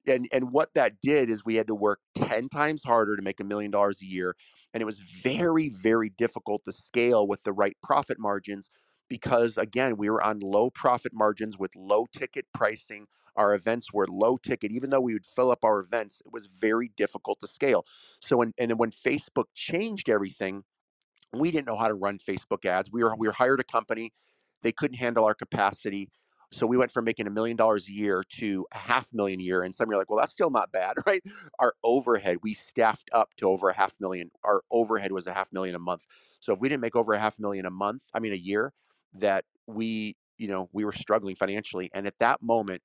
[0.08, 3.40] and and what that did is we had to work 10 times harder to make
[3.40, 4.36] a million dollars a year.
[4.74, 8.70] And it was very, very difficult to scale with the right profit margins
[9.10, 13.08] because again, we were on low profit margins with low ticket pricing.
[13.36, 16.46] Our events were low ticket, even though we would fill up our events, it was
[16.46, 17.86] very difficult to scale.
[18.22, 20.64] So, when, and then when Facebook changed everything,
[21.34, 22.92] we didn't know how to run Facebook ads.
[22.92, 24.12] We were we were hired a company,
[24.62, 26.10] they couldn't handle our capacity.
[26.52, 29.44] So we went from making a million dollars a year to a half million a
[29.44, 29.64] year.
[29.64, 31.22] And some you are like, well, that's still not bad, right?
[31.60, 34.32] Our overhead, we staffed up to over a half million.
[34.44, 36.06] Our overhead was a half million a month.
[36.40, 38.74] So if we didn't make over a half million a month, I mean a year,
[39.14, 41.90] that we, you know, we were struggling financially.
[41.94, 42.82] And at that moment,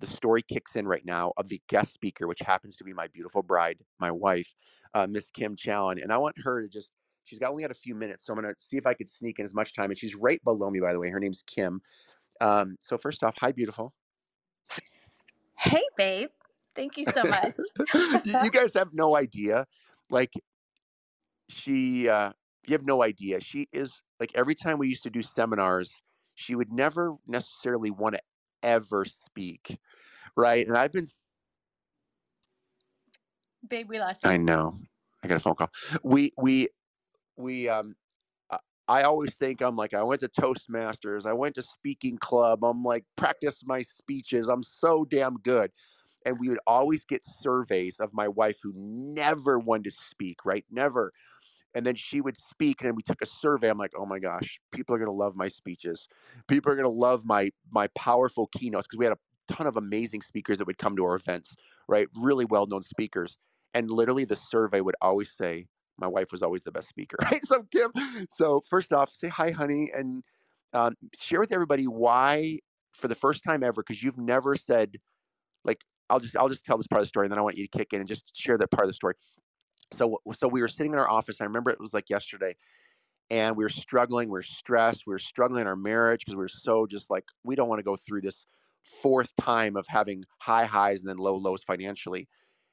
[0.00, 3.06] the story kicks in right now of the guest speaker, which happens to be my
[3.08, 4.54] beautiful bride, my wife,
[4.94, 6.02] uh, Miss Kim Challen.
[6.02, 6.92] And I want her to just,
[7.24, 8.24] she's got only got a few minutes.
[8.24, 9.90] So I'm going to see if I could sneak in as much time.
[9.90, 11.10] And she's right below me, by the way.
[11.10, 11.82] Her name's Kim.
[12.40, 13.94] Um, so first off, hi, beautiful.
[15.56, 16.30] Hey, babe.
[16.74, 17.56] Thank you so much.
[18.24, 19.66] you guys have no idea.
[20.08, 20.32] Like,
[21.48, 22.32] she, uh,
[22.66, 23.40] you have no idea.
[23.40, 26.02] She is like every time we used to do seminars,
[26.34, 28.20] she would never necessarily want to
[28.62, 29.78] ever speak.
[30.36, 30.66] Right.
[30.66, 31.06] And I've been
[33.68, 34.30] Babe, we lost you.
[34.30, 34.78] I know.
[35.22, 35.70] I got a phone call.
[36.02, 36.68] We we
[37.36, 37.94] we um
[38.90, 42.82] I always think I'm like I went to Toastmasters, I went to speaking club, I'm
[42.84, 44.48] like practice my speeches.
[44.48, 45.72] I'm so damn good.
[46.26, 50.64] And we would always get surveys of my wife who never wanted to speak, right?
[50.70, 51.12] Never
[51.74, 54.60] and then she would speak and we took a survey i'm like oh my gosh
[54.72, 56.08] people are to love my speeches
[56.48, 60.22] people are to love my my powerful keynotes because we had a ton of amazing
[60.22, 61.54] speakers that would come to our events
[61.88, 63.36] right really well known speakers
[63.74, 65.66] and literally the survey would always say
[66.00, 67.90] my wife was always the best speaker right so kim
[68.30, 70.22] so first off say hi honey and
[70.72, 72.58] um, share with everybody why
[72.92, 74.96] for the first time ever because you've never said
[75.64, 77.56] like i'll just i'll just tell this part of the story and then i want
[77.56, 79.14] you to kick in and just share that part of the story
[79.92, 81.40] so so we were sitting in our office.
[81.40, 82.56] I remember it was like yesterday,
[83.30, 84.28] and we were struggling.
[84.28, 85.04] We were stressed.
[85.06, 87.78] We were struggling in our marriage because we were so just like we don't want
[87.80, 88.46] to go through this
[88.82, 92.28] fourth time of having high highs and then low lows financially.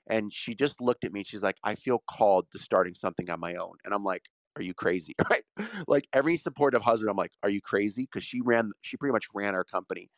[0.09, 1.21] And she just looked at me.
[1.21, 4.23] And she's like, "I feel called to starting something on my own." And I'm like,
[4.57, 5.43] "Are you crazy?" Right?
[5.87, 8.71] Like every supportive husband, I'm like, "Are you crazy?" Because she ran.
[8.81, 10.09] She pretty much ran our company.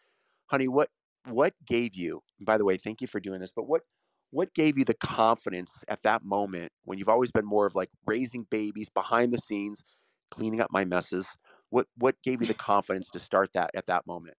[0.48, 0.90] Honey, what
[1.28, 2.22] what gave you?
[2.42, 3.52] by the way, thank you for doing this.
[3.56, 3.84] But what
[4.32, 7.90] what gave you the confidence at that moment when you've always been more of like
[8.06, 9.84] raising babies behind the scenes
[10.32, 11.28] cleaning up my messes
[11.70, 14.38] what what gave you the confidence to start that at that moment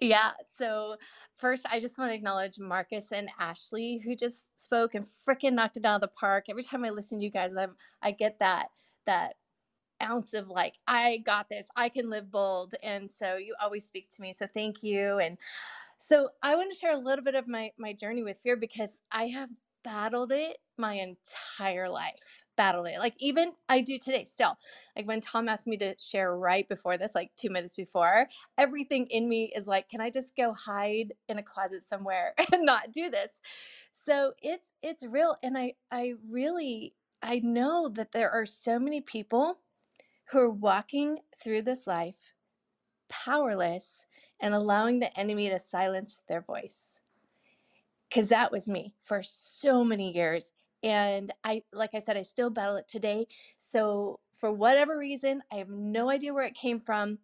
[0.00, 0.32] Yeah.
[0.42, 0.96] So
[1.36, 5.76] first, I just want to acknowledge Marcus and Ashley who just spoke and freaking knocked
[5.76, 6.46] it out of the park.
[6.48, 8.68] Every time I listen to you guys, I'm I get that
[9.06, 9.34] that
[10.02, 11.68] ounce of like I got this.
[11.76, 14.32] I can live bold, and so you always speak to me.
[14.32, 15.18] So thank you.
[15.18, 15.38] And
[15.98, 19.00] so I want to share a little bit of my my journey with fear because
[19.12, 19.50] I have
[19.84, 22.44] battled it my entire life.
[22.60, 22.98] Battled it.
[22.98, 24.58] Like even I do today still.
[24.94, 28.28] Like when Tom asked me to share right before this, like 2 minutes before,
[28.58, 32.66] everything in me is like, can I just go hide in a closet somewhere and
[32.66, 33.40] not do this?
[33.92, 39.00] So it's it's real and I I really I know that there are so many
[39.00, 39.60] people
[40.30, 42.34] who are walking through this life
[43.08, 44.06] powerless
[44.40, 47.00] and allowing the enemy to silence their voice.
[48.08, 50.52] Because that was me for so many years.
[50.82, 53.26] And I, like I said, I still battle it today.
[53.58, 57.18] So, for whatever reason, I have no idea where it came from.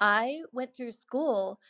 [0.00, 1.60] I went through school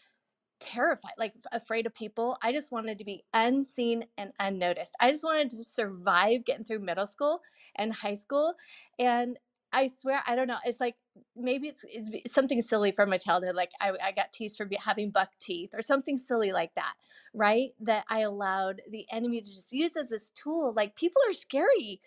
[0.60, 2.38] terrified, like afraid of people.
[2.42, 4.94] I just wanted to be unseen and unnoticed.
[5.00, 7.40] I just wanted to survive getting through middle school
[7.76, 8.54] and high school.
[8.98, 9.38] And
[9.72, 10.58] I swear, I don't know.
[10.64, 10.96] It's like
[11.36, 13.54] maybe it's, it's something silly from my childhood.
[13.54, 16.94] Like I, I got teased for having buck teeth or something silly like that,
[17.34, 17.70] right?
[17.80, 20.72] That I allowed the enemy to just use as this tool.
[20.76, 22.00] Like people are scary.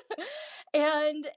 [0.74, 1.28] and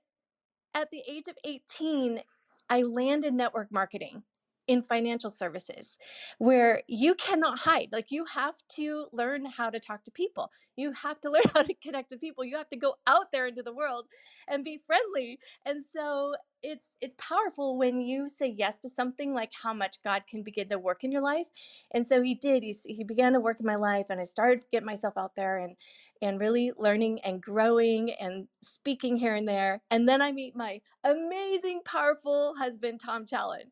[0.74, 2.22] at the age of 18,
[2.70, 4.24] I landed network marketing
[4.68, 5.98] in financial services
[6.40, 7.90] where you cannot hide.
[7.92, 10.52] Like you have to learn how to talk to people.
[10.76, 12.44] You have to learn how to connect with people.
[12.44, 14.06] You have to go out there into the world
[14.48, 15.40] and be friendly.
[15.66, 20.24] And so it's it's powerful when you say yes to something like how much God
[20.28, 21.46] can begin to work in your life.
[21.94, 22.64] And so he did.
[22.64, 25.58] He he began to work in my life and I started get myself out there
[25.60, 25.76] and
[26.22, 29.82] and really learning and growing and speaking here and there.
[29.92, 33.72] And then I meet my amazing, powerful husband, Tom Challen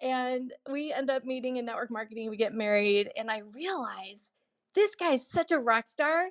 [0.00, 4.30] and we end up meeting in network marketing we get married and i realize
[4.74, 6.28] this guy's such a rock star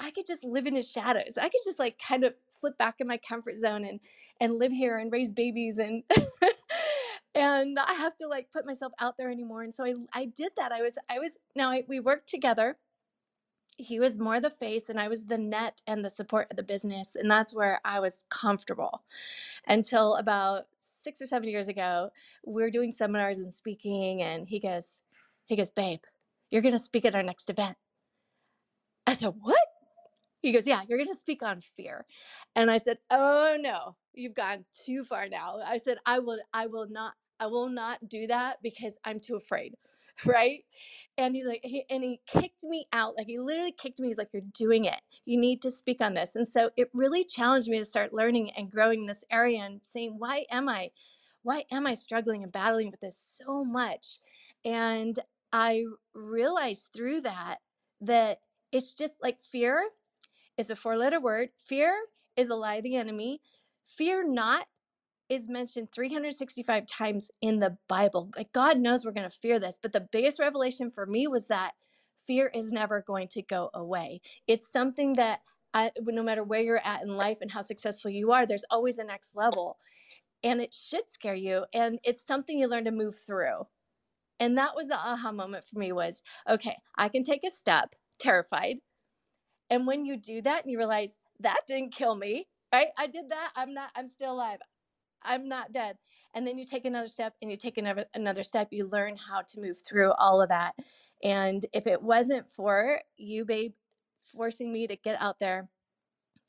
[0.00, 1.38] i could just live in his shadows.
[1.38, 4.00] I could just like kind of slip back in my comfort zone and
[4.40, 6.02] and live here and raise babies and
[7.34, 10.52] and not have to like put myself out there anymore and so i i did
[10.56, 10.72] that.
[10.72, 12.76] I was i was now I, we worked together
[13.76, 16.62] he was more the face and I was the net and the support of the
[16.62, 17.16] business.
[17.16, 19.02] And that's where I was comfortable
[19.66, 22.10] until about six or seven years ago.
[22.46, 25.00] We are doing seminars and speaking, and he goes,
[25.46, 26.00] he goes, babe,
[26.50, 27.76] you're gonna speak at our next event.
[29.06, 29.58] I said, What?
[30.40, 32.06] He goes, Yeah, you're gonna speak on fear.
[32.56, 35.60] And I said, Oh no, you've gone too far now.
[35.64, 39.36] I said, I will, I will not, I will not do that because I'm too
[39.36, 39.76] afraid.
[40.26, 40.64] right?
[41.18, 43.16] And he's like, he, and he kicked me out.
[43.16, 44.08] Like he literally kicked me.
[44.08, 45.00] He's like, you're doing it.
[45.24, 46.36] You need to speak on this.
[46.36, 50.16] And so it really challenged me to start learning and growing this area and saying,
[50.18, 50.90] why am I,
[51.42, 54.18] why am I struggling and battling with this so much?
[54.64, 55.18] And
[55.52, 55.84] I
[56.14, 57.58] realized through that
[58.00, 58.40] that
[58.72, 59.88] it's just like fear
[60.56, 61.50] is a four letter word.
[61.64, 61.94] Fear
[62.36, 63.40] is a lie of the enemy.
[63.84, 64.66] Fear not
[65.28, 68.30] is mentioned 365 times in the Bible.
[68.36, 71.46] Like God knows we're going to fear this, but the biggest revelation for me was
[71.48, 71.72] that
[72.26, 74.20] fear is never going to go away.
[74.46, 75.40] It's something that
[75.72, 78.98] I, no matter where you're at in life and how successful you are, there's always
[78.98, 79.78] a next level.
[80.42, 81.64] And it should scare you.
[81.72, 83.66] And it's something you learn to move through.
[84.40, 87.94] And that was the aha moment for me was, okay, I can take a step,
[88.18, 88.76] terrified.
[89.70, 92.88] And when you do that and you realize that didn't kill me, right?
[92.98, 93.52] I did that.
[93.56, 94.58] I'm not, I'm still alive.
[95.24, 95.96] I'm not dead.
[96.34, 99.42] And then you take another step and you take another another step, you learn how
[99.42, 100.74] to move through all of that.
[101.22, 103.72] And if it wasn't for you, babe,
[104.34, 105.68] forcing me to get out there,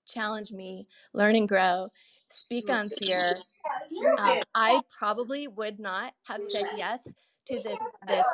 [0.07, 1.87] challenge me, learn and grow,
[2.29, 3.37] speak on fear,
[4.17, 7.13] uh, I probably would not have said yes
[7.45, 8.25] to this this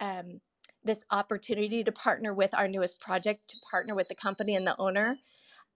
[0.00, 0.40] um,
[0.84, 4.76] this opportunity to partner with our newest project, to partner with the company and the
[4.78, 5.16] owner.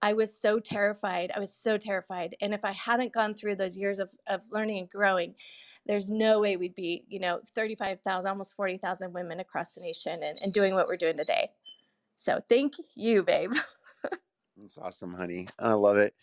[0.03, 1.31] I was so terrified.
[1.33, 2.35] I was so terrified.
[2.41, 5.33] And if I hadn't gone through those years of, of learning and growing,
[5.85, 10.37] there's no way we'd be, you know, 35,000, almost 40,000 women across the nation and,
[10.41, 11.47] and doing what we're doing today.
[12.17, 13.53] So thank you, babe.
[14.57, 15.47] That's awesome, honey.
[15.57, 16.13] I love it.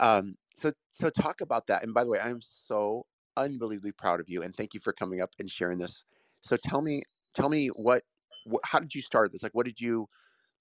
[0.00, 1.82] Um, so, so talk about that.
[1.82, 3.06] And by the way, I'm so
[3.38, 6.04] unbelievably proud of you, and thank you for coming up and sharing this.
[6.42, 7.00] So, tell me,
[7.34, 8.02] tell me what,
[8.44, 9.42] what how did you start this?
[9.42, 10.08] Like, what did you,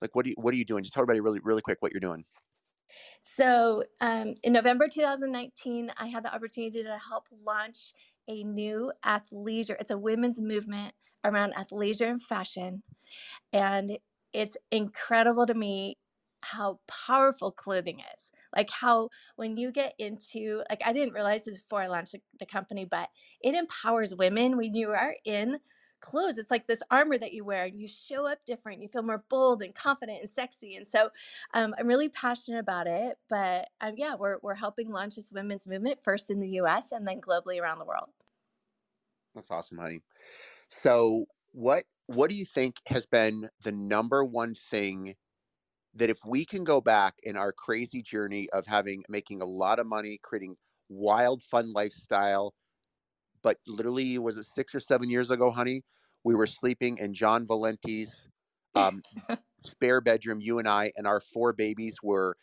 [0.04, 0.84] like, what you, what are you doing?
[0.84, 2.24] Just tell everybody really, really quick what you're doing.
[3.22, 7.94] So um, in November 2019, I had the opportunity to help launch
[8.28, 9.76] a new athleisure.
[9.80, 10.94] It's a women's movement
[11.24, 12.84] around athleisure and fashion.
[13.54, 13.98] And
[14.34, 15.98] it's incredible to me
[16.42, 18.32] how powerful clothing is.
[18.56, 22.46] Like how when you get into like I didn't realize this before I launched the
[22.46, 23.10] company, but
[23.42, 25.60] it empowers women when you are in
[26.04, 26.38] clothes.
[26.38, 28.82] It's like this armor that you wear and you show up different.
[28.82, 30.76] You feel more bold and confident and sexy.
[30.76, 31.10] And so
[31.54, 33.18] um, I'm really passionate about it.
[33.30, 37.08] But um, yeah, we're, we're helping launch this women's movement first in the US and
[37.08, 38.10] then globally around the world.
[39.34, 40.02] That's awesome, honey.
[40.68, 45.16] So what what do you think has been the number one thing
[45.96, 49.80] that if we can go back in our crazy journey of having making a lot
[49.80, 50.56] of money, creating
[50.90, 52.54] wild fun lifestyle,
[53.44, 55.84] but literally was it six or seven years ago, honey?
[56.24, 58.28] We were sleeping in John Valenti's
[58.76, 59.02] um,
[59.58, 60.40] spare bedroom.
[60.40, 62.38] You and I and our four babies were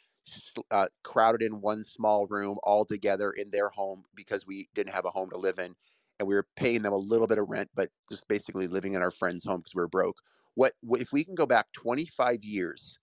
[0.70, 5.06] uh, crowded in one small room all together in their home because we didn't have
[5.06, 5.74] a home to live in,
[6.18, 9.02] and we were paying them a little bit of rent, but just basically living in
[9.02, 10.18] our friend's home because we were broke.
[10.54, 12.98] What, what if we can go back 25 years?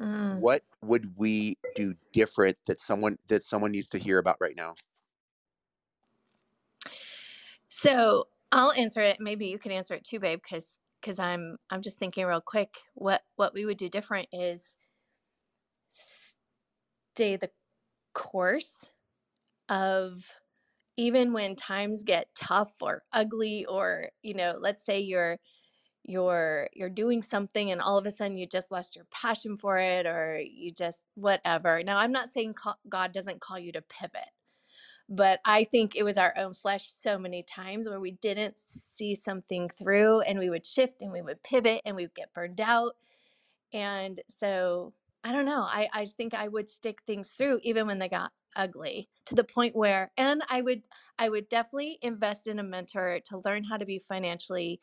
[0.00, 0.38] Mm.
[0.38, 4.74] What would we do different that someone that someone needs to hear about right now?
[7.70, 9.20] So I'll answer it.
[9.20, 12.76] Maybe you can answer it too, babe, because because I'm I'm just thinking real quick.
[12.94, 14.76] What what we would do different is
[15.88, 17.50] stay the
[18.14, 18.90] course
[19.68, 20.34] of
[20.96, 25.38] even when times get tough or ugly or you know let's say you're
[26.04, 29.78] you're you're doing something and all of a sudden you just lost your passion for
[29.78, 32.54] it or you just whatever now i'm not saying
[32.88, 34.30] god doesn't call you to pivot
[35.10, 39.16] but I think it was our own flesh so many times where we didn't see
[39.16, 42.60] something through and we would shift and we would pivot and we would get burned
[42.60, 42.92] out.
[43.72, 45.62] And so I don't know.
[45.62, 49.44] I, I think I would stick things through even when they got ugly to the
[49.44, 50.82] point where and I would
[51.18, 54.80] I would definitely invest in a mentor to learn how to be financially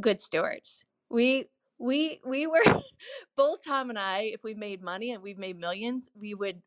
[0.00, 0.84] good stewards.
[1.10, 1.48] We
[1.78, 2.62] we we were
[3.36, 6.62] both Tom and I, if we made money and we've made millions, we would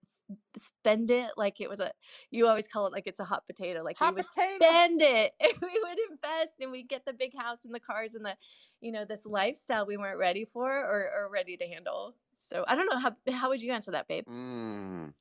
[0.58, 1.92] spend it like it was a
[2.30, 4.66] you always call it like it's a hot potato like Hot we would potato.
[4.66, 8.16] spend it and we would invest and we'd get the big house and the cars
[8.16, 8.36] and the
[8.80, 12.76] you know this lifestyle we weren't ready for or, or ready to handle so i
[12.76, 15.14] don't know how how would you answer that babe Mm,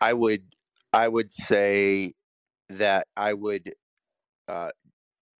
[0.00, 0.42] I would
[0.92, 2.12] I would say
[2.68, 3.72] that I would
[4.48, 4.70] uh,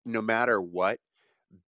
[0.04, 0.98] no matter what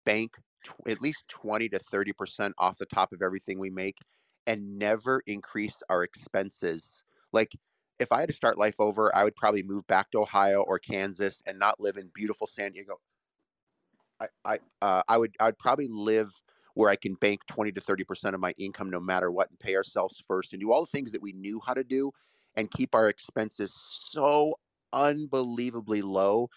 [0.05, 3.97] bank tw- at least 20 to 30% off the top of everything we make
[4.47, 7.03] and never increase our expenses.
[7.33, 7.53] Like
[7.99, 10.79] if I had to start life over, I would probably move back to Ohio or
[10.79, 12.97] Kansas and not live in beautiful San Diego.
[14.21, 16.31] I I uh, I would I would probably live
[16.75, 19.77] where I can bank 20 to 30% of my income no matter what and pay
[19.77, 22.11] ourselves first and do all the things that we knew how to do
[22.57, 24.55] and keep our expenses so
[24.95, 26.49] unbelievably low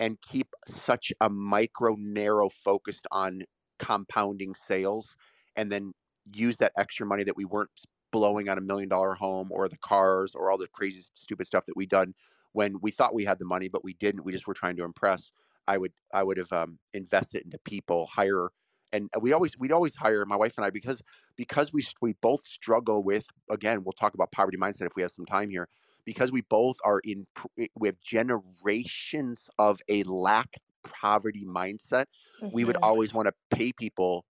[0.00, 3.42] and keep such a micro narrow focused on
[3.78, 5.16] compounding sales
[5.56, 5.92] and then
[6.34, 7.70] use that extra money that we weren't
[8.12, 11.66] blowing on a million dollar home or the cars or all the crazy stupid stuff
[11.66, 12.14] that we done
[12.52, 14.84] when we thought we had the money but we didn't we just were trying to
[14.84, 15.32] impress
[15.68, 18.50] i would i would have um, invested into people hire
[18.92, 21.02] and we always we'd always hire my wife and i because
[21.36, 25.12] because we we both struggle with again we'll talk about poverty mindset if we have
[25.12, 25.68] some time here
[26.04, 32.06] because we both are in pr- we have generations of a lack poverty mindset
[32.50, 32.82] we would Mhm.
[32.82, 34.26] always want to pay people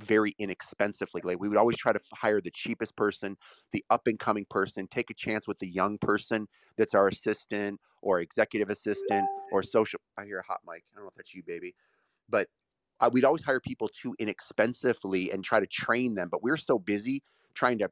[0.00, 3.36] very inexpensively like we would always try to hire the cheapest person
[3.72, 6.46] the up and coming person take a chance with the young person
[6.76, 11.04] that's our assistant or executive assistant or social i hear a hot mic i don't
[11.04, 11.74] know if that's you baby
[12.28, 12.48] but
[13.00, 16.78] uh, we'd always hire people too inexpensively and try to train them but we're so
[16.78, 17.22] busy
[17.54, 17.90] trying to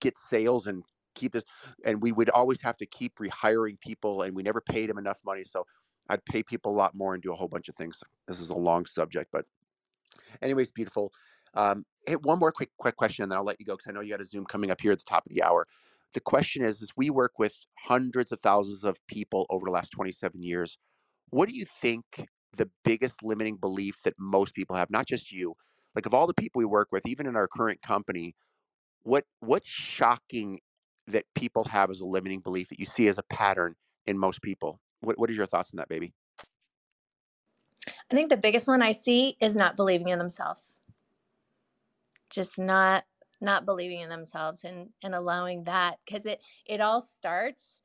[0.00, 0.82] get sales and
[1.14, 1.44] keep this
[1.84, 5.20] and we would always have to keep rehiring people and we never paid them enough
[5.24, 5.66] money so
[6.10, 8.02] i'd pay people a lot more and do a whole bunch of things.
[8.28, 9.44] This is a long subject but
[10.42, 11.12] anyways beautiful.
[11.54, 11.84] Um,
[12.22, 14.10] one more quick quick question and then i'll let you go because i know you
[14.10, 15.66] got a zoom coming up here at the top of the hour.
[16.14, 19.90] The question is is we work with hundreds of thousands of people over the last
[19.90, 20.78] 27 years
[21.30, 22.04] what do you think
[22.56, 24.90] the biggest limiting belief that most people have?
[24.90, 25.54] Not just you
[25.94, 28.34] like of all the people we work with even in our current company
[29.02, 30.60] what what's shocking
[31.06, 33.74] that people have as a limiting belief that you see as a pattern
[34.06, 34.80] in most people?
[35.00, 36.14] What, what is your thoughts on that baby
[38.10, 40.82] i think the biggest one i see is not believing in themselves.
[42.30, 43.04] Just not
[43.40, 47.82] not believing in themselves and and allowing that because it it all starts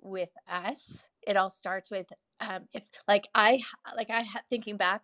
[0.00, 1.08] with us.
[1.26, 2.06] It all starts with
[2.40, 3.60] um if like I
[3.96, 5.02] like i thinking back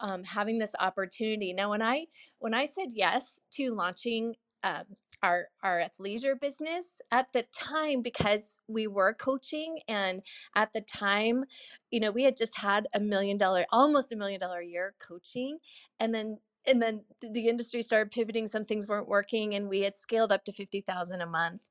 [0.00, 1.52] um having this opportunity.
[1.52, 2.06] Now when i
[2.38, 4.84] when i said yes to launching um
[5.22, 10.22] our our athleisure business at the time because we were coaching and
[10.54, 11.44] at the time
[11.90, 14.94] you know we had just had a million dollar almost a million dollar a year
[15.00, 15.58] coaching
[16.00, 19.96] and then and then the industry started pivoting some things weren't working and we had
[19.96, 21.62] scaled up to 50,000 a month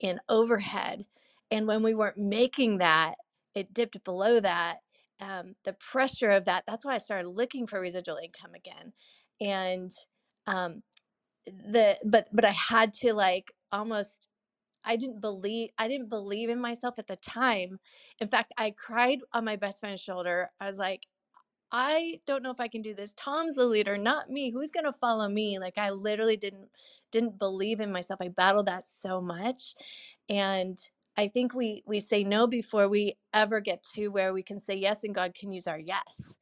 [0.00, 1.04] in overhead.
[1.50, 3.14] And when we weren't making that
[3.54, 4.78] it dipped below that
[5.20, 8.92] um, the pressure of that that's why i started looking for residual income again.
[9.40, 9.90] And
[10.46, 10.82] um,
[11.46, 14.28] the but but i had to like almost
[14.84, 17.78] i didn't believe i didn't believe in myself at the time
[18.20, 21.06] in fact i cried on my best friend's shoulder i was like
[21.72, 23.12] I don't know if I can do this.
[23.16, 24.50] Tom's the leader, not me.
[24.50, 25.58] Who's going to follow me?
[25.58, 26.68] Like I literally didn't
[27.12, 28.20] didn't believe in myself.
[28.20, 29.74] I battled that so much.
[30.28, 30.78] And
[31.16, 34.74] I think we we say no before we ever get to where we can say
[34.76, 36.38] yes and God can use our yes.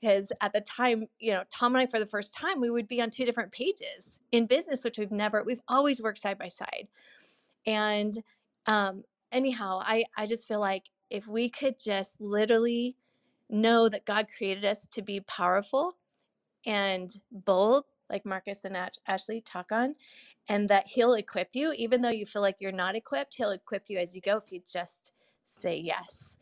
[0.00, 2.88] Because at the time, you know, Tom and I for the first time, we would
[2.88, 6.48] be on two different pages in business, which we've never we've always worked side by
[6.48, 6.88] side.
[7.66, 8.14] And
[8.66, 12.96] um anyhow, I I just feel like if we could just literally
[13.50, 15.96] know that God created us to be powerful
[16.66, 19.96] and bold, like Marcus and Ash- Ashley talk on,
[20.48, 23.84] and that He'll equip you, even though you feel like you're not equipped, He'll equip
[23.88, 25.12] you as you go if you just
[25.44, 26.38] say yes.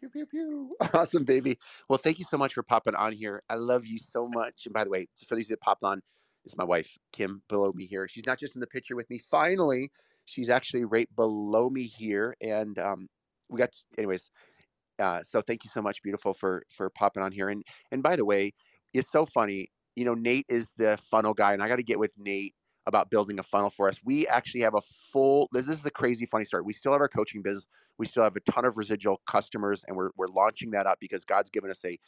[0.00, 0.76] Pew, pew, pew.
[0.94, 1.58] Awesome, baby.
[1.88, 3.42] Well, thank you so much for popping on here.
[3.50, 4.62] I love you so much.
[4.64, 6.02] And by the way, for these that popped on,
[6.46, 8.08] is my wife, Kim, below me here.
[8.08, 9.18] She's not just in the picture with me.
[9.18, 9.90] Finally,
[10.24, 12.34] she's actually right below me here.
[12.40, 13.08] And um,
[13.50, 14.30] we got, anyways.
[14.98, 17.48] Uh, so thank you so much, beautiful, for for popping on here.
[17.48, 18.52] And and by the way,
[18.92, 19.66] it's so funny.
[19.96, 22.54] You know, Nate is the funnel guy, and I got to get with Nate
[22.86, 23.96] about building a funnel for us.
[24.04, 24.80] We actually have a
[25.12, 25.48] full.
[25.52, 26.62] This, this is a crazy funny story.
[26.62, 27.66] We still have our coaching business.
[28.00, 31.22] We still have a ton of residual customers, and we're we're launching that up because
[31.26, 31.98] God's given us a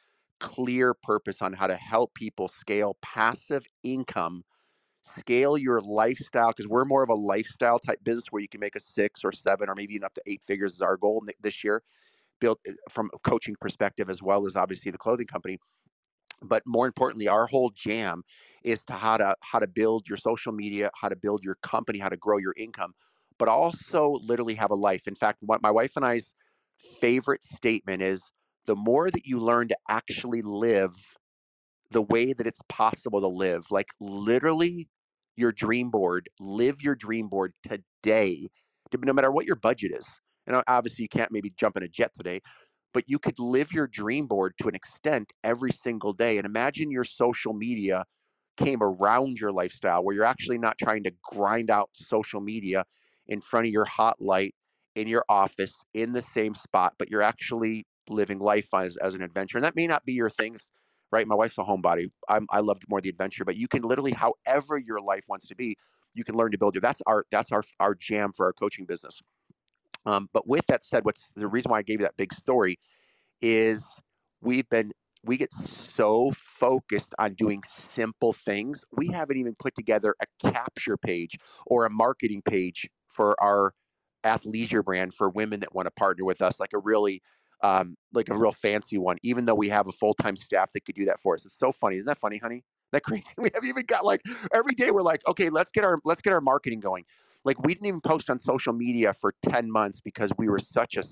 [0.40, 4.43] clear purpose on how to help people scale passive income,
[5.02, 8.74] scale your lifestyle because we're more of a lifestyle type business where you can make
[8.74, 11.62] a six or seven or maybe even up to eight figures is our goal this
[11.62, 11.82] year.
[12.40, 15.59] Built eh, from a coaching perspective as well as obviously the clothing company
[16.43, 18.23] but more importantly our whole jam
[18.64, 21.98] is to how to how to build your social media how to build your company
[21.98, 22.94] how to grow your income
[23.39, 26.35] but also literally have a life in fact what my wife and i's
[27.01, 28.33] favorite statement is
[28.67, 30.93] the more that you learn to actually live
[31.91, 34.89] the way that it's possible to live like literally
[35.37, 38.47] your dream board live your dream board today
[39.05, 40.07] no matter what your budget is
[40.47, 42.41] and uh, obviously you can't maybe jump in a jet today
[42.93, 46.37] but you could live your dream board to an extent every single day.
[46.39, 48.05] And imagine your social media
[48.57, 52.85] came around your lifestyle where you're actually not trying to grind out social media
[53.28, 54.55] in front of your hot light
[54.94, 59.23] in your office in the same spot, but you're actually living life as, as an
[59.23, 59.59] adventure.
[59.59, 60.70] And that may not be your things,
[61.11, 61.27] right?
[61.27, 62.11] My wife's a homebody.
[62.28, 65.57] I'm, I love more the adventure, but you can literally, however your life wants to
[65.57, 65.77] be,
[66.15, 66.82] you can learn to build your.
[66.82, 69.23] That's our that's our our jam for our coaching business.
[70.05, 72.77] Um, but with that said, what's the reason why I gave you that big story
[73.40, 73.97] is
[74.40, 74.93] we've been
[75.24, 80.97] we get so focused on doing simple things we haven't even put together a capture
[80.97, 83.74] page or a marketing page for our
[84.24, 87.22] athleisure brand for women that want to partner with us like a really
[87.62, 90.94] um, like a real fancy one even though we have a full-time staff that could
[90.94, 91.44] do that for us.
[91.44, 91.97] It's so funny.
[91.97, 92.64] Isn't that funny honey?
[92.93, 93.24] That crazy?
[93.39, 94.20] We have even got like
[94.52, 97.05] every day we're like okay let's get our let's get our marketing going.
[97.43, 100.98] Like we didn't even post on social media for 10 months because we were such
[100.98, 101.02] a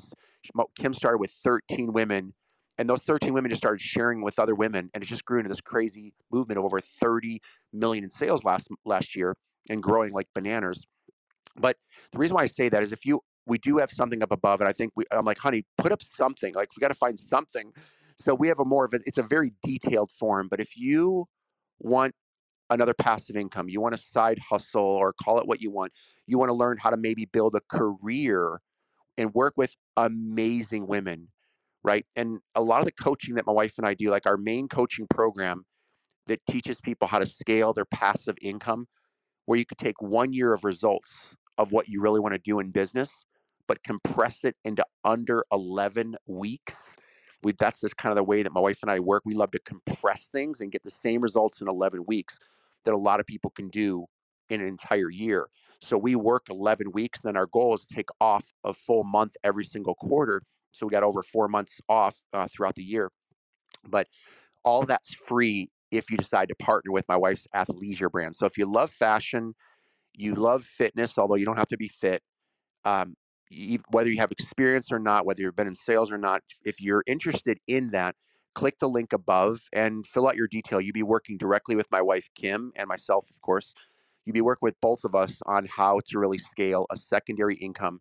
[0.79, 2.35] kim started with 13 women
[2.77, 5.49] and those 13 women just started sharing with other women and it just grew into
[5.49, 7.41] this crazy movement of over 30
[7.73, 9.37] million in sales last last year
[9.69, 10.87] and growing like bananas
[11.61, 11.77] but
[12.13, 14.61] the reason why i say that is if you we do have something up above
[14.61, 17.19] and i think we i'm like honey put up something like we got to find
[17.19, 17.73] something
[18.17, 21.27] so we have a more of a it's a very detailed form but if you
[21.79, 22.15] want
[22.71, 25.93] another passive income you want a side hustle or call it what you want
[26.27, 28.61] you want to learn how to maybe build a career
[29.19, 31.29] and work with amazing women,
[31.83, 32.07] right?
[32.17, 34.69] And a lot of the coaching that my wife and I do, like our main
[34.69, 35.65] coaching program
[36.27, 38.87] that teaches people how to scale their passive income,
[39.47, 42.59] where you could take one year of results of what you really want to do
[42.59, 43.27] in business,
[43.69, 46.97] but compress it into under 11 weeks.
[47.43, 49.23] We, that's just kind of the way that my wife and I work.
[49.27, 52.39] We love to compress things and get the same results in 11 weeks
[52.87, 54.07] that a lot of people can do
[54.49, 55.49] in an entire year.
[55.83, 57.21] So we work 11 weeks.
[57.21, 60.43] Then our goal is to take off a full month every single quarter.
[60.73, 63.11] So we got over four months off uh, throughout the year.
[63.87, 64.09] But
[64.65, 68.35] all that's free if you decide to partner with my wife's athleisure brand.
[68.35, 69.55] So if you love fashion,
[70.15, 72.23] you love fitness, although you don't have to be fit,
[72.85, 73.15] um,
[73.91, 77.03] whether you have experience or not, whether you've been in sales or not, if you're
[77.07, 78.15] interested in that,
[78.55, 80.81] click the link above and fill out your detail.
[80.81, 83.75] You'll be working directly with my wife, Kim, and myself, of course,
[84.25, 88.01] you'd be working with both of us on how to really scale a secondary income.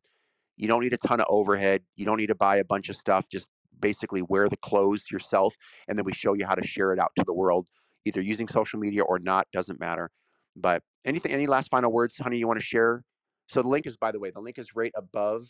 [0.58, 1.84] You don't need a ton of overhead.
[1.96, 3.30] You don't need to buy a bunch of stuff.
[3.30, 3.48] Just
[3.80, 5.56] basically wear the clothes yourself,
[5.88, 7.70] and then we show you how to share it out to the world,
[8.06, 9.48] either using social media or not.
[9.54, 10.12] Doesn't matter.
[10.56, 12.38] But anything, any last final words, honey?
[12.38, 13.04] You want to share?
[13.48, 15.44] So the link is, by the way, the link is right above.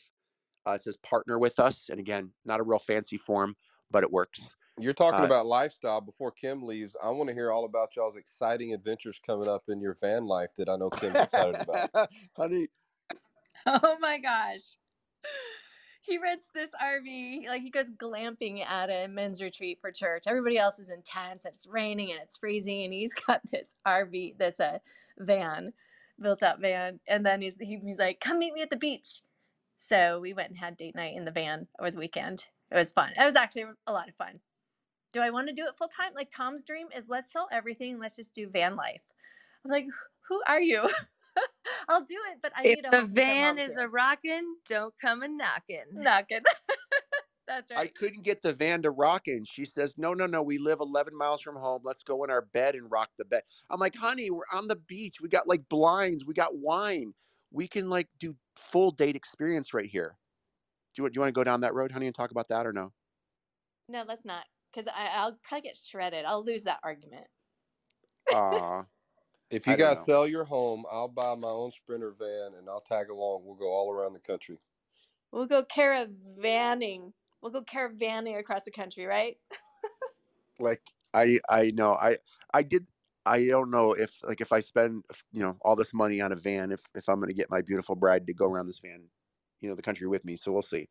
[0.65, 3.55] Uh, it says partner with us, and again, not a real fancy form,
[3.91, 4.55] but it works.
[4.79, 5.99] You're talking uh, about lifestyle.
[5.99, 9.81] Before Kim leaves, I want to hear all about y'all's exciting adventures coming up in
[9.81, 12.09] your van life that I know Kim's excited about.
[12.37, 12.67] Honey.
[13.65, 14.77] Oh my gosh.
[16.01, 20.23] He rents this RV, like he goes glamping at a men's retreat for church.
[20.25, 23.75] Everybody else is in tents and it's raining and it's freezing, and he's got this
[23.85, 24.79] RV, this uh,
[25.19, 25.73] van,
[26.19, 26.99] built up van.
[27.07, 29.21] And then he's he, he's like, "Come meet me at the beach."
[29.77, 32.45] So we went and had date night in the van over the weekend.
[32.71, 33.11] It was fun.
[33.17, 34.39] It was actually a lot of fun
[35.13, 36.11] do I want to do it full time?
[36.15, 37.99] Like Tom's dream is let's sell everything.
[37.99, 39.01] Let's just do van life.
[39.65, 39.87] I'm like,
[40.27, 40.89] who are you?
[41.89, 45.21] I'll do it, but I if need a the van is a rocking, don't come
[45.21, 45.85] and knocking.
[45.93, 46.41] Knocking.
[47.49, 47.79] That's right.
[47.79, 49.43] I couldn't get the van to rocking.
[49.43, 50.43] She says, "No, no, no.
[50.43, 51.81] We live 11 miles from home.
[51.83, 54.75] Let's go in our bed and rock the bed." I'm like, "Honey, we're on the
[54.75, 55.19] beach.
[55.19, 56.23] We got like blinds.
[56.23, 57.15] We got wine.
[57.51, 60.15] We can like do full date experience right here."
[60.93, 62.67] Do you, do you want to go down that road, honey, and talk about that
[62.67, 62.93] or no?
[63.87, 66.25] No, let's not because I'll probably get shredded.
[66.25, 67.25] I'll lose that argument.
[68.31, 68.85] Aw.
[69.49, 73.09] if you guys sell your home, I'll buy my own Sprinter van and I'll tag
[73.09, 73.41] along.
[73.43, 74.59] We'll go all around the country.
[75.31, 77.13] We'll go caravanning.
[77.41, 79.37] We'll go caravanning across the country, right?
[80.59, 80.81] like
[81.13, 82.17] I I know I
[82.53, 82.89] I did
[83.25, 86.35] I don't know if like if I spend you know all this money on a
[86.35, 89.03] van, if if I'm going to get my beautiful bride to go around this van,
[89.61, 90.35] you know, the country with me.
[90.35, 90.87] So we'll see.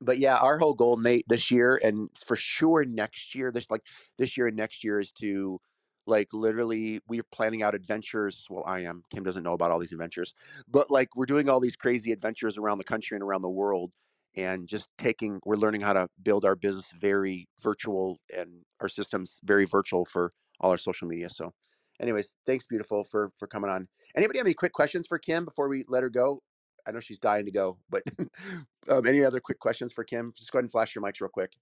[0.00, 3.82] But yeah, our whole goal, Nate, this year and for sure next year, this like
[4.18, 5.58] this year and next year is to
[6.06, 8.46] like literally we're planning out adventures.
[8.50, 9.02] Well, I am.
[9.10, 10.34] Kim doesn't know about all these adventures,
[10.68, 13.90] but like we're doing all these crazy adventures around the country and around the world
[14.36, 18.50] and just taking we're learning how to build our business very virtual and
[18.80, 21.52] our systems very virtual for all our social media so
[22.00, 23.88] anyways thanks beautiful for for coming on.
[24.16, 26.42] Anybody have any quick questions for kim before we let her go?
[26.86, 28.02] I know she's dying to go but
[28.88, 30.32] um, any other quick questions for kim?
[30.36, 31.52] Just go ahead and flash your mics real quick.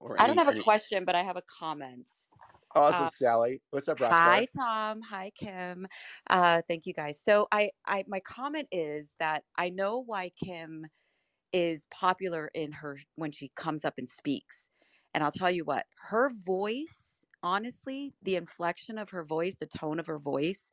[0.00, 0.62] Or I don't have a any...
[0.62, 2.10] question, but I have a comment.
[2.74, 3.60] Awesome, uh, Sally.
[3.70, 4.10] What's up, Rockstar?
[4.10, 5.00] Hi, Tom.
[5.02, 5.86] Hi, Kim.
[6.28, 7.20] Uh, thank you, guys.
[7.22, 10.86] So, I, I, my comment is that I know why Kim
[11.52, 14.70] is popular in her when she comes up and speaks,
[15.14, 19.98] and I'll tell you what, her voice, honestly, the inflection of her voice, the tone
[19.98, 20.70] of her voice,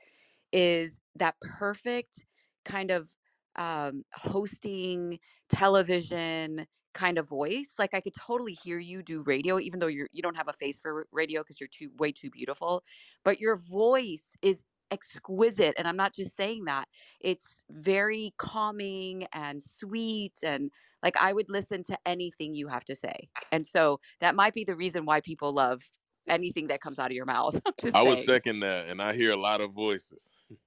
[0.53, 2.23] is that perfect
[2.63, 3.09] kind of
[3.55, 5.19] um, hosting
[5.49, 7.75] television kind of voice.
[7.77, 10.53] Like I could totally hear you do radio, even though you're you don't have a
[10.53, 12.83] face for radio because you're too way too beautiful.
[13.23, 16.87] But your voice is exquisite, and I'm not just saying that.
[17.19, 20.71] It's very calming and sweet, and
[21.03, 23.29] like I would listen to anything you have to say.
[23.51, 25.81] And so that might be the reason why people love
[26.27, 27.59] anything that comes out of your mouth.
[27.93, 30.31] I would second that, and I hear a lot of voices.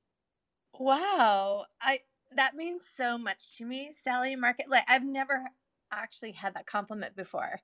[0.79, 2.01] Wow, I
[2.37, 4.67] that means so much to me, Sally Market.
[4.71, 5.45] Like I've never
[5.93, 7.61] actually had that compliment before.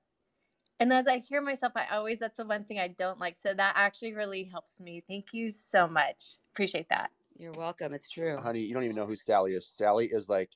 [0.79, 3.35] And as I hear myself, I always, that's the one thing I don't like.
[3.35, 5.03] So that actually really helps me.
[5.07, 6.35] Thank you so much.
[6.53, 7.09] Appreciate that.
[7.37, 7.93] You're welcome.
[7.93, 8.37] It's true.
[8.37, 9.67] Honey, you don't even know who Sally is.
[9.67, 10.49] Sally is like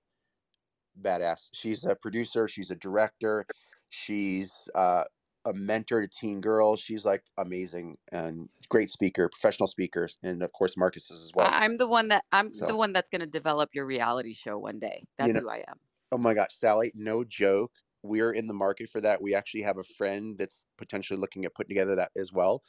[1.01, 1.49] badass.
[1.53, 3.45] She's a producer, she's a director,
[3.89, 5.03] she's uh,
[5.45, 6.79] a mentor to teen girls.
[6.79, 11.49] She's like amazing and great speaker, professional speaker, and of course Marcus is as well.
[11.51, 14.57] I'm the one that I'm so, the one that's going to develop your reality show
[14.57, 15.03] one day.
[15.17, 15.79] That's you know, who I am.
[16.11, 17.71] Oh my gosh, Sally, no joke.
[18.03, 19.21] We're in the market for that.
[19.21, 22.63] We actually have a friend that's potentially looking at putting together that as well.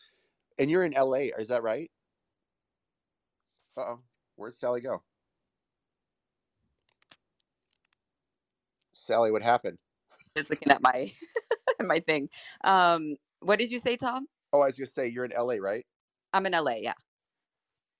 [0.59, 1.90] And you're in LA, is that right?
[3.77, 4.01] Uh oh.
[4.36, 5.02] Where'd Sally go?
[8.93, 9.78] Sally, what happened?
[10.36, 11.10] Just looking at my
[11.81, 12.28] my thing.
[12.64, 14.27] Um, what did you say, Tom?
[14.52, 15.85] Oh, I was gonna say you're in LA, right?
[16.32, 16.94] I'm in LA, yeah.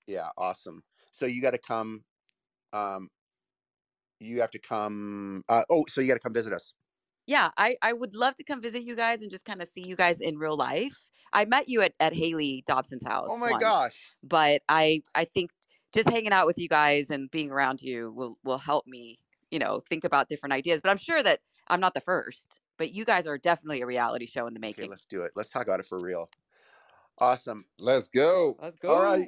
[0.07, 0.83] Yeah, awesome.
[1.11, 2.03] So you got to come
[2.73, 3.09] um,
[4.23, 5.43] you have to come.
[5.49, 6.73] Uh, oh, so you got to come visit us.
[7.25, 9.85] Yeah, I, I would love to come visit you guys and just kind of see
[9.85, 11.09] you guys in real life.
[11.31, 13.29] I met you at, at Haley Dobson's house.
[13.31, 14.11] Oh my once, gosh.
[14.23, 15.51] But I I think
[15.93, 19.19] just hanging out with you guys and being around you will will help me,
[19.51, 20.81] you know, think about different ideas.
[20.81, 21.39] But I'm sure that
[21.69, 24.83] I'm not the first, but you guys are definitely a reality show in the making.
[24.83, 25.31] Okay, let's do it.
[25.35, 26.29] Let's talk about it for real.
[27.19, 27.65] Awesome.
[27.79, 28.57] Let's go.
[28.61, 28.93] Let's go.
[28.93, 29.27] All right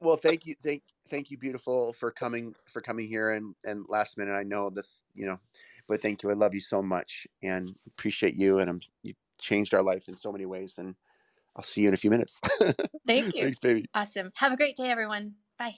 [0.00, 4.16] well thank you thank thank you beautiful for coming for coming here and and last
[4.16, 5.38] minute i know this you know
[5.88, 9.74] but thank you i love you so much and appreciate you and I'm, you changed
[9.74, 10.94] our life in so many ways and
[11.56, 12.40] i'll see you in a few minutes.
[13.06, 13.42] Thank you.
[13.42, 13.86] Thanks baby.
[13.94, 14.30] Awesome.
[14.34, 15.34] Have a great day everyone.
[15.58, 15.76] Bye.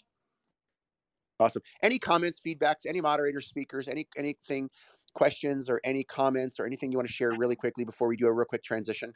[1.38, 1.62] Awesome.
[1.82, 4.68] Any comments feedbacks any moderators speakers any anything
[5.14, 8.26] questions or any comments or anything you want to share really quickly before we do
[8.26, 9.12] a real quick transition?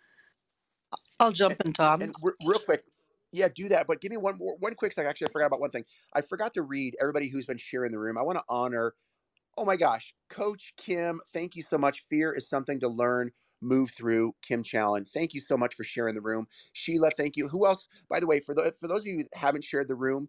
[1.21, 2.01] I'll jump in, Tom.
[2.01, 2.85] And, and real quick,
[3.35, 3.87] yeah, do that.
[3.89, 5.11] But give me one more, one quick second.
[5.11, 5.87] Actually, I forgot about one thing.
[6.15, 8.19] I forgot to read everybody who's been sharing the room.
[8.19, 8.95] I want to honor.
[9.59, 12.01] Oh my gosh, Coach Kim, thank you so much.
[12.09, 13.33] Fear is something to learn,
[13.63, 14.35] move through.
[14.43, 16.49] Kim Challen, thank you so much for sharing the room.
[16.73, 17.49] Sheila, thank you.
[17.49, 17.89] Who else?
[18.11, 20.29] By the way, for the for those of you who haven't shared the room,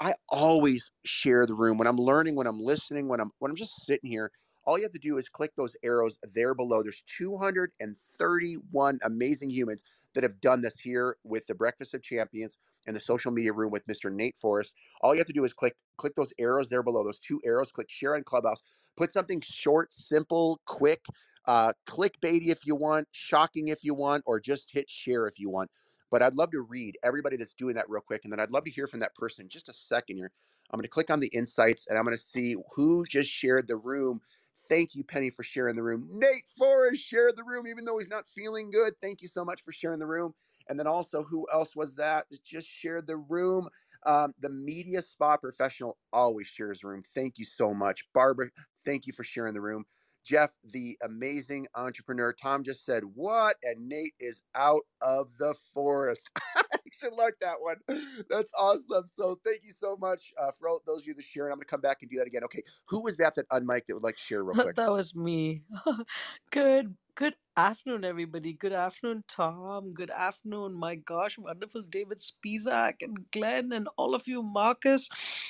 [0.00, 3.56] I always share the room when I'm learning, when I'm listening, when I'm when I'm
[3.56, 4.30] just sitting here
[4.66, 6.82] all you have to do is click those arrows there below.
[6.82, 9.84] There's 231 amazing humans
[10.14, 13.72] that have done this here with the Breakfast of Champions and the social media room
[13.72, 14.12] with Mr.
[14.12, 14.74] Nate Forrest.
[15.02, 17.04] All you have to do is click click those arrows there below.
[17.04, 17.72] Those two arrows.
[17.72, 18.62] Click share on Clubhouse.
[18.96, 21.06] Put something short, simple, quick,
[21.46, 25.50] uh, clickbaity if you want, shocking if you want, or just hit share if you
[25.50, 25.70] want.
[26.10, 28.64] But I'd love to read everybody that's doing that real quick, and then I'd love
[28.64, 29.48] to hear from that person.
[29.48, 30.32] Just a second here.
[30.70, 33.68] I'm going to click on the insights, and I'm going to see who just shared
[33.68, 34.20] the room
[34.58, 36.08] Thank you, Penny, for sharing the room.
[36.12, 38.94] Nate Forrest shared the room, even though he's not feeling good.
[39.02, 40.34] Thank you so much for sharing the room.
[40.68, 43.68] And then also, who else was that that just shared the room?
[44.06, 47.02] Um, the media spa professional always shares room.
[47.02, 48.10] Thank you so much.
[48.14, 48.48] Barbara,
[48.84, 49.86] thank you for sharing the room.
[50.24, 52.32] Jeff, the amazing entrepreneur.
[52.32, 53.56] Tom just said, What?
[53.62, 56.30] And Nate is out of the forest.
[56.92, 57.76] should like that one.
[58.30, 59.06] That's awesome.
[59.06, 61.52] So thank you so much uh, for all those of you that sharing.
[61.52, 62.44] I'm going to come back and do that again.
[62.44, 64.76] Okay, who was that that unmiked that would like to share real quick?
[64.76, 65.62] that was me.
[66.50, 68.52] good, good afternoon, everybody.
[68.54, 69.92] Good afternoon, Tom.
[69.94, 70.74] Good afternoon.
[70.74, 75.08] My gosh, wonderful David Spizak and Glenn and all of you, Marcus.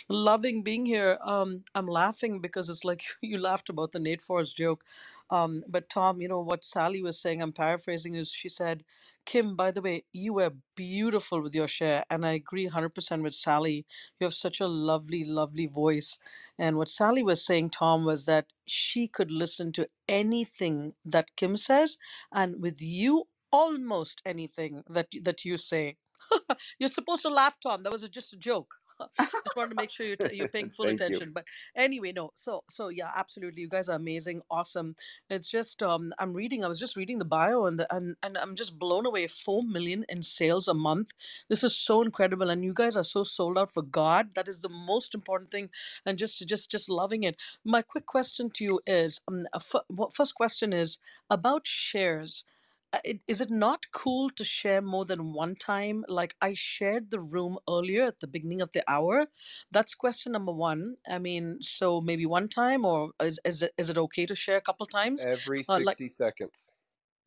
[0.09, 1.19] Loving being here.
[1.23, 4.85] Um, I'm laughing because it's like you laughed about the Nate Forrest joke.
[5.31, 8.85] Um, but Tom, you know what Sally was saying, I'm paraphrasing, is she said,
[9.25, 12.05] Kim, by the way, you were beautiful with your share.
[12.11, 13.85] And I agree 100% with Sally.
[14.21, 16.19] You have such a lovely, lovely voice.
[16.59, 21.57] And what Sally was saying, Tom, was that she could listen to anything that Kim
[21.57, 21.96] says,
[22.33, 25.97] and with you, almost anything that that you say.
[26.79, 27.83] You're supposed to laugh, Tom.
[27.83, 28.73] That was a, just a joke.
[29.45, 31.17] just wanted to make sure you're, t- you're paying full Thank you.
[31.17, 31.33] attention.
[31.33, 31.45] But
[31.77, 32.33] anyway, no.
[32.35, 33.63] So so yeah, absolutely.
[33.63, 34.97] You guys are amazing, awesome.
[35.31, 36.65] It's just um, I'm reading.
[36.65, 39.27] I was just reading the bio, and the, and and I'm just blown away.
[39.27, 41.13] Four million in sales a month.
[41.49, 44.35] This is so incredible, and you guys are so sold out for God.
[44.35, 45.71] That is the most important thing,
[46.05, 47.37] and just just just loving it.
[47.65, 49.47] My quick question to you is, um,
[49.89, 50.99] what- first question is
[51.31, 52.45] about shares.
[52.93, 56.05] Uh, it- Is it not cool to share more than one time?
[56.09, 59.27] Like I shared the room earlier at the beginning of the hour.
[59.71, 60.97] That's question number one.
[61.09, 64.57] I mean, so maybe one time, or is is it is it okay to share
[64.57, 65.23] a couple times?
[65.23, 66.73] Every Uh, like, 60 seconds.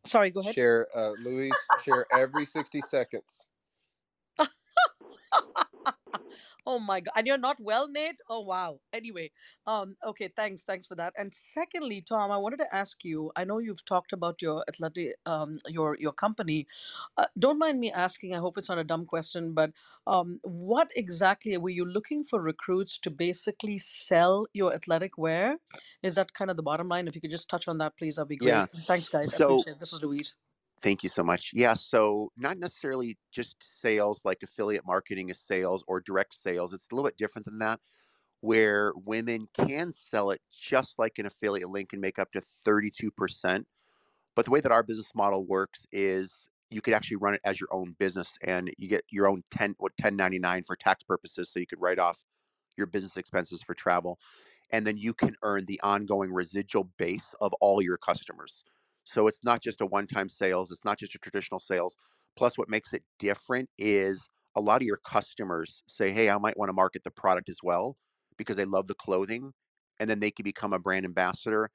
[0.06, 0.56] sorry, go ahead.
[0.56, 1.54] Share, uh, Luis,
[1.84, 3.46] share every 60 seconds.
[6.70, 8.18] oh my god and you're not well nate?
[8.30, 8.80] Oh wow.
[8.94, 9.32] Anyway
[9.66, 11.14] um okay thanks thanks for that.
[11.18, 15.16] And secondly tom i wanted to ask you i know you've talked about your athletic
[15.26, 16.68] um your your company.
[17.18, 19.72] Uh, don't mind me asking i hope it's not a dumb question but
[20.08, 25.58] um what exactly were you looking for recruits to basically sell your athletic wear?
[26.04, 27.08] Is that kind of the bottom line?
[27.08, 28.54] If you could just touch on that please that'd be great.
[28.54, 28.66] Yeah.
[28.92, 29.34] Thanks guys.
[29.34, 29.80] I So appreciate it.
[29.80, 30.36] This is louise
[30.82, 31.52] Thank you so much.
[31.54, 36.74] Yeah, so not necessarily just sales like affiliate marketing is sales or direct sales.
[36.74, 37.82] It's a little bit different than that,
[38.42, 43.66] where women can sell it just like an affiliate link and make up to 32%.
[44.36, 47.60] But the way that our business model works is you could actually run it as
[47.60, 51.60] your own business and you get your own 10 what 1099 for tax purposes so
[51.60, 52.24] you could write off
[52.78, 54.20] your business expenses for travel
[54.72, 58.64] and then you can earn the ongoing residual base of all your customers.
[59.10, 61.98] So it's not just a one-time sales, it's not just a traditional sales.
[62.36, 66.58] Plus what makes it different is a lot of your customers say, "Hey, I might
[66.58, 67.98] want to market the product as well
[68.38, 69.54] because they love the clothing."
[70.00, 71.70] And then they can become a brand ambassador.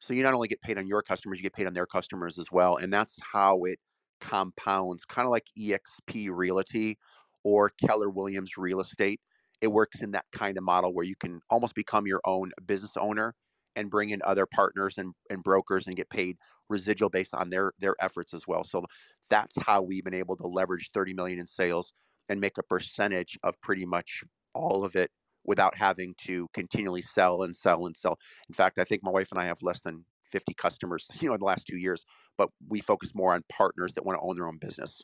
[0.00, 2.38] So you not only get paid on your customers, you get paid on their customers
[2.38, 2.76] as well.
[2.76, 3.78] And that's how it
[4.20, 6.98] compounds, kind of like EXP Realty
[7.44, 9.20] or Keller Williams Real Estate
[9.60, 12.96] it works in that kind of model where you can almost become your own business
[12.96, 13.32] owner
[13.76, 16.36] and bring in other partners and, and brokers and get paid
[16.72, 18.64] residual based on their their efforts as well.
[18.64, 18.84] So
[19.30, 21.92] that's how we've been able to leverage 30 million in sales
[22.28, 24.24] and make a percentage of pretty much
[24.54, 25.10] all of it
[25.44, 28.18] without having to continually sell and sell and sell.
[28.48, 31.34] In fact, I think my wife and I have less than 50 customers, you know,
[31.34, 32.04] in the last two years,
[32.38, 35.02] but we focus more on partners that want to own their own business.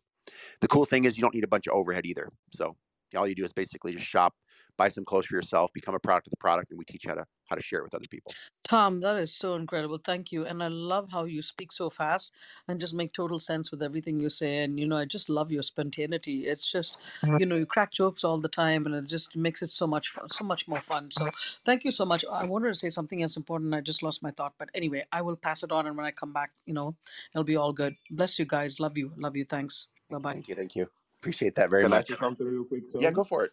[0.60, 2.28] The cool thing is you don't need a bunch of overhead either.
[2.52, 2.76] So
[3.16, 4.34] all you do is basically just shop,
[4.76, 7.14] buy some clothes for yourself, become a product of the product, and we teach how
[7.14, 8.32] to how to share it with other people.
[8.62, 9.98] Tom, that is so incredible.
[10.04, 10.44] Thank you.
[10.44, 12.30] And I love how you speak so fast
[12.68, 14.58] and just make total sense with everything you say.
[14.58, 16.46] And, you know, I just love your spontaneity.
[16.46, 17.38] It's just, mm-hmm.
[17.38, 20.10] you know, you crack jokes all the time and it just makes it so much
[20.10, 21.10] fun, so much more fun.
[21.10, 21.62] So mm-hmm.
[21.64, 22.24] thank you so much.
[22.30, 23.74] I wanted to say something else important.
[23.74, 24.52] I just lost my thought.
[24.58, 25.86] But anyway, I will pass it on.
[25.86, 26.94] And when I come back, you know,
[27.34, 27.96] it'll be all good.
[28.10, 28.78] Bless you guys.
[28.78, 29.12] Love you.
[29.16, 29.46] Love you.
[29.46, 29.86] Thanks.
[30.10, 30.32] Bye bye.
[30.34, 30.88] Thank you, thank you.
[31.20, 32.08] Appreciate that very Can I much.
[32.08, 33.02] say something real quick, Tom?
[33.02, 33.52] Yeah, go for it.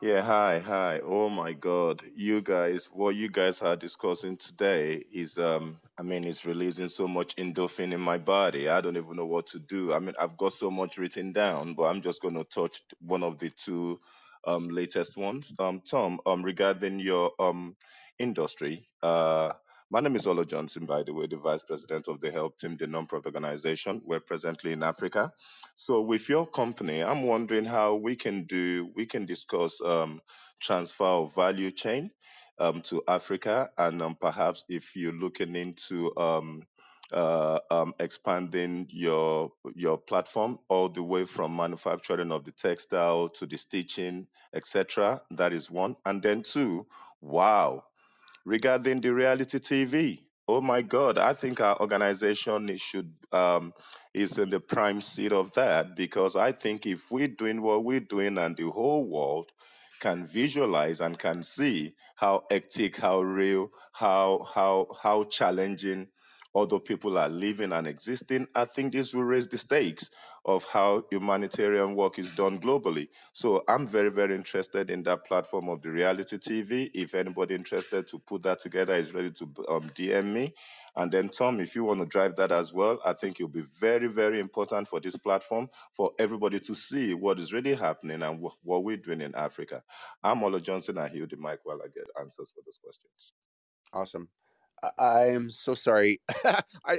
[0.00, 1.00] Yeah, hi, hi.
[1.04, 2.02] Oh my God.
[2.16, 7.08] You guys, what you guys are discussing today is um I mean it's releasing so
[7.08, 8.70] much endorphin in my body.
[8.70, 9.92] I don't even know what to do.
[9.92, 13.40] I mean I've got so much written down, but I'm just gonna touch one of
[13.40, 14.00] the two
[14.46, 15.52] um latest ones.
[15.58, 17.76] Um Tom, um regarding your um
[18.20, 19.54] industry, uh
[19.94, 22.76] my name is Ola Johnson, by the way, the Vice President of the Help Team,
[22.76, 24.02] the non-profit organization.
[24.04, 25.32] We're presently in Africa.
[25.76, 30.20] So with your company, I'm wondering how we can do, we can discuss um,
[30.60, 32.10] transfer of value chain
[32.58, 36.64] um, to Africa, and um, perhaps if you're looking into um,
[37.12, 43.46] uh, um, expanding your your platform all the way from manufacturing of the textile to
[43.46, 45.20] the stitching, etc.
[45.30, 46.88] That is one, and then two,
[47.20, 47.84] wow,
[48.44, 50.20] regarding the reality TV.
[50.46, 53.72] Oh my God, I think our organization is should um,
[54.12, 58.00] is in the prime seat of that because I think if we're doing what we're
[58.00, 59.50] doing and the whole world
[60.00, 66.08] can visualize and can see how hectic, how real, how how how challenging
[66.54, 70.10] although people are living and existing, I think this will raise the stakes
[70.44, 73.08] of how humanitarian work is done globally.
[73.32, 76.90] So I'm very, very interested in that platform of the reality TV.
[76.94, 80.54] If anybody interested to put that together is ready to um, DM me.
[80.96, 83.64] And then, Tom, if you want to drive that as well, I think it'll be
[83.80, 88.40] very, very important for this platform for everybody to see what is really happening and
[88.44, 89.82] wh- what we're doing in Africa.
[90.24, 90.98] I'm Ola Johnson.
[90.98, 93.32] I hear the mic while I get answers for those questions.
[93.92, 94.28] Awesome.
[94.98, 96.20] I, am so sorry.
[96.44, 96.98] I, I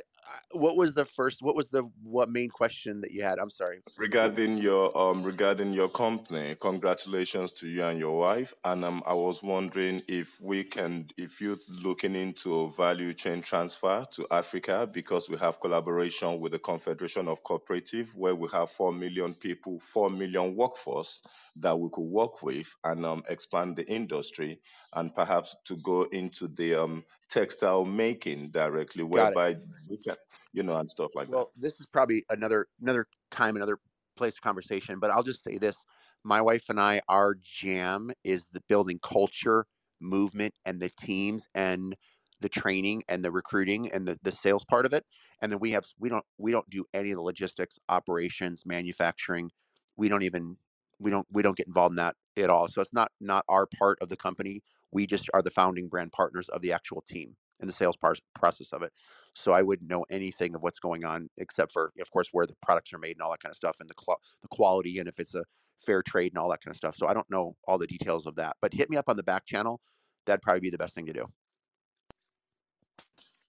[0.53, 1.41] what was the first?
[1.41, 3.39] What was the what main question that you had?
[3.39, 3.81] I'm sorry.
[3.97, 8.53] Regarding your um regarding your company, congratulations to you and your wife.
[8.63, 14.05] And um, I was wondering if we can, if you're looking into value chain transfer
[14.11, 18.91] to Africa, because we have collaboration with the Confederation of Cooperative, where we have four
[18.91, 21.21] million people, four million workforce
[21.57, 24.61] that we could work with and um, expand the industry,
[24.93, 29.55] and perhaps to go into the um textile making directly, whereby
[29.89, 30.15] we can,
[30.53, 31.37] you know, and stuff like that.
[31.37, 33.79] Well, this is probably another another time, another
[34.15, 34.99] place of conversation.
[34.99, 35.83] But I'll just say this:
[36.23, 39.65] my wife and I, our jam is the building culture,
[39.99, 41.95] movement, and the teams, and
[42.41, 45.05] the training, and the recruiting, and the the sales part of it.
[45.41, 49.51] And then we have we don't we don't do any of the logistics, operations, manufacturing.
[49.97, 50.57] We don't even
[50.99, 52.67] we don't we don't get involved in that at all.
[52.67, 54.61] So it's not not our part of the company.
[54.91, 58.15] We just are the founding brand partners of the actual team and the sales par-
[58.33, 58.93] process of it.
[59.33, 62.55] So I wouldn't know anything of what's going on except for, of course, where the
[62.61, 65.07] products are made and all that kind of stuff, and the cl- the quality, and
[65.09, 65.43] if it's a
[65.77, 66.95] fair trade and all that kind of stuff.
[66.95, 68.55] So I don't know all the details of that.
[68.61, 69.81] But hit me up on the back channel.
[70.25, 71.27] That'd probably be the best thing to do.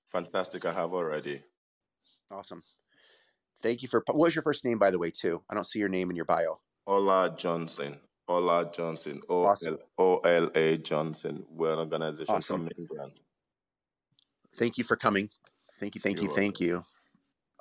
[0.06, 0.64] Fantastic.
[0.64, 1.42] I have already.
[2.30, 2.62] Awesome.
[3.62, 4.02] Thank you for.
[4.06, 5.42] What was your first name, by the way, too?
[5.48, 6.60] I don't see your name in your bio.
[6.86, 8.00] Ola Johnson.
[8.28, 9.20] Ola Johnson.
[9.28, 9.74] O Awesome.
[9.74, 11.46] L O L A Johnson.
[11.50, 12.66] We're an organization Awesome.
[12.66, 13.20] from England.
[14.54, 15.30] Thank you for coming.
[15.80, 16.00] Thank you.
[16.00, 16.36] Thank You're you.
[16.36, 16.84] Thank you.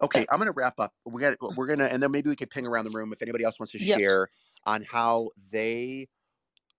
[0.01, 0.93] Okay, I'm gonna wrap up.
[1.05, 1.37] We got.
[1.55, 3.71] We're gonna, and then maybe we could ping around the room if anybody else wants
[3.73, 3.97] to Yep.
[3.97, 4.29] share
[4.65, 6.07] on how they,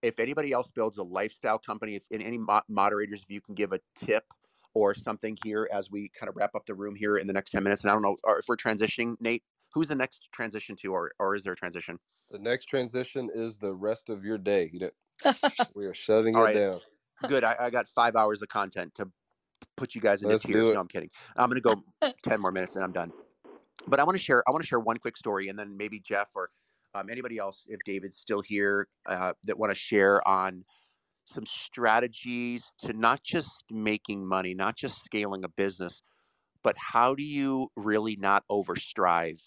[0.03, 3.55] if anybody else builds a lifestyle company, if in any mo- moderators, if you can
[3.55, 4.25] give a tip
[4.75, 7.53] or something here as we kind of wrap up the room here in the next
[7.53, 7.83] ten minutes.
[7.83, 11.13] And I don't know, or if we're transitioning, Nate, who's the next transition to, or
[11.19, 11.99] or is there a transition?
[12.31, 14.71] The next transition is the rest of your day.
[14.73, 14.91] You
[15.75, 16.55] we are shutting All it right.
[16.55, 16.81] down.
[17.27, 17.45] Good.
[17.45, 19.11] I, I got five hours of content to
[19.77, 20.69] put you guys into Let's tears.
[20.69, 20.75] do.
[20.75, 21.11] No, I'm kidding.
[21.37, 21.83] I'm gonna go
[22.23, 23.13] ten more minutes and I'm done.
[23.87, 24.43] But I want to share.
[24.49, 26.51] I want to share one quick story, and then maybe Jeff or
[26.95, 30.65] um, anybody else, if David's still here, uh, that want to share on
[31.27, 36.03] some strategies to not just making money, not just scaling a business,
[36.63, 39.41] but how do you really not overstrive?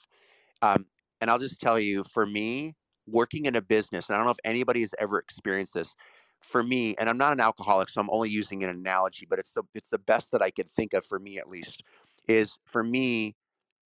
[0.61, 0.85] Um,
[1.21, 2.75] and I'll just tell you, for me,
[3.07, 5.95] working in a business, and I don't know if anybody has ever experienced this.
[6.41, 9.51] For me, and I'm not an alcoholic, so I'm only using an analogy, but it's
[9.51, 11.83] the it's the best that I could think of for me at least.
[12.29, 13.35] Is for me,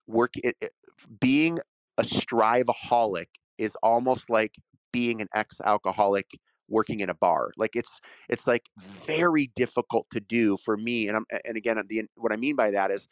[0.07, 0.73] work it, it-
[1.19, 1.59] being
[1.97, 3.27] a striveaholic
[3.57, 4.55] is almost like
[4.91, 6.27] being an ex-alcoholic
[6.69, 7.51] working in a bar.
[7.57, 7.99] Like it's
[8.29, 11.07] it's like very difficult to do for me.
[11.07, 13.07] And I'm and again, the what I mean by that is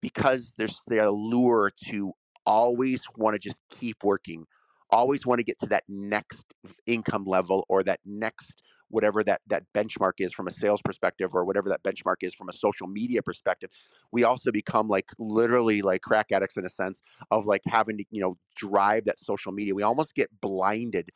[0.00, 2.12] because there's the allure to
[2.46, 4.46] always want to just keep working,
[4.90, 6.54] always want to get to that next
[6.86, 11.44] income level or that next whatever that that benchmark is from a sales perspective or
[11.44, 13.68] whatever that benchmark is from a social media perspective
[14.12, 18.04] we also become like literally like crack addicts in a sense of like having to
[18.10, 19.74] you know drive that social media.
[19.74, 21.10] We almost get blinded.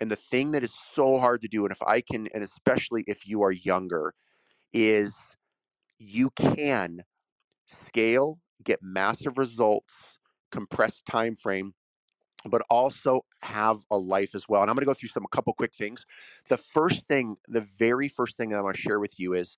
[0.00, 3.04] And the thing that is so hard to do and if i can and especially
[3.06, 4.14] if you are younger
[4.72, 5.14] is
[5.98, 7.04] you can
[7.66, 10.18] scale, get massive results,
[10.50, 11.74] compressed time frame,
[12.46, 14.62] but also have a life as well.
[14.62, 16.06] And I'm going to go through some a couple quick things.
[16.48, 19.56] The first thing, the very first thing that I want to share with you is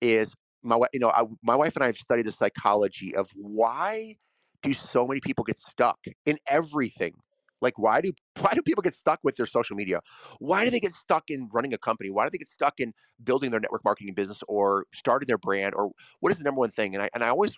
[0.00, 4.16] is my you know I, my wife and I have studied the psychology of why
[4.62, 7.14] do so many people get stuck in everything.
[7.60, 10.00] Like why do why do people get stuck with their social media?
[10.38, 12.10] Why do they get stuck in running a company?
[12.10, 12.92] Why do they get stuck in
[13.24, 15.90] building their network marketing business or starting their brand or
[16.20, 16.94] what is the number one thing?
[16.94, 17.52] And I and I always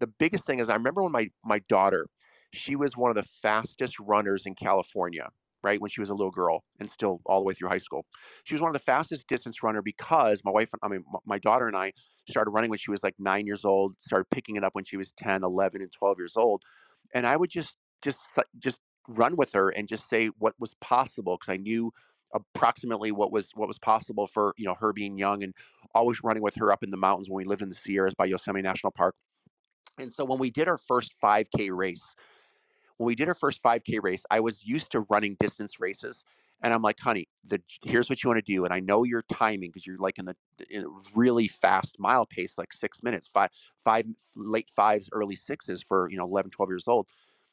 [0.00, 2.06] the biggest thing is I remember when my my daughter,
[2.52, 5.28] she was one of the fastest runners in California,
[5.62, 5.80] right?
[5.80, 8.06] When she was a little girl and still all the way through high school.
[8.44, 11.66] She was one of the fastest distance runner because my wife, I mean, my daughter
[11.66, 11.92] and I
[12.28, 14.96] started running when she was like nine years old, started picking it up when she
[14.96, 16.62] was 10, 11, and 12 years old.
[17.14, 21.36] And I would just, just, just run with her and just say what was possible
[21.38, 21.92] because I knew
[22.34, 25.54] approximately what was what was possible for you know her being young and
[25.94, 28.24] always running with her up in the mountains when we lived in the Sierras by
[28.24, 29.14] Yosemite National Park.
[29.98, 32.14] And so when we did our first 5K race,
[32.96, 36.24] when we did our first 5K race, I was used to running distance races.
[36.62, 38.64] And I'm like, honey, the here's what you want to do.
[38.64, 40.36] And I know your timing because you're like in the
[40.70, 43.50] in really fast mile pace, like six minutes, five,
[43.84, 47.08] five late fives, early sixes for you know 11, 12 years old,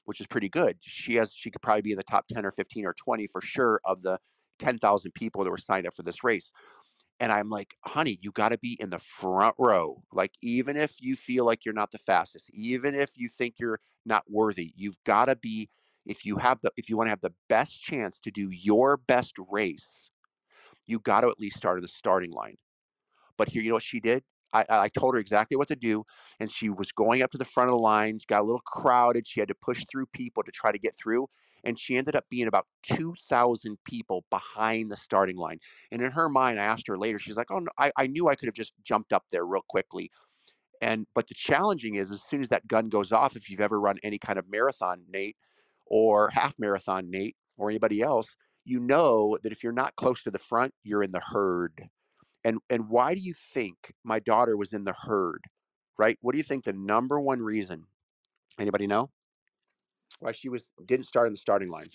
[0.06, 0.78] which is pretty good.
[0.82, 3.42] She has she could probably be in the top 10 or 15 or 20 for
[3.42, 4.20] sure of the
[4.60, 6.52] 10,000 people that were signed up for this race.
[7.22, 10.02] And I'm like, honey, you got to be in the front row.
[10.12, 13.80] Like, even if you feel like you're not the fastest, even if you think you're
[14.08, 15.70] not worthy, you've got to be,
[16.08, 18.98] if you have the, if you want to have the best chance to do your
[18.98, 20.10] best race,
[20.88, 22.58] you got to at least start at the starting line.
[23.38, 24.24] But here, you know what she did?
[24.52, 26.04] I, I told her exactly what to do,
[26.40, 28.18] and she was going up to the front of the line.
[28.18, 29.28] She got a little crowded.
[29.28, 31.28] She had to push through people to try to get through,
[31.64, 35.60] and she ended up being about 2,000 people behind the starting line.
[35.92, 38.28] And in her mind, I asked her later, she's like, "Oh, no, I, I knew
[38.30, 40.12] I could have just jumped up there real quickly."
[40.82, 43.80] And but the challenging is, as soon as that gun goes off, if you've ever
[43.80, 45.38] run any kind of marathon, Nate,
[45.86, 48.36] or half marathon, Nate, or anybody else,
[48.66, 51.90] you know that if you're not close to the front, you're in the herd.
[52.44, 55.44] And and why do you think my daughter was in the herd?
[55.98, 56.18] Right?
[56.22, 57.86] What do you think the number one reason?
[58.60, 59.12] Anybody know?
[60.20, 61.90] Why she was didn't start in the starting line?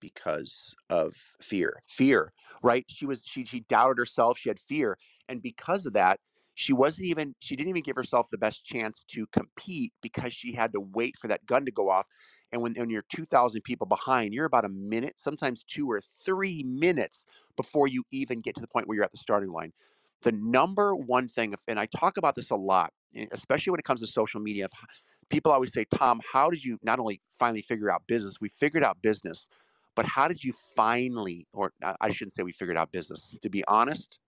[0.00, 1.82] Because of fear.
[1.88, 2.32] Fear,
[2.62, 2.84] right?
[2.88, 4.98] She was she she doubted herself, she had fear,
[5.28, 6.20] and because of that,
[6.54, 10.54] she wasn't even she didn't even give herself the best chance to compete because she
[10.54, 12.08] had to wait for that gun to go off.
[12.52, 16.62] And when, when you're 2,000 people behind, you're about a minute, sometimes two or three
[16.64, 17.26] minutes
[17.56, 19.72] before you even get to the point where you're at the starting line.
[20.22, 23.84] The number one thing, and I talk about this a lot, Eh, especially when it
[23.84, 24.68] comes to social media.
[25.28, 28.36] People always say, Tom, how did you not only finally figure out business?
[28.40, 29.48] We figured out business,
[29.94, 33.34] but how did you finally, or I shouldn't say we figured out business.
[33.40, 34.18] To be honest,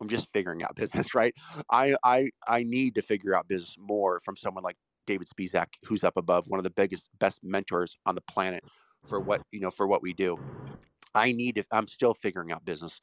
[0.00, 1.34] I'm just figuring out business, right?
[1.70, 4.76] I I I need to figure out business more from someone like
[5.06, 8.62] David Spizak, who's up above, one of the biggest, best mentors on the planet
[9.06, 10.38] for what you know for what we do.
[11.14, 11.64] I need to.
[11.70, 13.00] I'm still figuring out business,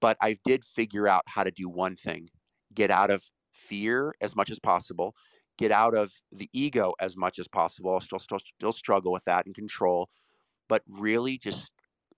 [0.00, 2.28] but I did figure out how to do one thing:
[2.74, 3.22] get out of
[3.52, 5.14] fear as much as possible,
[5.58, 7.92] get out of the ego as much as possible.
[7.92, 10.08] I'll still still still struggle with that and control,
[10.68, 11.70] but really just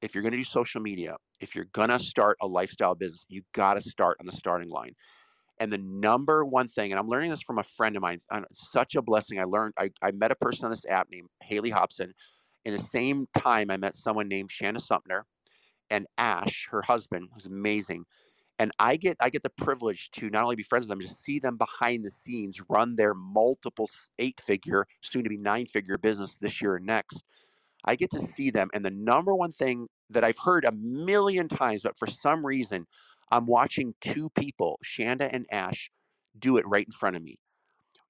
[0.02, 3.24] if you're going to do social media, if you're going to start a lifestyle business,
[3.28, 4.94] you got to start on the starting line.
[5.60, 8.40] And the number one thing, and I'm learning this from a friend of mine, uh,
[8.52, 9.38] such a blessing.
[9.38, 12.12] I learned, I, I met a person on this app named Hayley Hobson.
[12.64, 15.24] In the same time, I met someone named Shanda Sumpter
[15.90, 18.04] and Ash, her husband, who's amazing.
[18.58, 21.22] And I get I get the privilege to not only be friends with them, just
[21.22, 25.98] see them behind the scenes run their multiple eight figure, soon to be nine figure
[25.98, 27.24] business this year and next.
[27.84, 28.68] I get to see them.
[28.74, 32.86] And the number one thing that I've heard a million times, but for some reason,
[33.30, 35.90] I'm watching two people, Shanda and Ash,
[36.38, 37.38] do it right in front of me.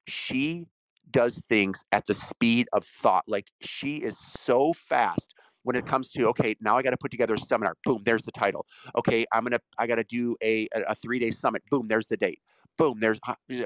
[0.06, 0.66] She
[1.10, 3.24] does things at the speed of thought.
[3.28, 5.31] Like she is so fast
[5.64, 7.76] when it comes to okay, now I got to put together a seminar.
[7.84, 8.66] Boom, there's the title.
[8.97, 11.62] Okay, I'm gonna I got to do a a three day summit.
[11.70, 12.40] Boom, there's the date.
[12.78, 13.18] Boom, there's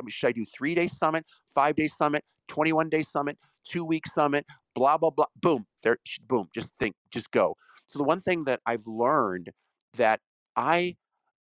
[0.08, 1.24] should I do three day summit,
[1.54, 5.26] five day summit, 21 day summit, two week summit, blah blah blah.
[5.40, 5.96] Boom, there.
[6.28, 7.56] Boom, just think, just go.
[7.86, 9.50] So the one thing that I've learned
[9.96, 10.20] that
[10.56, 10.96] I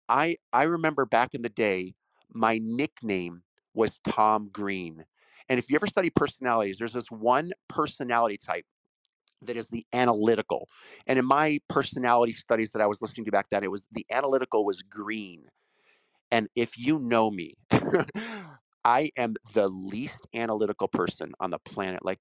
[0.09, 1.95] I I remember back in the day,
[2.33, 3.43] my nickname
[3.75, 5.05] was Tom Green.
[5.49, 8.67] And if you ever study personalities, there's this one personality type
[9.43, 10.69] that is the analytical.
[11.07, 14.07] And in my personality studies that I was listening to back then, it was the
[14.11, 15.45] analytical was green.
[16.31, 17.55] And if you know me,
[18.85, 22.05] I am the least analytical person on the planet.
[22.05, 22.21] Like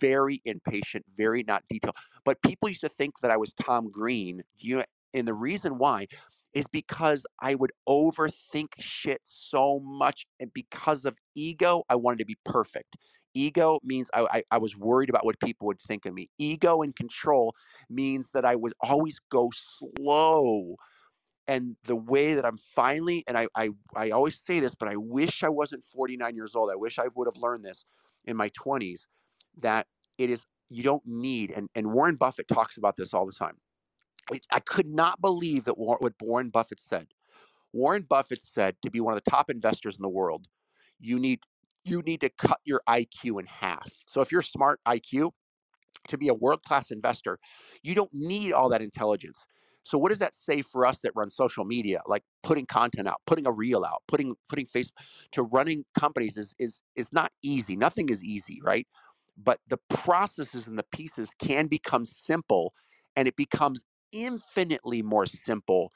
[0.00, 1.96] very impatient, very not detailed.
[2.24, 4.42] But people used to think that I was Tom Green.
[4.58, 4.82] You
[5.14, 6.06] and the reason why
[6.54, 10.26] is because I would overthink shit so much.
[10.40, 12.96] And because of ego, I wanted to be perfect.
[13.34, 16.28] Ego means I, I, I, was worried about what people would think of me.
[16.38, 17.54] Ego and control
[17.88, 20.76] means that I would always go slow.
[21.46, 24.96] And the way that I'm finally, and I, I, I always say this, but I
[24.96, 26.70] wish I wasn't 49 years old.
[26.70, 27.84] I wish I would have learned this
[28.26, 29.06] in my 20s
[29.60, 29.86] that
[30.18, 33.56] it is, you don't need, and, and Warren Buffett talks about this all the time
[34.50, 37.08] I could not believe that what Warren Buffett said.
[37.72, 40.46] Warren Buffett said to be one of the top investors in the world,
[40.98, 41.40] you need
[41.88, 43.88] you need to cut your IQ in half.
[44.06, 45.32] So if you're smart IQ,
[46.08, 47.38] to be a world-class investor,
[47.82, 49.46] you don't need all that intelligence.
[49.84, 53.22] So what does that say for us that run social media, like putting content out,
[53.26, 54.90] putting a reel out, putting putting face
[55.32, 57.74] to running companies is is is not easy.
[57.74, 58.86] Nothing is easy, right?
[59.36, 62.74] But the processes and the pieces can become simple
[63.16, 65.92] and it becomes infinitely more simple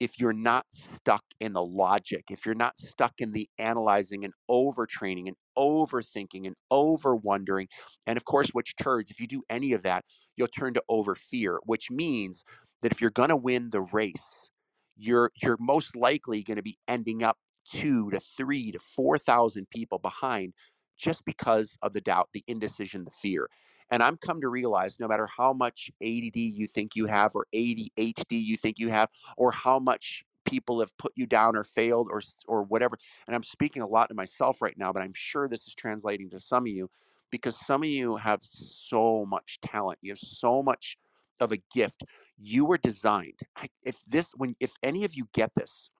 [0.00, 4.34] if you're not stuck in the logic, if you're not stuck in the analyzing and
[4.50, 7.68] overtraining and overthinking and over wondering.
[8.06, 10.04] And of course, which turds, if you do any of that,
[10.36, 12.44] you'll turn to over fear, which means
[12.82, 14.50] that if you're going to win the race,
[14.96, 17.38] you're you're most likely going to be ending up
[17.72, 20.52] two to three to four thousand people behind
[20.96, 23.48] just because of the doubt, the indecision, the fear.
[23.90, 27.46] And I'm come to realize no matter how much ADD you think you have, or
[27.54, 32.08] ADHD you think you have, or how much people have put you down or failed
[32.10, 32.98] or or whatever.
[33.26, 36.30] And I'm speaking a lot to myself right now, but I'm sure this is translating
[36.30, 36.90] to some of you
[37.30, 39.98] because some of you have so much talent.
[40.02, 40.98] You have so much
[41.40, 42.04] of a gift.
[42.38, 43.40] You were designed.
[43.84, 45.90] If this when if any of you get this,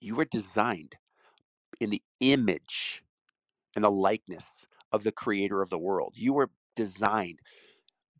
[0.00, 0.96] you were designed
[1.80, 3.02] in the image
[3.76, 6.14] and the likeness of the creator of the world.
[6.16, 7.40] You were designed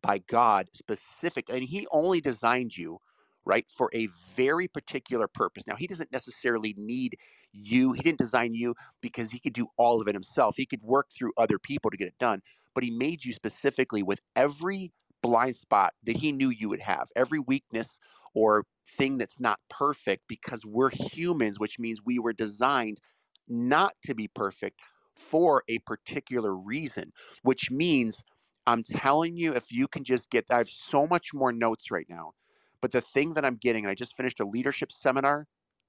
[0.03, 2.99] by God specific, and He only designed you
[3.45, 5.67] right for a very particular purpose.
[5.67, 7.17] Now, He doesn't necessarily need
[7.53, 7.93] you.
[7.93, 10.55] He didn't design you because He could do all of it Himself.
[10.57, 12.43] He could work through other people to get it done,
[12.75, 14.93] but He made you specifically with every
[15.23, 17.99] blind spot that He knew you would have, every weakness
[18.35, 23.01] or thing that's not perfect because we're humans, which means we were designed
[23.49, 24.81] not to be perfect
[25.19, 27.13] for a particular reason,
[27.43, 28.23] which means
[28.67, 32.07] I'm telling you, if you can just get, I have so much more notes right
[32.09, 32.33] now.
[32.81, 35.47] But the thing that I'm getting, I just finished a leadership seminar.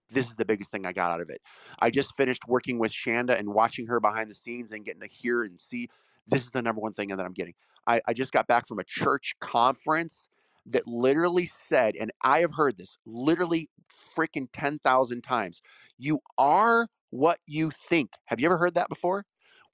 [0.09, 1.41] This is the biggest thing I got out of it.
[1.79, 5.07] I just finished working with Shanda and watching her behind the scenes and getting to
[5.07, 5.89] hear and see.
[6.27, 7.53] This is the number one thing that I'm getting.
[7.85, 10.29] I, I just got back from a church conference
[10.65, 13.69] that literally said, and I have heard this literally
[14.15, 15.61] freaking 10,000 times
[15.97, 18.13] you are what you think.
[18.25, 19.25] Have you ever heard that before?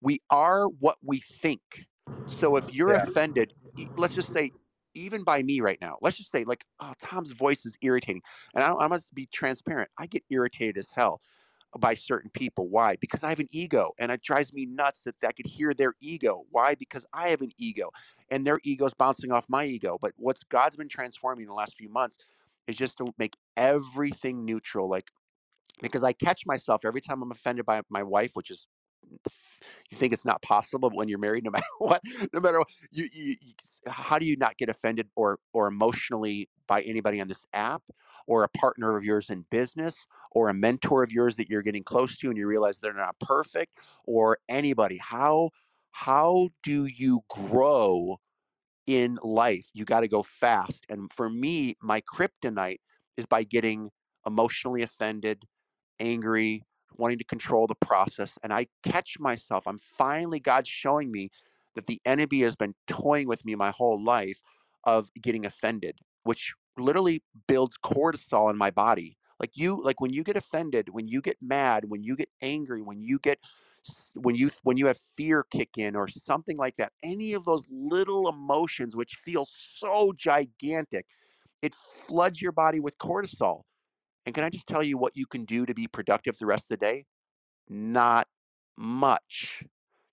[0.01, 1.87] We are what we think.
[2.25, 2.95] So if you're Yeah.
[2.95, 3.53] offended,
[3.97, 4.53] let's just say,
[4.95, 8.23] even by me right now, let's just say, like, oh, Tom's voice is irritating.
[8.55, 9.89] And I, I must be transparent.
[9.97, 11.21] I get irritated as hell
[11.79, 12.69] by certain people.
[12.69, 12.95] Why?
[12.97, 15.95] Because I have an ego, and it drives me nuts that I could hear their
[16.01, 16.45] ego.
[16.51, 16.75] Why?
[16.75, 17.91] Because I have an ego,
[18.29, 19.97] and their ego's bouncing off my ego.
[20.01, 22.17] But what's God's been transforming in the last few months
[22.67, 24.89] is just to make everything neutral.
[24.89, 25.11] Like,
[25.81, 28.67] because I catch myself every time I'm offended by my wife, which is
[29.91, 32.01] you think it's not possible, but when you're married, no matter what,
[32.33, 33.53] no matter what, you, you, you
[33.87, 37.83] how do you not get offended or or emotionally by anybody on this app
[38.27, 41.83] or a partner of yours in business or a mentor of yours that you're getting
[41.83, 44.97] close to and you realize they're not perfect or anybody?
[44.97, 45.49] How
[45.91, 48.17] how do you grow
[48.87, 49.69] in life?
[49.73, 50.85] You got to go fast.
[50.89, 52.79] And for me, my kryptonite
[53.17, 53.91] is by getting
[54.25, 55.43] emotionally offended,
[55.99, 56.63] angry,
[56.97, 58.37] wanting to control the process.
[58.43, 59.63] And I catch myself.
[59.67, 61.29] I'm finally, God's showing me
[61.75, 64.41] that the enemy has been toying with me my whole life
[64.85, 69.17] of getting offended, which literally builds cortisol in my body.
[69.39, 72.81] Like you, like when you get offended, when you get mad, when you get angry,
[72.81, 73.39] when you get
[74.15, 77.63] when you when you have fear kick in or something like that any of those
[77.69, 81.05] little emotions which feel so gigantic
[81.61, 83.61] it floods your body with cortisol
[84.25, 86.63] and can I just tell you what you can do to be productive the rest
[86.63, 87.05] of the day?
[87.69, 88.27] Not
[88.77, 89.63] much.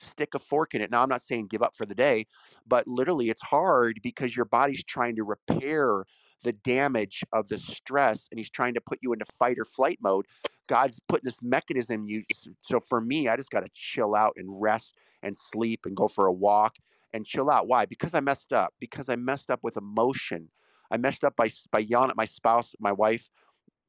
[0.00, 0.90] Stick a fork in it.
[0.90, 2.26] Now, I'm not saying give up for the day,
[2.66, 6.04] but literally it's hard because your body's trying to repair
[6.42, 9.98] the damage of the stress and he's trying to put you into fight or flight
[10.02, 10.26] mode.
[10.68, 12.24] God's putting this mechanism you.
[12.62, 16.08] So for me, I just got to chill out and rest and sleep and go
[16.08, 16.76] for a walk
[17.14, 17.68] and chill out.
[17.68, 17.86] Why?
[17.86, 18.74] Because I messed up.
[18.80, 20.48] Because I messed up with emotion.
[20.90, 23.30] I messed up by by yelling at my spouse, my wife,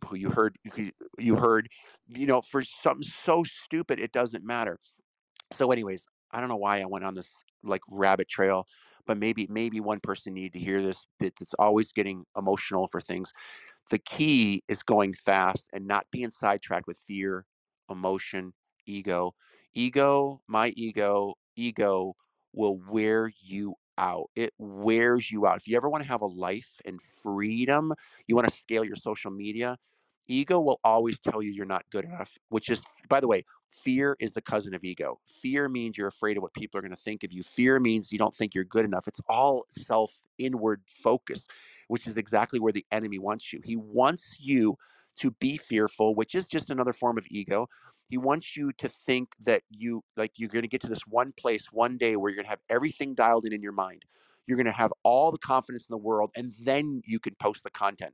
[0.04, 0.58] who you heard
[1.18, 1.70] you heard
[2.08, 4.80] you know for something so stupid it doesn't matter
[5.54, 8.68] so anyways i don't know why i went on this like rabbit trail
[9.06, 13.02] but maybe maybe one person needed to hear this it's it's always getting emotional for
[13.02, 13.32] things
[13.90, 17.46] the key is going fast and not being sidetracked with fear,
[17.90, 18.54] emotion,
[18.86, 19.34] ego.
[19.74, 22.16] Ego, my ego, ego
[22.54, 24.30] will wear you out.
[24.36, 25.58] It wears you out.
[25.58, 27.94] If you ever want to have a life and freedom,
[28.28, 29.78] you want to scale your social media,
[30.28, 34.16] ego will always tell you you're not good enough, which is, by the way, fear
[34.20, 35.20] is the cousin of ego.
[35.26, 37.44] Fear means you're afraid of what people are going to think of you.
[37.44, 39.08] Fear means you don't think you're good enough.
[39.08, 41.48] It's all self inward focus
[41.88, 43.62] which is exactly where the enemy wants you.
[43.64, 44.78] He wants you
[45.18, 47.68] to be fearful, which is just another form of ego.
[48.10, 51.34] He wants you to think that you like you're going to get to this one
[51.34, 54.04] place one day where you're going to have everything dialed in in your mind.
[54.46, 57.64] You're going to have all the confidence in the world and then you can post
[57.64, 58.14] the content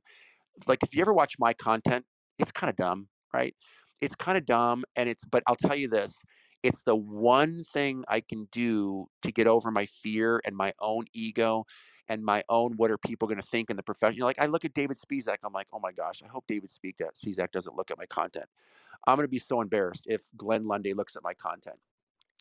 [0.66, 2.04] like if you ever watch my content,
[2.38, 3.54] it's kind of dumb, right?
[4.00, 6.14] It's kind of dumb and it's but I'll tell you this,
[6.62, 11.06] it's the one thing I can do to get over my fear and my own
[11.12, 11.64] ego
[12.08, 14.16] and my own what are people going to think in the profession.
[14.16, 16.44] You know, like I look at David Spizak, I'm like, oh my gosh, I hope
[16.48, 18.46] David Spizak doesn't look at my content.
[19.06, 21.76] I'm going to be so embarrassed if Glenn Lundy looks at my content.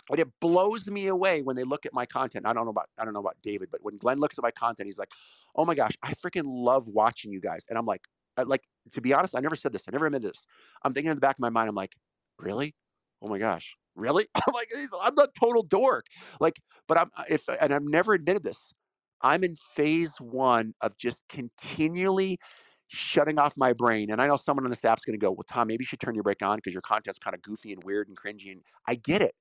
[0.10, 2.45] But it blows me away when they look at my content.
[2.45, 4.52] I don't know about I don't know about David, but when Glenn looks at my
[4.52, 5.11] content, he's like,
[5.56, 8.02] "Oh my gosh, I freaking love watching you guys." And I'm like,
[8.45, 9.84] like to be honest, I never said this.
[9.88, 10.45] I never admitted this.
[10.84, 11.95] I'm thinking in the back of my mind, I'm like,
[12.40, 12.76] really?
[13.22, 14.27] Oh my gosh, really?
[14.36, 14.69] I'm like,
[15.02, 16.07] I'm not total dork.
[16.40, 16.57] Like,
[16.88, 18.73] but I'm if and I've never admitted this.
[19.22, 22.40] I'm in phase one of just continually
[22.88, 24.10] shutting off my brain.
[24.11, 25.99] And I know someone on the staff's going to go, well, Tom, maybe you should
[25.99, 28.52] turn your break on because your content's kind of goofy and weird and cringy.
[28.52, 29.36] And I get it.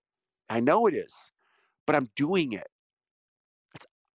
[0.48, 1.14] I know it is,
[1.86, 2.66] but I'm doing it.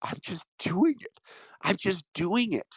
[0.01, 1.19] I'm just doing it.
[1.61, 2.67] I'm just doing it.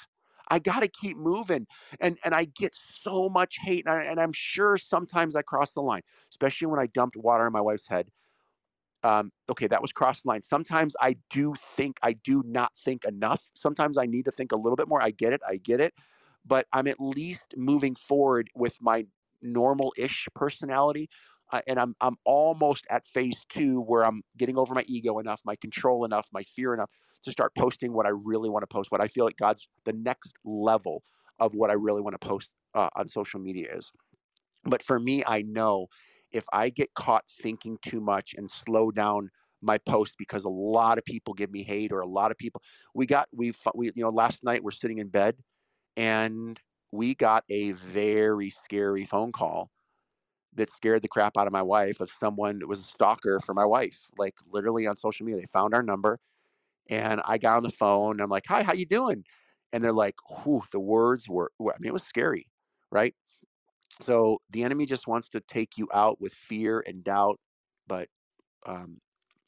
[0.48, 1.66] I got to keep moving.
[2.00, 3.86] And and I get so much hate.
[3.86, 7.46] And, I, and I'm sure sometimes I cross the line, especially when I dumped water
[7.46, 8.10] in my wife's head.
[9.02, 10.42] Um, okay, that was cross the line.
[10.42, 13.50] Sometimes I do think I do not think enough.
[13.54, 15.02] Sometimes I need to think a little bit more.
[15.02, 15.40] I get it.
[15.46, 15.94] I get it.
[16.46, 19.06] But I'm at least moving forward with my
[19.42, 21.08] normal-ish personality.
[21.52, 25.40] Uh, and I'm I'm almost at phase two where I'm getting over my ego enough,
[25.44, 26.90] my control enough, my fear enough
[27.24, 28.90] to start posting what I really want to post.
[28.90, 31.02] What I feel like God's the next level
[31.38, 33.90] of what I really want to post uh, on social media is.
[34.64, 35.88] But for me, I know
[36.32, 39.30] if I get caught thinking too much and slow down
[39.62, 42.60] my post because a lot of people give me hate or a lot of people
[42.94, 45.36] we got we we you know last night we're sitting in bed
[45.96, 46.60] and
[46.92, 49.70] we got a very scary phone call
[50.56, 53.54] that scared the crap out of my wife of someone that was a stalker for
[53.54, 56.18] my wife like literally on social media they found our number
[56.90, 58.12] and I got on the phone.
[58.12, 59.24] and I'm like, "Hi, how you doing?"
[59.72, 61.50] And they're like, "Whew," the words were.
[61.60, 62.46] I mean, it was scary,
[62.90, 63.14] right?
[64.02, 67.40] So the enemy just wants to take you out with fear and doubt,
[67.86, 68.08] but
[68.66, 69.00] um,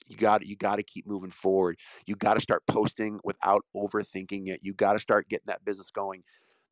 [0.08, 1.78] you got you got to keep moving forward.
[2.06, 4.60] You got to start posting without overthinking it.
[4.62, 6.22] You got to start getting that business going.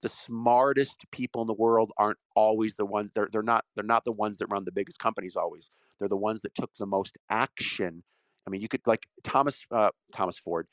[0.05, 3.13] The smartest people in the world aren't always the ones.
[3.17, 5.37] They're they're not they're not the ones that run the biggest companies.
[5.37, 8.05] Always, they're the ones that took the most action
[8.47, 10.69] I mean, you could like Thomas uh, Thomas Ford,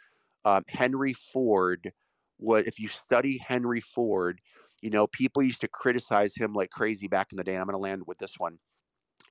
[0.45, 1.91] um, Henry Ford.
[2.37, 4.41] What if you study Henry Ford?
[4.81, 7.55] You know, people used to criticize him like crazy back in the day.
[7.55, 8.57] I'm going to land with this one.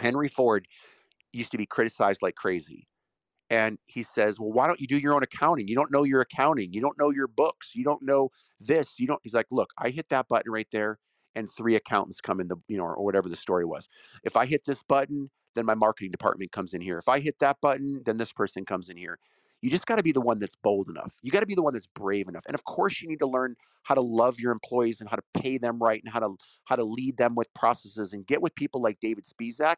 [0.01, 0.67] Henry Ford
[1.33, 2.87] used to be criticized like crazy.
[3.51, 5.69] And he says, Well, why don't you do your own accounting?
[5.69, 6.73] You don't know your accounting.
[6.73, 7.73] You don't know your books.
[7.75, 8.31] You don't know
[8.61, 8.99] this.
[8.99, 9.21] You don't.
[9.23, 10.99] He's like, Look, I hit that button right there,
[11.35, 13.89] and three accountants come in the, you know, or whatever the story was.
[14.25, 16.99] If I hit this button, then my marketing department comes in here.
[16.99, 19.19] If I hit that button, then this person comes in here.
[19.63, 21.19] You just got to be the one that's bold enough.
[21.23, 22.45] You got to be the one that's brave enough.
[22.47, 25.23] And of course, you need to learn how to love your employees and how to
[25.35, 28.55] pay them right and how to how to lead them with processes and get with
[28.55, 29.77] people like David Spizak,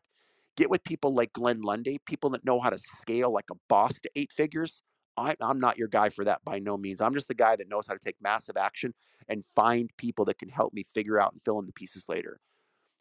[0.56, 3.94] get with people like Glenn Lundy, people that know how to scale like a boss
[4.00, 4.82] to eight figures.
[5.16, 7.00] I, I'm not your guy for that by no means.
[7.00, 8.94] I'm just the guy that knows how to take massive action
[9.28, 12.40] and find people that can help me figure out and fill in the pieces later.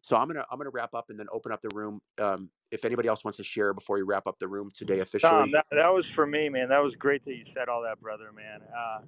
[0.02, 2.00] So I'm gonna I'm gonna wrap up and then open up the room.
[2.20, 5.30] Um, if anybody else wants to share before we wrap up the room today officially.
[5.30, 6.68] Tom, that, that was for me, man.
[6.68, 8.60] That was great that you said all that, brother, man.
[8.76, 9.00] Uh,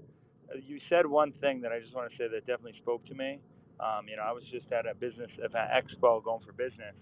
[0.54, 3.40] you said one thing that I just want to say that definitely spoke to me.
[3.80, 6.94] Um, you know, I was just at a business event expo going for business,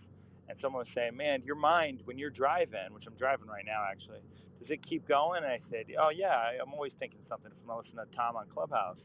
[0.48, 3.84] and someone was saying, "Man, your mind when you're driving, which I'm driving right now,
[3.90, 4.20] actually,
[4.62, 8.06] does it keep going?" And I said, "Oh yeah, I'm always thinking something from listening
[8.06, 8.98] to Tom on Clubhouse."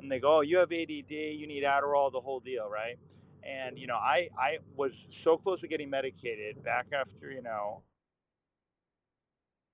[0.00, 2.98] And they go, "Oh, you have ADD, you need Adderall, the whole deal, right?"
[3.44, 4.92] And you know, I I was
[5.24, 7.82] so close to getting medicated back after you know,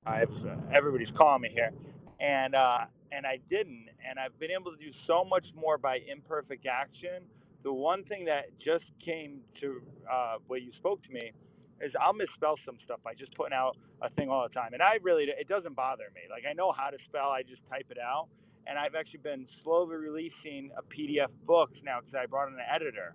[0.06, 1.72] I've uh, everybody's calling me here,
[2.20, 5.98] and uh, and I didn't, and I've been able to do so much more by
[6.10, 7.24] imperfect action.
[7.64, 11.32] The one thing that just came to uh, what you spoke to me
[11.80, 14.82] is I'll misspell some stuff by just putting out a thing all the time, and
[14.82, 16.22] I really it doesn't bother me.
[16.30, 18.28] Like I know how to spell, I just type it out,
[18.66, 22.68] and I've actually been slowly releasing a PDF books now because I brought in an
[22.72, 23.14] editor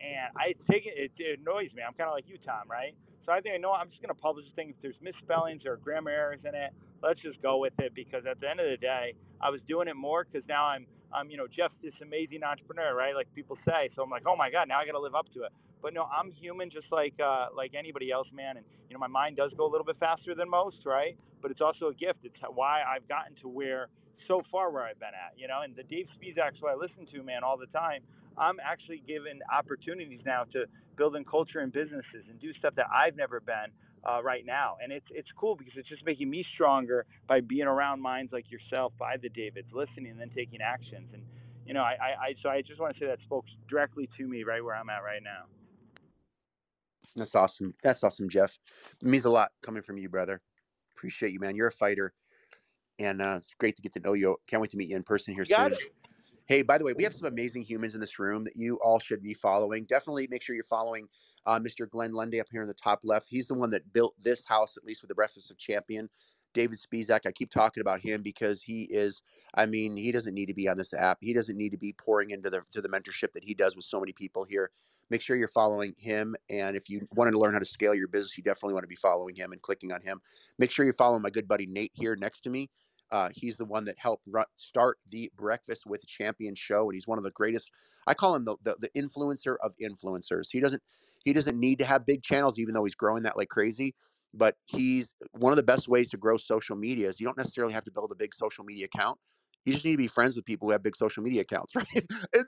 [0.00, 1.82] and I take it, it, it annoys me.
[1.86, 2.94] I'm kind of like you, Tom, right?
[3.26, 4.70] So I think I know I'm just going to publish the thing.
[4.70, 6.72] If there's misspellings or grammar errors in it,
[7.02, 9.88] let's just go with it because at the end of the day, I was doing
[9.88, 13.14] it more because now I'm, I'm, you know, Jeff's this amazing entrepreneur, right?
[13.14, 13.90] Like people say.
[13.96, 15.52] So I'm like, oh my God, now I got to live up to it.
[15.82, 18.56] But no, I'm human just like, uh, like anybody else, man.
[18.56, 21.16] And you know, my mind does go a little bit faster than most, right?
[21.42, 22.20] But it's also a gift.
[22.24, 23.88] It's why I've gotten to where
[24.28, 25.62] so far where I've been at, you know.
[25.62, 28.02] And the Dave Spizak who I listen to, man, all the time.
[28.38, 30.64] I'm actually given opportunities now to
[30.96, 33.68] build in culture and businesses and do stuff that I've never been
[34.04, 34.76] uh, right now.
[34.82, 38.50] And it's it's cool because it's just making me stronger by being around minds like
[38.50, 41.08] yourself, by the Davids, listening and then taking actions.
[41.12, 41.22] And
[41.66, 44.26] you know, I, I, I so I just want to say that spoke directly to
[44.26, 45.44] me right where I'm at right now.
[47.16, 47.74] That's awesome.
[47.82, 48.58] That's awesome, Jeff.
[49.02, 50.40] It means a lot coming from you, brother.
[50.96, 51.56] Appreciate you, man.
[51.56, 52.12] You're a fighter,
[52.98, 54.36] and uh, it's great to get to know you.
[54.46, 55.72] Can't wait to meet you in person here soon.
[55.72, 55.78] It.
[56.46, 58.98] Hey, by the way, we have some amazing humans in this room that you all
[58.98, 59.84] should be following.
[59.84, 61.08] Definitely make sure you're following
[61.46, 61.88] uh, Mr.
[61.88, 63.26] Glenn Lundy up here in the top left.
[63.28, 66.08] He's the one that built this house, at least with the Breakfast of Champion.
[66.52, 69.22] David Spizak, I keep talking about him because he is.
[69.54, 71.18] I mean, he doesn't need to be on this app.
[71.20, 73.84] He doesn't need to be pouring into the to the mentorship that he does with
[73.84, 74.70] so many people here.
[75.10, 78.06] Make sure you're following him, and if you wanted to learn how to scale your
[78.06, 80.20] business, you definitely want to be following him and clicking on him.
[80.58, 82.70] Make sure you're following my good buddy Nate here next to me.
[83.10, 87.08] Uh, he's the one that helped run, start the Breakfast with Champion show, and he's
[87.08, 87.72] one of the greatest.
[88.06, 90.48] I call him the, the the influencer of influencers.
[90.50, 90.82] He doesn't
[91.24, 93.94] he doesn't need to have big channels, even though he's growing that like crazy.
[94.32, 97.72] But he's one of the best ways to grow social media is you don't necessarily
[97.72, 99.18] have to build a big social media account.
[99.66, 101.86] You just need to be friends with people who have big social media accounts, right?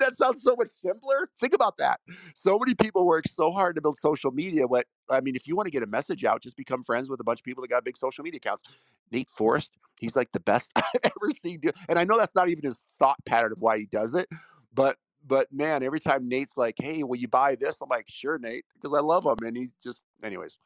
[0.00, 1.28] that sounds so much simpler.
[1.40, 2.00] Think about that.
[2.34, 4.66] So many people work so hard to build social media.
[4.66, 7.20] What I mean, if you want to get a message out, just become friends with
[7.20, 8.62] a bunch of people that got big social media accounts.
[9.10, 11.60] Nate Forrest, he's like the best I've ever seen.
[11.60, 11.70] Do.
[11.88, 14.28] And I know that's not even his thought pattern of why he does it,
[14.72, 14.96] but
[15.26, 18.64] but man, every time Nate's like, "Hey, will you buy this?" I'm like, "Sure, Nate,"
[18.74, 20.58] because I love him, and he just, anyways.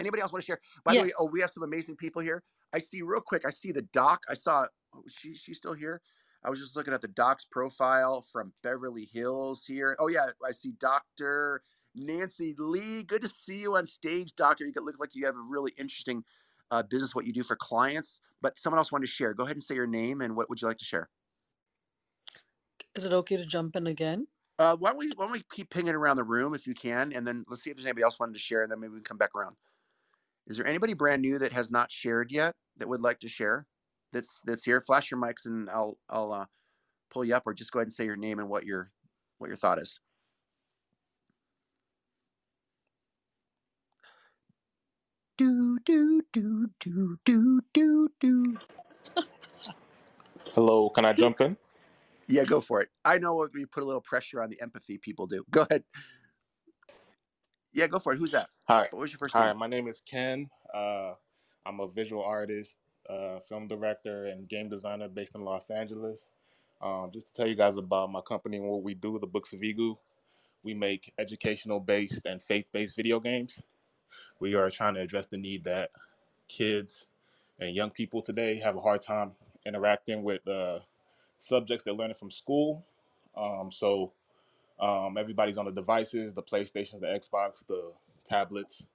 [0.00, 0.60] Anybody else want to share?
[0.84, 2.42] By the way, oh, we have some amazing people here.
[2.72, 3.42] I see real quick.
[3.46, 4.22] I see the doc.
[4.28, 4.66] I saw.
[4.94, 6.00] Oh, she she's still here.
[6.44, 9.96] I was just looking at the doc's profile from Beverly Hills here.
[9.98, 11.62] Oh yeah, I see Doctor
[11.94, 13.02] Nancy Lee.
[13.02, 14.64] Good to see you on stage, Doctor.
[14.64, 16.24] You look like you have a really interesting
[16.70, 17.14] uh, business.
[17.14, 18.20] What you do for clients.
[18.40, 19.34] But someone else wanted to share.
[19.34, 21.08] Go ahead and say your name and what would you like to share.
[22.98, 24.26] Is it okay to jump in again?
[24.58, 27.12] Uh, why don't we why don't we keep pinging around the room if you can,
[27.12, 28.98] and then let's see if there's anybody else wanted to share, and then maybe we
[28.98, 29.54] can come back around.
[30.48, 33.68] Is there anybody brand new that has not shared yet that would like to share?
[34.12, 34.80] That's that's here.
[34.80, 36.46] Flash your mics, and I'll I'll uh,
[37.08, 38.90] pull you up, or just go ahead and say your name and what your
[39.38, 40.00] what your thought is.
[45.36, 48.58] Do do do do do do do.
[50.52, 51.56] Hello, can I jump in?
[52.28, 52.90] Yeah, go for it.
[53.04, 55.44] I know what we put a little pressure on the empathy people do.
[55.50, 55.84] Go ahead.
[57.72, 58.18] Yeah, go for it.
[58.18, 58.50] Who's that?
[58.68, 58.88] Hi.
[58.90, 59.58] What was your first Hi, name?
[59.58, 60.50] my name is Ken.
[60.72, 61.14] Uh,
[61.64, 62.78] I'm a visual artist,
[63.08, 66.30] uh, film director, and game designer based in Los Angeles.
[66.80, 69.52] Um, just to tell you guys about my company and what we do, the Books
[69.52, 69.98] of Igu,
[70.62, 73.62] we make educational based and faith based video games.
[74.40, 75.90] We are trying to address the need that
[76.48, 77.06] kids
[77.58, 79.34] and young people today have a hard time
[79.66, 80.80] interacting with uh,
[81.38, 82.84] subjects they're learning from school.
[83.36, 84.12] Um, so
[84.80, 87.92] um, everybody's on the devices, the PlayStations, the Xbox, the
[88.24, 88.86] tablets.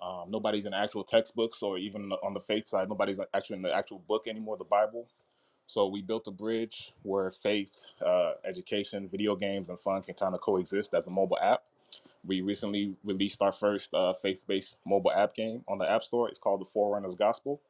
[0.00, 3.74] Um, nobody's in actual textbooks or even on the faith side, nobody's actually in the
[3.74, 5.08] actual book anymore, the Bible.
[5.66, 10.34] So we built a bridge where faith, uh, education, video games, and fun can kind
[10.34, 11.62] of coexist as a mobile app.
[12.24, 16.28] We recently released our first uh, faith-based mobile app game on the App Store.
[16.28, 17.60] It's called The Forerunner's Gospel.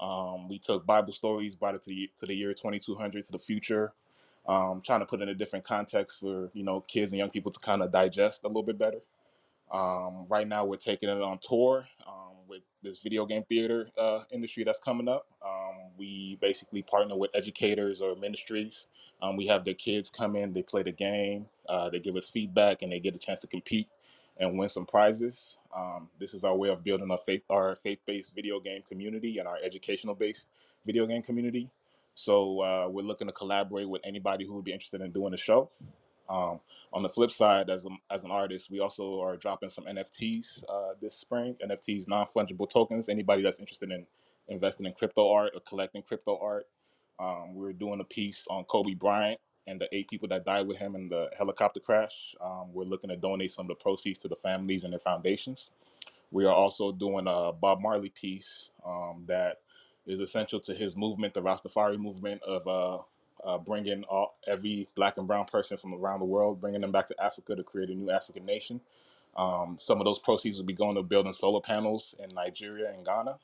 [0.00, 3.38] Um, we took Bible stories, brought it to the, to the year 2200 to the
[3.38, 3.92] future,
[4.46, 7.50] um, trying to put in a different context for you know kids and young people
[7.52, 9.00] to kind of digest a little bit better.
[9.72, 14.22] Um, right now, we're taking it on tour um, with this video game theater uh,
[14.32, 15.26] industry that's coming up.
[15.44, 18.86] Um, we basically partner with educators or ministries.
[19.20, 22.28] Um, we have their kids come in, they play the game, uh, they give us
[22.28, 23.88] feedback, and they get a chance to compete
[24.38, 25.58] and win some prizes.
[25.76, 29.48] Um, this is our way of building our faith, our faith-based video game community and
[29.48, 30.48] our educational-based
[30.86, 31.68] video game community.
[32.14, 35.36] So uh, we're looking to collaborate with anybody who would be interested in doing the
[35.36, 35.70] show.
[36.28, 36.60] Um,
[36.92, 40.64] on the flip side, as a, as an artist, we also are dropping some NFTs
[40.68, 41.56] uh, this spring.
[41.64, 43.08] NFTs, non fungible tokens.
[43.08, 44.06] Anybody that's interested in
[44.48, 46.66] investing in crypto art or collecting crypto art,
[47.18, 50.78] um, we're doing a piece on Kobe Bryant and the eight people that died with
[50.78, 52.34] him in the helicopter crash.
[52.40, 55.70] Um, we're looking to donate some of the proceeds to the families and their foundations.
[56.30, 59.60] We are also doing a Bob Marley piece um, that
[60.06, 63.02] is essential to his movement, the Rastafari movement of uh,
[63.46, 67.06] uh, bringing all, every black and brown person from around the world, bringing them back
[67.06, 68.80] to Africa to create a new African nation.
[69.36, 73.04] Um, some of those proceeds will be going to building solar panels in Nigeria and
[73.04, 73.38] Ghana.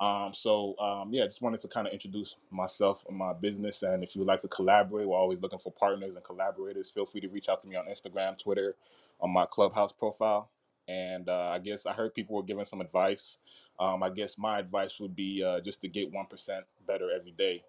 [0.00, 3.82] Um, so um, yeah, just wanted to kind of introduce myself and my business.
[3.82, 6.90] And if you would like to collaborate, we're always looking for partners and collaborators.
[6.90, 8.76] Feel free to reach out to me on Instagram, Twitter,
[9.20, 10.50] on my Clubhouse profile.
[10.88, 13.38] And uh, I guess I heard people were giving some advice.
[13.80, 17.32] Um, I guess my advice would be uh, just to get one percent better every
[17.32, 17.64] day,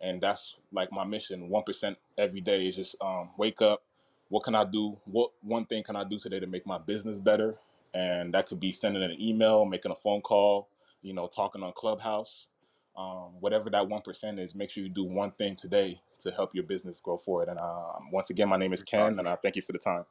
[0.00, 1.48] and that's like my mission.
[1.50, 3.82] One percent every day is just um, wake up.
[4.30, 4.98] What can I do?
[5.06, 7.56] What one thing can I do today to make my business better?
[7.94, 10.68] And that could be sending an email, making a phone call,
[11.06, 12.48] you know, talking on Clubhouse,
[12.96, 14.54] um, whatever that one percent is.
[14.54, 17.48] Make sure you do one thing today to help your business grow forward.
[17.48, 19.20] And um, once again, my name is Ken, Awesome.
[19.20, 20.04] and I thank you for the time.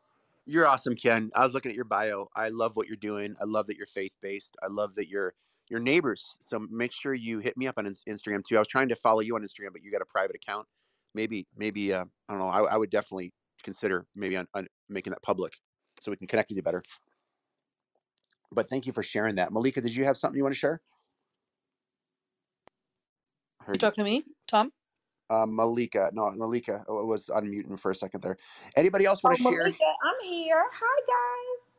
[0.45, 1.29] You're awesome, Ken.
[1.35, 2.29] I was looking at your bio.
[2.35, 3.35] I love what you're doing.
[3.41, 4.55] I love that you're faith based.
[4.63, 5.33] I love that you're
[5.69, 6.23] your neighbors.
[6.39, 8.55] So make sure you hit me up on Instagram too.
[8.55, 10.67] I was trying to follow you on Instagram, but you got a private account.
[11.15, 12.49] Maybe, maybe uh, I don't know.
[12.49, 13.33] I, I would definitely
[13.63, 15.53] consider maybe on, on making that public
[15.99, 16.83] so we can connect with you better.
[18.51, 19.51] But thank you for sharing that.
[19.53, 20.81] Malika, did you have something you want to share?
[23.71, 23.91] You Heard you.
[23.91, 24.73] talking to me, Tom?
[25.29, 28.37] Uh, Malika, no, Malika oh, it was unmuting for a second there.
[28.77, 29.63] Anybody else want Oh, to share?
[29.63, 30.63] Malika, I'm here.
[30.73, 31.73] Hi, guys.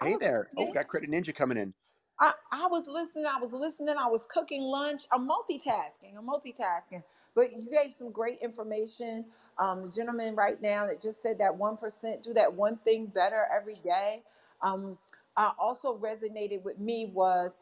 [0.00, 0.50] Hey was there.
[0.56, 0.74] Oh, listening.
[0.74, 1.74] got Credit Ninja coming in.
[2.20, 3.26] I, I was listening.
[3.26, 3.96] I was listening.
[3.98, 5.02] I was cooking lunch.
[5.12, 6.16] I'm multitasking.
[6.18, 7.04] I'm multitasking.
[7.34, 9.26] But you gave some great information.
[9.58, 13.06] Um, the gentleman right now that just said that one percent do that one thing
[13.06, 14.24] better every day.
[14.62, 14.98] Um,
[15.36, 17.52] uh, also resonated with me was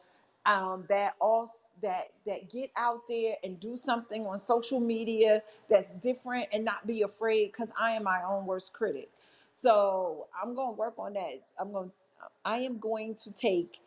[0.45, 5.93] um, that also that that get out there and do something on social media that's
[5.95, 9.09] different and not be afraid because I am my own worst critic.
[9.51, 11.41] So I'm to work on that.
[11.59, 11.91] I'm going.
[12.45, 13.79] I am going to take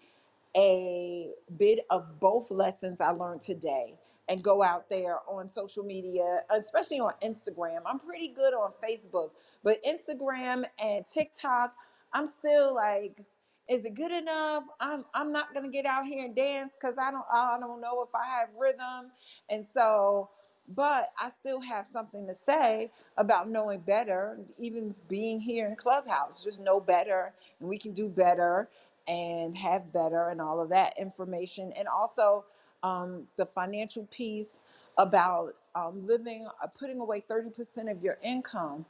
[0.56, 3.96] a bit of both lessons I learned today
[4.28, 7.80] and go out there on social media, especially on Instagram.
[7.86, 9.30] I'm pretty good on Facebook,
[9.64, 11.74] but Instagram and TikTok,
[12.14, 13.22] I'm still like,
[13.68, 14.64] is it good enough?
[14.80, 18.02] I'm I'm not gonna get out here and dance because I don't I don't know
[18.02, 19.10] if I have rhythm.
[19.50, 20.30] And so,
[20.68, 26.44] but I still have something to say about knowing better, even being here in Clubhouse,
[26.44, 28.68] just know better and we can do better
[29.08, 32.44] and have better and all of that information and also
[32.82, 34.62] um, the financial piece
[34.98, 38.84] about um, living uh, putting away 30% of your income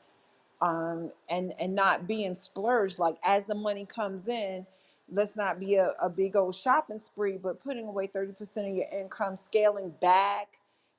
[0.62, 4.66] um, and and not being splurged like as the money comes in
[5.12, 8.88] let's not be a, a big old shopping spree but putting away 30% of your
[8.92, 10.48] income scaling back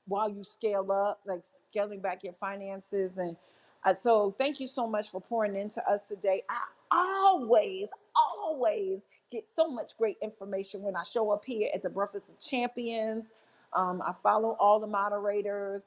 [0.08, 3.38] while you scale up like scaling back your finances and
[3.86, 6.44] uh, so thank you so much for pouring into us today.
[6.50, 6.62] I
[6.92, 12.32] always always get so much great information when i show up here at the breakfast
[12.32, 13.28] of champions.
[13.74, 15.82] Um, i follow all the moderators.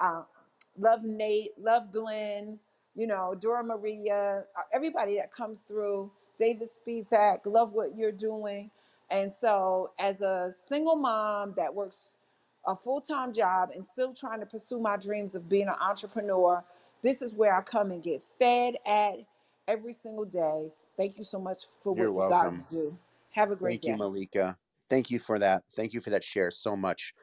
[0.00, 0.22] Uh,
[0.78, 2.58] love nate love glenn
[2.96, 8.70] you know, Dora Maria, uh, everybody that comes through, David Spizak, love what you're doing.
[9.10, 12.18] And so, as a single mom that works
[12.66, 16.64] a full time job and still trying to pursue my dreams of being an entrepreneur,
[17.02, 19.16] this is where I come and get fed at
[19.68, 20.72] every single day.
[20.96, 22.64] Thank you so much for what You're you guys welcome.
[22.70, 22.96] do.
[23.32, 23.90] Have a great day.
[23.90, 23.98] Thank you.
[23.98, 24.58] Malika.
[24.88, 25.64] Thank you for that.
[25.74, 27.14] Thank you for that share so much.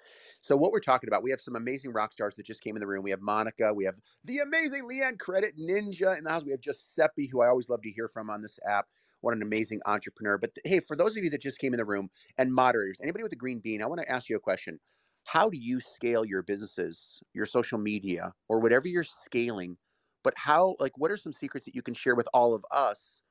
[0.44, 2.82] So, what we're talking about, we have some amazing rock stars that just came in
[2.82, 3.04] the room.
[3.04, 3.74] We have Monica.
[3.74, 6.46] We have the amazing Leanne Credit Ninja in the house.
[6.46, 8.88] We have Giuseppe, who I always love to hear from on this app.
[9.22, 10.40] What an amazing entrepreneur.
[10.40, 13.24] But hey, for those of you that just came in the room and moderators, anybody
[13.24, 14.80] with a green bean, I want to ask you a question.
[15.26, 19.78] How do you scale your businesses, your social media, or whatever you're scaling?
[20.24, 23.24] But how, like, what are some secrets that you can share with all of us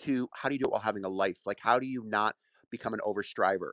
[0.00, 1.40] to how do you do it while having a life?
[1.46, 2.36] Like, how do you not
[2.70, 3.72] become an overstriver?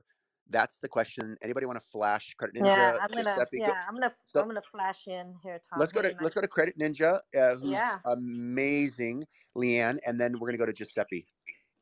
[0.49, 1.37] That's the question.
[1.41, 2.75] Anybody want to flash Credit Ninja?
[2.75, 3.23] Yeah, I'm gonna.
[3.23, 3.59] Giuseppe?
[3.59, 3.65] Go.
[3.67, 4.13] Yeah, I'm gonna.
[4.25, 5.79] So I'm gonna flash in here, Tom.
[5.79, 7.99] let's go to let's go to Credit Ninja, uh, who's Yeah.
[8.05, 11.27] amazing, Leanne, and then we're gonna go to Giuseppe.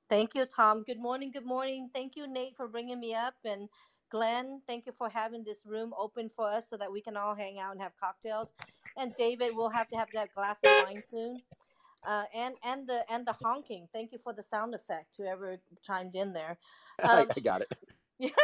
[0.08, 0.84] Thank you, Tom.
[0.84, 1.32] Good morning.
[1.32, 1.90] Good morning.
[1.94, 3.70] Thank you, Nate, for bringing me up, and
[4.10, 7.36] Glenn, thank you for having this room open for us so that we can all
[7.36, 8.54] hang out and have cocktails.
[8.98, 11.38] And David, we'll have to have that glass of wine soon.
[12.04, 13.88] Uh, and and the and the honking.
[13.94, 15.16] Thank you for the sound effect.
[15.18, 16.58] Whoever chimed in there.
[17.02, 17.74] Um, I got it.
[18.20, 18.30] Yeah.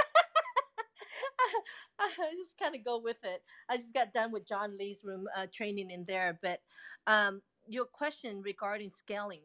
[1.99, 3.43] I just kind of go with it.
[3.69, 6.61] I just got done with John Lee's room uh, training in there, but
[7.07, 9.41] um, your question regarding scaling,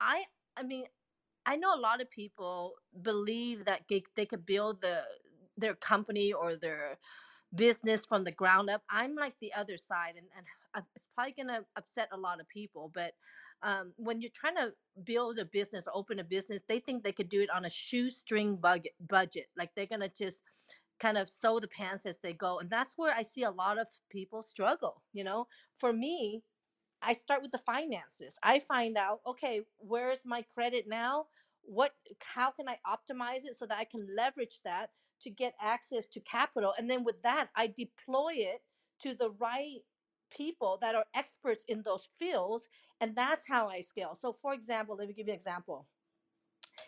[0.00, 0.24] I
[0.56, 0.86] I mean,
[1.46, 5.04] I know a lot of people believe that they, could build the
[5.56, 6.98] their company or their
[7.54, 8.82] business from the ground up.
[8.90, 12.48] I'm like the other side, and, and uh, it's probably gonna upset a lot of
[12.48, 13.14] people, but
[13.64, 14.72] um, when you're trying to
[15.04, 18.56] build a business, open a business, they think they could do it on a shoestring
[18.56, 18.92] budget.
[19.00, 20.38] Budget, like they're gonna just
[21.00, 23.78] kind of sew the pants as they go, and that's where I see a lot
[23.78, 25.02] of people struggle.
[25.14, 25.48] You know,
[25.80, 26.42] for me,
[27.02, 28.36] I start with the finances.
[28.42, 31.26] I find out, okay, where's my credit now?
[31.62, 34.90] What how can I optimize it so that I can leverage that
[35.22, 36.74] to get access to capital?
[36.78, 38.60] And then with that, I deploy it
[39.02, 39.80] to the right
[40.30, 42.68] people that are experts in those fields,
[43.00, 44.16] and that's how I scale.
[44.20, 45.86] So for example, let me give you an example.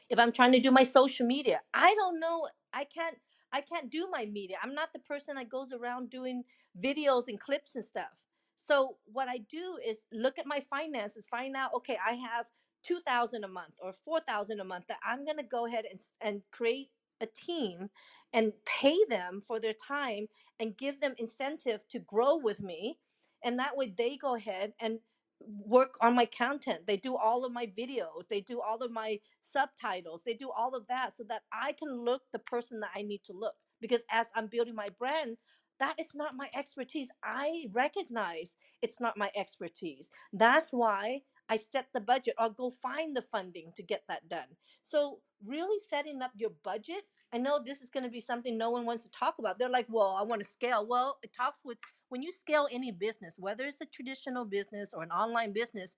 [0.08, 3.16] If i'm trying to do my social media i don't know i can't
[3.52, 4.56] i can't do my media.
[4.62, 6.44] I'm not the person that goes around doing
[6.80, 8.12] videos and clips and stuff.
[8.56, 12.46] So what i do is look at my finances find out okay i have
[12.84, 16.42] 2000 a month or 4000 a month that i'm going to go ahead and, and
[16.52, 16.90] create
[17.20, 17.88] a team
[18.32, 20.26] and pay them for their time
[20.60, 22.98] and give them incentive to grow with me
[23.46, 25.00] and that way they go ahead and
[25.42, 26.86] work on my content.
[26.86, 30.76] They do all of my videos they do all of my subtitles they do all
[30.76, 34.02] of that so that i can look the person that i need to look because
[34.12, 35.38] as i'm building my brand
[35.80, 37.08] that is not my expertise.
[37.24, 40.08] I recognize it's not my expertise.
[40.32, 44.48] That's why I set the budget or go find the funding to get that done.
[44.84, 47.04] So, really setting up your budget.
[47.32, 49.58] I know this is going to be something no one wants to talk about.
[49.58, 50.86] They're like, well, I want to scale.
[50.86, 55.02] Well, it talks with when you scale any business, whether it's a traditional business or
[55.02, 55.96] an online business,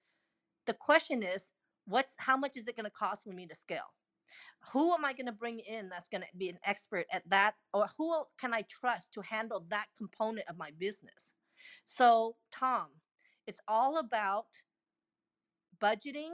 [0.67, 1.51] the question is,
[1.86, 3.93] what's how much is it going to cost for me to scale?
[4.73, 7.55] Who am I going to bring in that's going to be an expert at that?
[7.73, 11.33] Or who can I trust to handle that component of my business?
[11.85, 12.86] So, Tom,
[13.47, 14.47] it's all about
[15.83, 16.31] budgeting,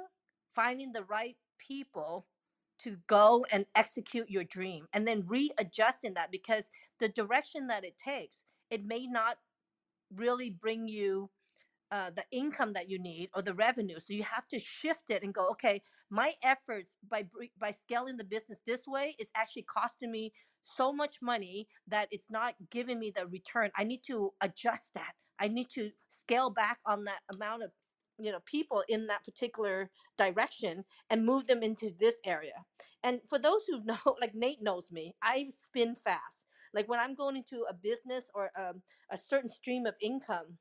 [0.55, 2.27] finding the right people
[2.81, 7.97] to go and execute your dream and then readjusting that because the direction that it
[7.97, 9.37] takes it may not
[10.15, 11.31] really bring you
[11.93, 15.23] uh, the income that you need or the revenue so you have to shift it
[15.23, 17.25] and go okay my efforts by
[17.61, 20.33] by scaling the business this way is actually costing me
[20.65, 23.71] so much money that it's not giving me the return.
[23.77, 25.13] I need to adjust that.
[25.39, 27.71] I need to scale back on that amount of
[28.19, 32.65] you know people in that particular direction and move them into this area.
[33.03, 36.47] And for those who know like nate knows me i spin fast.
[36.73, 40.59] Like when i'm going into a business or um, a certain stream of income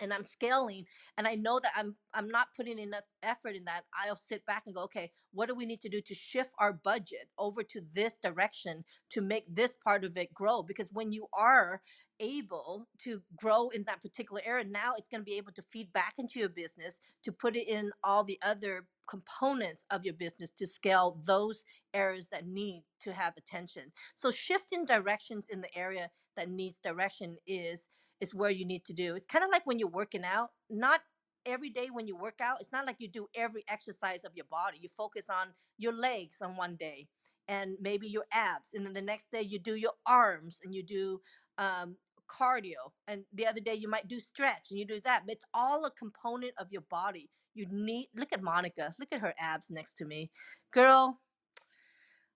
[0.00, 0.84] and I'm scaling
[1.18, 4.64] and I know that I'm I'm not putting enough effort in that, I'll sit back
[4.66, 7.80] and go, okay, what do we need to do to shift our budget over to
[7.94, 10.62] this direction to make this part of it grow?
[10.62, 11.80] Because when you are
[12.20, 15.92] able to grow in that particular area, now it's going to be able to feed
[15.92, 20.50] back into your business to put it in all the other components of your business
[20.50, 21.64] to scale those
[21.94, 23.90] areas that need to have attention.
[24.14, 27.88] So shifting directions in the area that needs direction is
[28.20, 29.14] is where you need to do.
[29.14, 30.50] It's kind of like when you're working out.
[30.68, 31.00] Not
[31.46, 34.46] every day when you work out, it's not like you do every exercise of your
[34.50, 34.78] body.
[34.80, 37.08] You focus on your legs on one day
[37.48, 38.74] and maybe your abs.
[38.74, 41.20] And then the next day you do your arms and you do
[41.58, 41.96] um,
[42.30, 42.92] cardio.
[43.08, 45.22] And the other day you might do stretch and you do that.
[45.26, 47.28] But it's all a component of your body.
[47.54, 50.30] You need, look at Monica, look at her abs next to me.
[50.72, 51.18] Girl,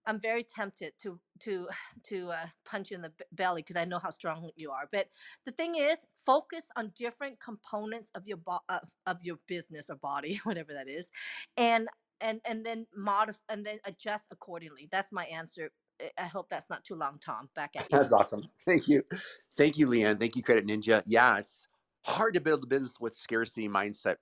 [0.07, 1.69] I'm very tempted to to
[2.05, 4.89] to uh, punch you in the belly because I know how strong you are.
[4.91, 5.11] But
[5.47, 9.97] the thing is, focus on different components of your bo- uh, of your business or
[9.97, 11.11] body, whatever that is,
[11.57, 11.89] and
[12.21, 14.89] and and then modify and then adjust accordingly.
[14.91, 15.71] That's my answer.
[16.01, 17.51] I- I hope that's not too long, Tom.
[17.55, 17.99] Back at you.
[17.99, 18.51] That's awesome.
[18.67, 19.05] Thank you.
[19.53, 20.21] Thank you, Leanne.
[20.21, 21.03] Thank you, Credit Ninja.
[21.07, 21.69] Yeah, it's
[22.05, 24.17] hard to build a business with scarcity mindset.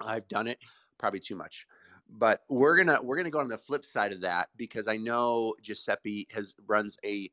[0.00, 0.58] I've done it
[0.98, 1.66] probably too much.
[2.08, 5.54] But we're gonna we're gonna go on the flip side of that because I know
[5.62, 7.30] Giuseppe has runs a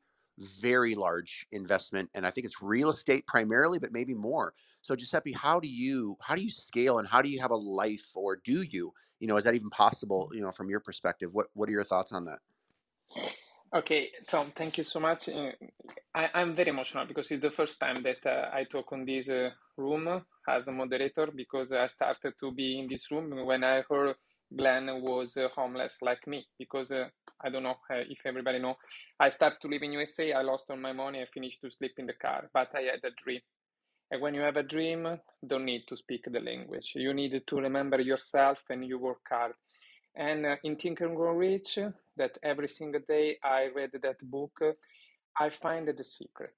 [0.60, 4.52] very large investment and I think it's real estate primarily, but maybe more.
[4.82, 7.56] So Giuseppe, how do you how do you scale and how do you have a
[7.56, 8.92] life or do you?
[9.20, 11.32] You know, is that even possible, you know, from your perspective?
[11.32, 12.40] What what are your thoughts on that?
[13.74, 15.28] Okay, Tom, thank you so much.
[15.28, 15.50] Uh,
[16.14, 19.28] I, I'm very emotional because it's the first time that uh, I talk on this
[19.28, 23.82] uh, room as a moderator because I started to be in this room when I
[23.90, 24.14] heard
[24.56, 27.08] Glenn was uh, homeless like me because uh,
[27.42, 28.76] I don't know uh, if everybody know.
[29.20, 30.32] I started to live in USA.
[30.32, 31.22] I lost all my money.
[31.22, 33.40] I finished to sleep in the car, but I had a dream.
[34.10, 36.92] And when you have a dream, don't need to speak the language.
[36.94, 39.52] You need to remember yourself and you work hard.
[40.16, 41.78] And uh, in Think and Grow Rich,
[42.16, 44.52] that every single day I read that book,
[45.38, 46.54] I find the secret.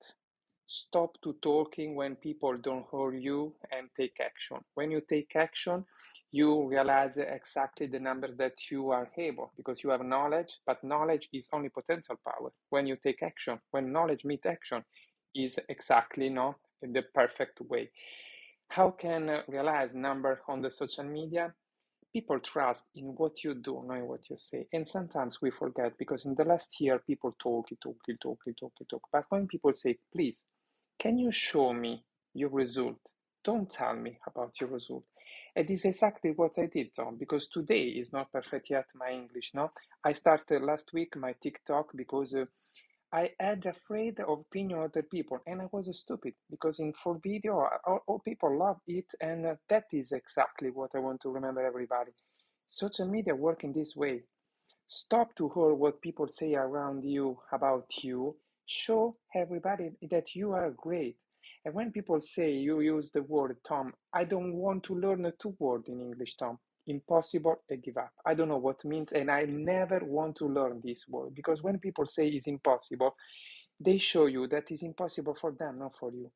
[0.66, 4.58] Stop to talking when people don't hear you and take action.
[4.74, 5.84] When you take action,
[6.32, 11.28] you realize exactly the numbers that you are able because you have knowledge, but knowledge
[11.32, 12.52] is only potential power.
[12.70, 14.84] When you take action, when knowledge meet action,
[15.34, 17.90] is exactly not the perfect way.
[18.68, 21.54] How can uh, realize number on the social media?
[22.12, 24.66] people trust in what you do, not what you say.
[24.72, 28.86] And sometimes we forget because in the last year, people talk, talk, talk, talk, you
[28.90, 29.02] talk.
[29.12, 30.44] But when people say, please,
[30.98, 32.98] can you show me your result?
[33.46, 35.04] Don't tell me about your result.
[35.56, 39.12] And this is exactly what I did, Tom, because today is not perfect yet, my
[39.12, 39.72] English, no?
[40.04, 42.46] I started last week my TikTok because uh,
[43.12, 47.20] I had afraid of opinion of other people, and I was stupid because in for
[47.24, 51.30] video, all, all people love it, and uh, that is exactly what I want to
[51.30, 52.12] remember everybody.
[52.68, 54.24] Social media work in this way.
[54.88, 58.36] Stop to hear what people say around you about you.
[58.66, 61.16] Show everybody that you are great.
[61.66, 65.32] And when people say you use the word Tom, I don't want to learn a
[65.32, 66.60] two word in English, Tom.
[66.86, 68.12] Impossible I give up.
[68.24, 71.80] I don't know what means, and I never want to learn this word because when
[71.80, 73.16] people say it's impossible,
[73.80, 76.30] they show you that it's impossible for them, not for you.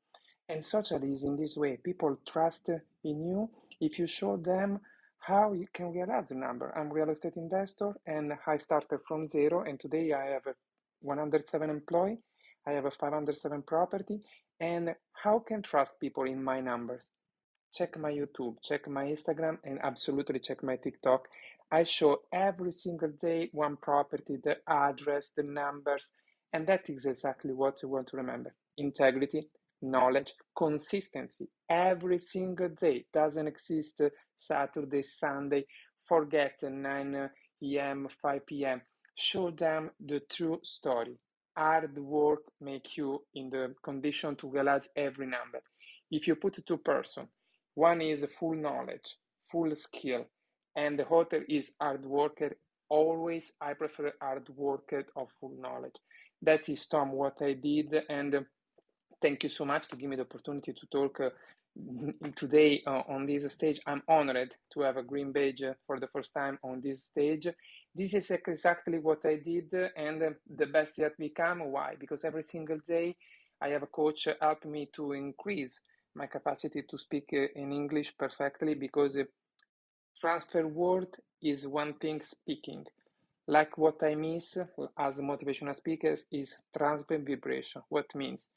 [0.48, 1.78] And social is in this way.
[1.84, 3.48] People trust in you
[3.80, 4.80] if you show them
[5.20, 6.76] how you can realize the number.
[6.76, 10.54] I'm real estate investor and I started from zero and today I have a
[11.02, 12.18] 107 employee.
[12.66, 14.20] I have a 507 property
[14.60, 17.08] and how can trust people in my numbers?
[17.72, 21.28] check my YouTube, check my Instagram, and absolutely check my TikTok.
[21.70, 26.12] I show every single day one property, the address, the numbers,
[26.52, 29.48] and that is exactly what you want to remember integrity,
[29.82, 31.48] knowledge, consistency.
[31.68, 35.66] Every single day doesn't exist uh, Saturday, Sunday,
[36.08, 37.28] forget uh, 9 uh,
[37.62, 38.80] a.m., 5 p.m.
[39.14, 41.18] Show them the true story.
[41.60, 45.60] Hard work make you in the condition to realize every number.
[46.10, 47.26] If you put two person,
[47.74, 49.18] one is full knowledge,
[49.52, 50.24] full skill,
[50.74, 52.56] and the other is hard worker.
[52.88, 55.96] Always, I prefer hard worker of full knowledge.
[56.40, 58.46] That is Tom what I did, and
[59.20, 61.28] thank you so much to give me the opportunity to talk uh,
[62.36, 63.80] today uh, on this stage.
[63.86, 67.48] I'm honored to have a green badge for the first time on this stage.
[67.94, 71.60] This is exactly what I did, and the best yet become.
[71.70, 71.94] Why?
[71.98, 73.16] Because every single day
[73.60, 75.80] I have a coach help me to increase
[76.14, 79.24] my capacity to speak uh, in English perfectly because uh,
[80.20, 81.08] transfer word
[81.42, 82.84] is one thing speaking.
[83.46, 84.56] Like what I miss
[84.98, 87.82] as motivational speaker is transfer vibration.
[87.88, 88.48] What means?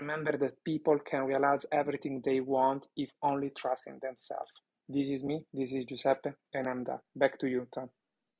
[0.00, 4.50] Remember that people can realize everything they want if only trusting themselves.
[4.88, 5.44] This is me.
[5.52, 6.98] This is Giuseppe, and I'm done.
[7.14, 7.90] Back to you, Tom.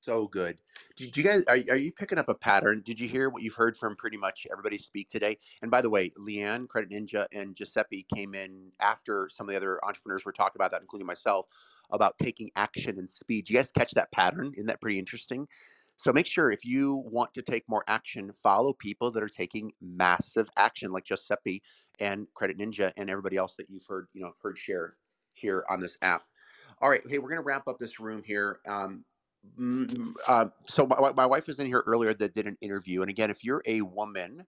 [0.01, 0.59] So good.
[0.97, 2.83] Did you guys are, are you picking up a pattern?
[2.85, 5.39] Did you hear what you've heard from pretty much everybody speak today?
[5.63, 9.57] And by the way, Leanne, Credit Ninja, and Giuseppe came in after some of the
[9.57, 11.47] other entrepreneurs were talking about that, including myself,
[11.93, 13.45] about taking action and speed.
[13.45, 14.53] Do you guys catch that pattern?
[14.57, 15.47] Isn't that pretty interesting?
[16.03, 19.71] So make sure if you want to take more action, follow people that are taking
[19.81, 21.63] massive action, like Giuseppe
[22.01, 24.97] and Credit Ninja and everybody else that you've heard, you know, heard share
[25.33, 26.23] here on this app.
[26.81, 28.59] All right, hey, we're gonna wrap up this room here.
[28.67, 29.05] Um,
[30.27, 33.31] uh, so my, my wife was in here earlier that did an interview, and again,
[33.31, 34.45] if you're a woman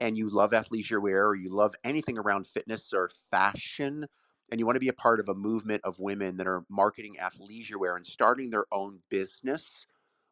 [0.00, 4.06] and you love athleisure wear or you love anything around fitness or fashion,
[4.50, 7.16] and you want to be a part of a movement of women that are marketing
[7.18, 9.86] athleisure wear and starting their own business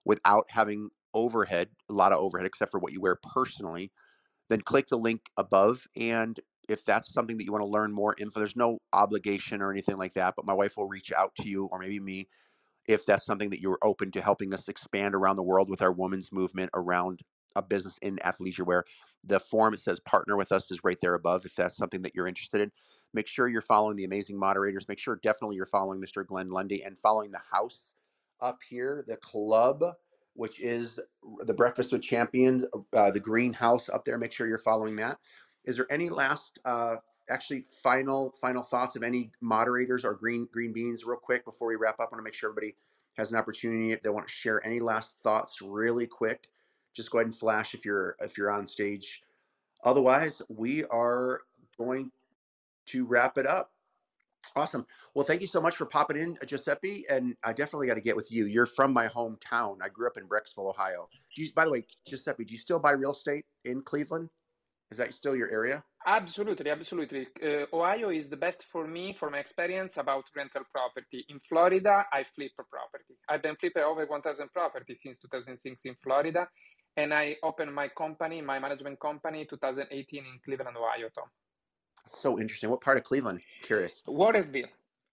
[0.08, 3.92] without having overhead, a lot of overhead, except for what you wear personally,
[4.48, 5.86] then click the link above.
[5.96, 9.70] And if that's something that you want to learn more info, there's no obligation or
[9.70, 12.28] anything like that, but my wife will reach out to you or maybe me
[12.88, 15.92] if that's something that you're open to helping us expand around the world with our
[15.92, 17.20] women's movement around
[17.54, 18.84] a business in athleisure wear.
[19.24, 22.14] The form it says partner with us is right there above if that's something that
[22.14, 22.72] you're interested in.
[23.12, 24.88] Make sure you're following the amazing moderators.
[24.88, 26.26] Make sure definitely you're following Mr.
[26.26, 27.94] Glenn Lundy and following the house
[28.40, 29.84] up here, the club,
[30.34, 31.00] which is
[31.40, 34.18] the Breakfast with Champions, uh, the greenhouse up there.
[34.18, 35.18] Make sure you're following that.
[35.64, 36.96] Is there any last, uh,
[37.28, 41.76] actually, final final thoughts of any moderators or green green beans, real quick before we
[41.76, 42.08] wrap up?
[42.10, 42.76] I want to make sure everybody
[43.16, 43.90] has an opportunity.
[43.90, 46.48] If they want to share any last thoughts, really quick,
[46.94, 49.22] just go ahead and flash if you're if you're on stage.
[49.84, 51.42] Otherwise, we are
[51.76, 52.10] going
[52.86, 53.72] to wrap it up.
[54.56, 54.86] Awesome.
[55.14, 57.04] Well, thank you so much for popping in, Giuseppe.
[57.10, 58.46] And I definitely got to get with you.
[58.46, 59.76] You're from my hometown.
[59.82, 61.08] I grew up in Brecksville, Ohio.
[61.34, 64.30] Do you, by the way, Giuseppe, do you still buy real estate in Cleveland?
[64.90, 65.84] Is that still your area?
[66.06, 67.28] Absolutely, absolutely.
[67.44, 71.26] Uh, Ohio is the best for me, for my experience about rental property.
[71.28, 73.14] In Florida, I flip a property.
[73.28, 76.48] I've been flipping over 1,000 properties since 2006 in Florida,
[76.96, 81.10] and I opened my company, my management company, 2018 in Cleveland, Ohio.
[81.14, 81.28] Tom.
[82.08, 82.70] So interesting.
[82.70, 83.40] What part of Cleveland?
[83.62, 84.02] Curious.
[84.06, 84.68] Warrensville.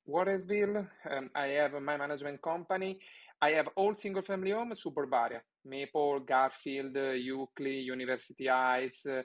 [0.07, 0.87] Warrensville.
[1.09, 2.99] Um, I have my management company.
[3.41, 5.41] I have all single family home, suburb area.
[5.65, 9.05] Maple, Garfield, uh, Euclid, University Heights.
[9.05, 9.23] Uh,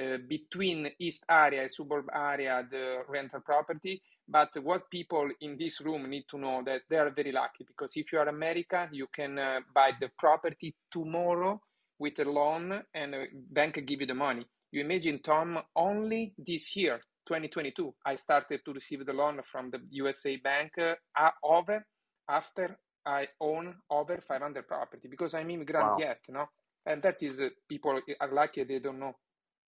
[0.00, 5.82] uh, between east area and suburb area the rental property but what people in this
[5.82, 9.06] room need to know that they are very lucky because if you are american you
[9.14, 11.60] can uh, buy the property tomorrow
[11.98, 16.76] with a loan and a bank give you the money you imagine tom only this
[16.76, 21.84] year 2022 i started to receive the loan from the usa bank uh, over
[22.28, 22.76] after
[23.06, 25.98] i own over 500 property because i'm immigrant Wow.
[25.98, 26.46] yet no
[26.86, 29.14] and that is uh, people are lucky they don't know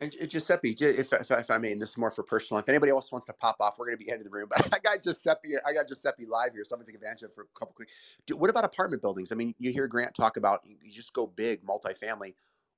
[0.01, 2.61] And Giuseppe, if, if, if I may, and this is more for personal.
[2.61, 4.49] If anybody else wants to pop off, we're going to be ending the room.
[4.51, 5.51] But I got Giuseppe.
[5.65, 7.59] I got Giuseppe live here, so I'm going to take advantage of it for a
[7.59, 7.91] couple quick.
[8.37, 9.31] What about apartment buildings?
[9.31, 12.35] I mean, you hear Grant talk about you just go big, multifamily.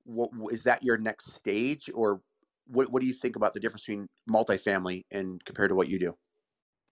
[0.07, 2.21] What, is that your next stage, or
[2.67, 2.91] what?
[2.91, 6.17] What do you think about the difference between multifamily and compared to what you do?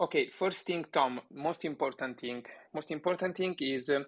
[0.01, 2.45] Okay, first thing, Tom, most important thing.
[2.75, 4.05] Most important thing is um,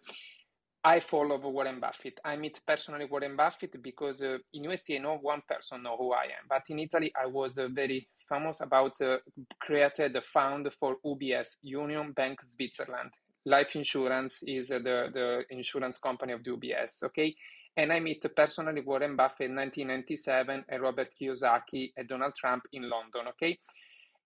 [0.87, 2.21] I follow Warren Buffett.
[2.25, 6.25] I meet personally Warren Buffett because uh, in USA, no one person know who I
[6.25, 6.47] am.
[6.49, 9.19] But in Italy, I was uh, very famous about uh,
[9.61, 13.11] created a fund for UBS, Union Bank Switzerland.
[13.45, 17.35] Life insurance is uh, the, the insurance company of the UBS, okay?
[17.77, 22.89] And I meet personally Warren Buffett in 1997 and Robert Kiyosaki and Donald Trump in
[22.89, 23.59] London, okay?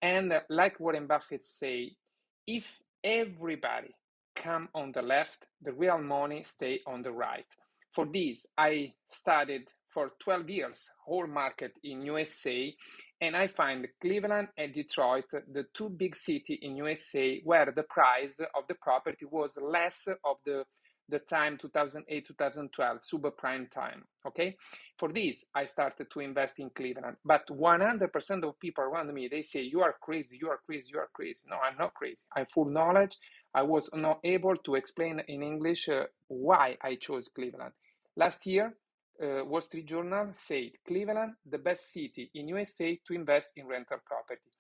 [0.03, 1.93] And uh, like Warren Buffett say,
[2.47, 3.95] if everybody
[4.37, 7.47] come on the left, the real money stay on the right.
[7.93, 12.73] For this, I studied for 12 years whole market in USA
[13.21, 18.39] and I find Cleveland and Detroit the two big city in USA where the price
[18.39, 20.65] of the property was less of the
[21.11, 24.57] the time 2008 2012 super prime time okay?
[24.99, 29.43] For this i started to invest in cleveland but 100% of people around me they
[29.43, 31.45] say you are crazy you are crazy you are crazy.
[31.49, 32.25] No i'm not crazy.
[32.37, 33.17] I'm full knowledge.
[33.55, 37.73] I was not able to explain in english uh, why i chose cleveland.
[38.17, 38.75] Last year
[39.23, 43.99] uh, wall street journal said cleveland the best city in usa to invest in rental
[44.07, 44.51] property.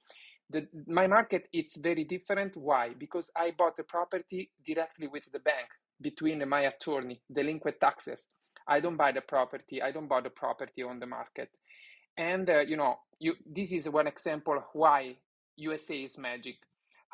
[0.50, 2.56] The, my market it's very different.
[2.56, 2.94] Why?
[2.98, 5.68] Because i bought the property directly with the bank
[6.00, 8.28] between my attorney, delinquent taxes.
[8.66, 9.82] I don't buy the property.
[9.82, 11.50] I don't buy the property on the market.
[12.16, 15.16] And uh, you know, you this is one example why
[15.56, 16.56] USA is magic.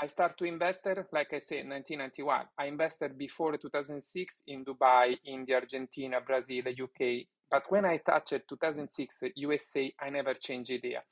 [0.01, 0.81] I start to invest
[1.13, 2.47] like I said, 1991.
[2.59, 7.27] I invested before 2006 in Dubai, India, Argentina, Brazil, UK.
[7.51, 11.03] But when I touched 2006 USA, I never changed idea.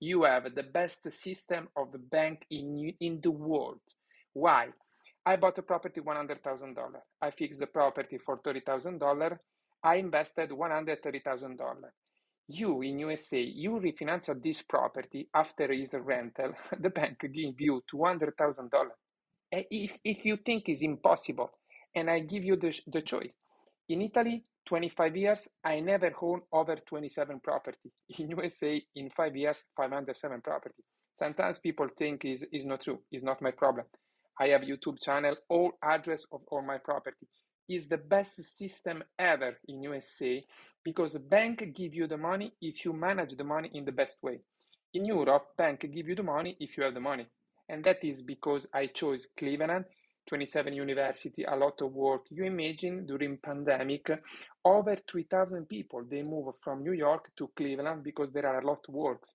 [0.00, 3.80] You have the best system of the bank in in the world.
[4.34, 4.68] Why?
[5.28, 6.74] I bought a property $100,000.
[7.20, 9.38] I fixed the property for $30,000.
[9.84, 11.58] I invested $130,000.
[12.48, 18.70] You in USA, you refinance this property after its rental, the bank give you $200,000.
[19.52, 21.50] Eh, if, if you think it's impossible,
[21.94, 23.36] and I give you the, the choice.
[23.90, 27.92] In Italy, 25 years, I never owned over 27 property.
[28.18, 30.82] In USA, in five years, 507 property.
[31.12, 33.00] Sometimes people think is is not true.
[33.12, 33.84] It's not my problem.
[34.40, 37.26] I have YouTube channel, all address of all my property.
[37.68, 40.42] Is the best system ever in USA
[40.82, 44.40] because bank give you the money if you manage the money in the best way.
[44.94, 47.26] In Europe, bank give you the money if you have the money.
[47.68, 49.84] And that is because I chose Cleveland,
[50.28, 52.22] 27 university, a lot of work.
[52.30, 54.10] You imagine during pandemic,
[54.64, 58.80] over 3,000 people, they move from New York to Cleveland because there are a lot
[58.88, 59.34] of works.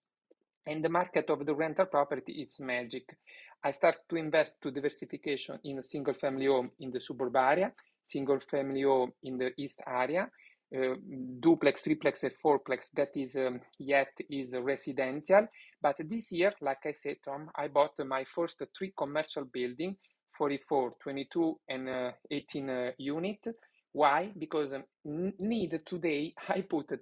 [0.66, 3.18] And the market of the rental property, it's magic.
[3.64, 7.74] I start to invest to diversification in a single family home in the suburb area,
[8.04, 10.30] single family home in the east area,
[10.76, 10.96] uh,
[11.40, 15.48] duplex, triplex, and fourplex that is um, yet is residential.
[15.82, 19.98] But this year, like I said, Tom, I bought my first three commercial building,
[20.38, 23.46] 44, 22, and uh, 18 uh, unit.
[23.92, 24.32] Why?
[24.38, 26.98] Because um, need today I put 30%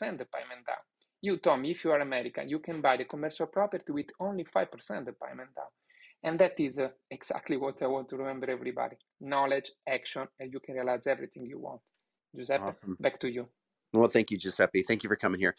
[0.00, 0.84] payment down.
[1.22, 4.64] You, Tom, if you are American, you can buy the commercial property with only 5%
[5.08, 5.66] of payment down.
[6.22, 10.60] And that is uh, exactly what I want to remember everybody knowledge, action, and you
[10.60, 11.80] can realize everything you want.
[12.34, 12.96] Giuseppe, awesome.
[13.00, 13.48] back to you.
[13.92, 14.82] Well, thank you, Giuseppe.
[14.82, 15.54] Thank you for coming here.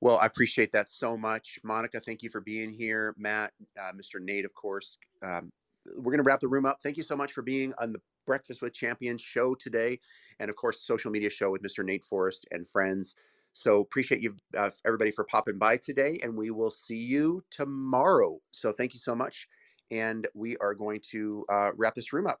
[0.00, 1.58] Well, I appreciate that so much.
[1.64, 3.14] Monica, thank you for being here.
[3.18, 4.20] Matt, uh, Mr.
[4.20, 4.98] Nate, of course.
[5.22, 5.50] Um,
[5.96, 6.78] we're going to wrap the room up.
[6.82, 9.98] Thank you so much for being on the Breakfast with Champions show today.
[10.40, 11.84] And of course, social media show with Mr.
[11.84, 13.14] Nate Forrest and friends.
[13.54, 16.18] So appreciate you, uh, everybody, for popping by today.
[16.22, 18.36] And we will see you tomorrow.
[18.52, 19.48] So thank you so much
[19.90, 22.40] and we are going to uh, wrap this room up.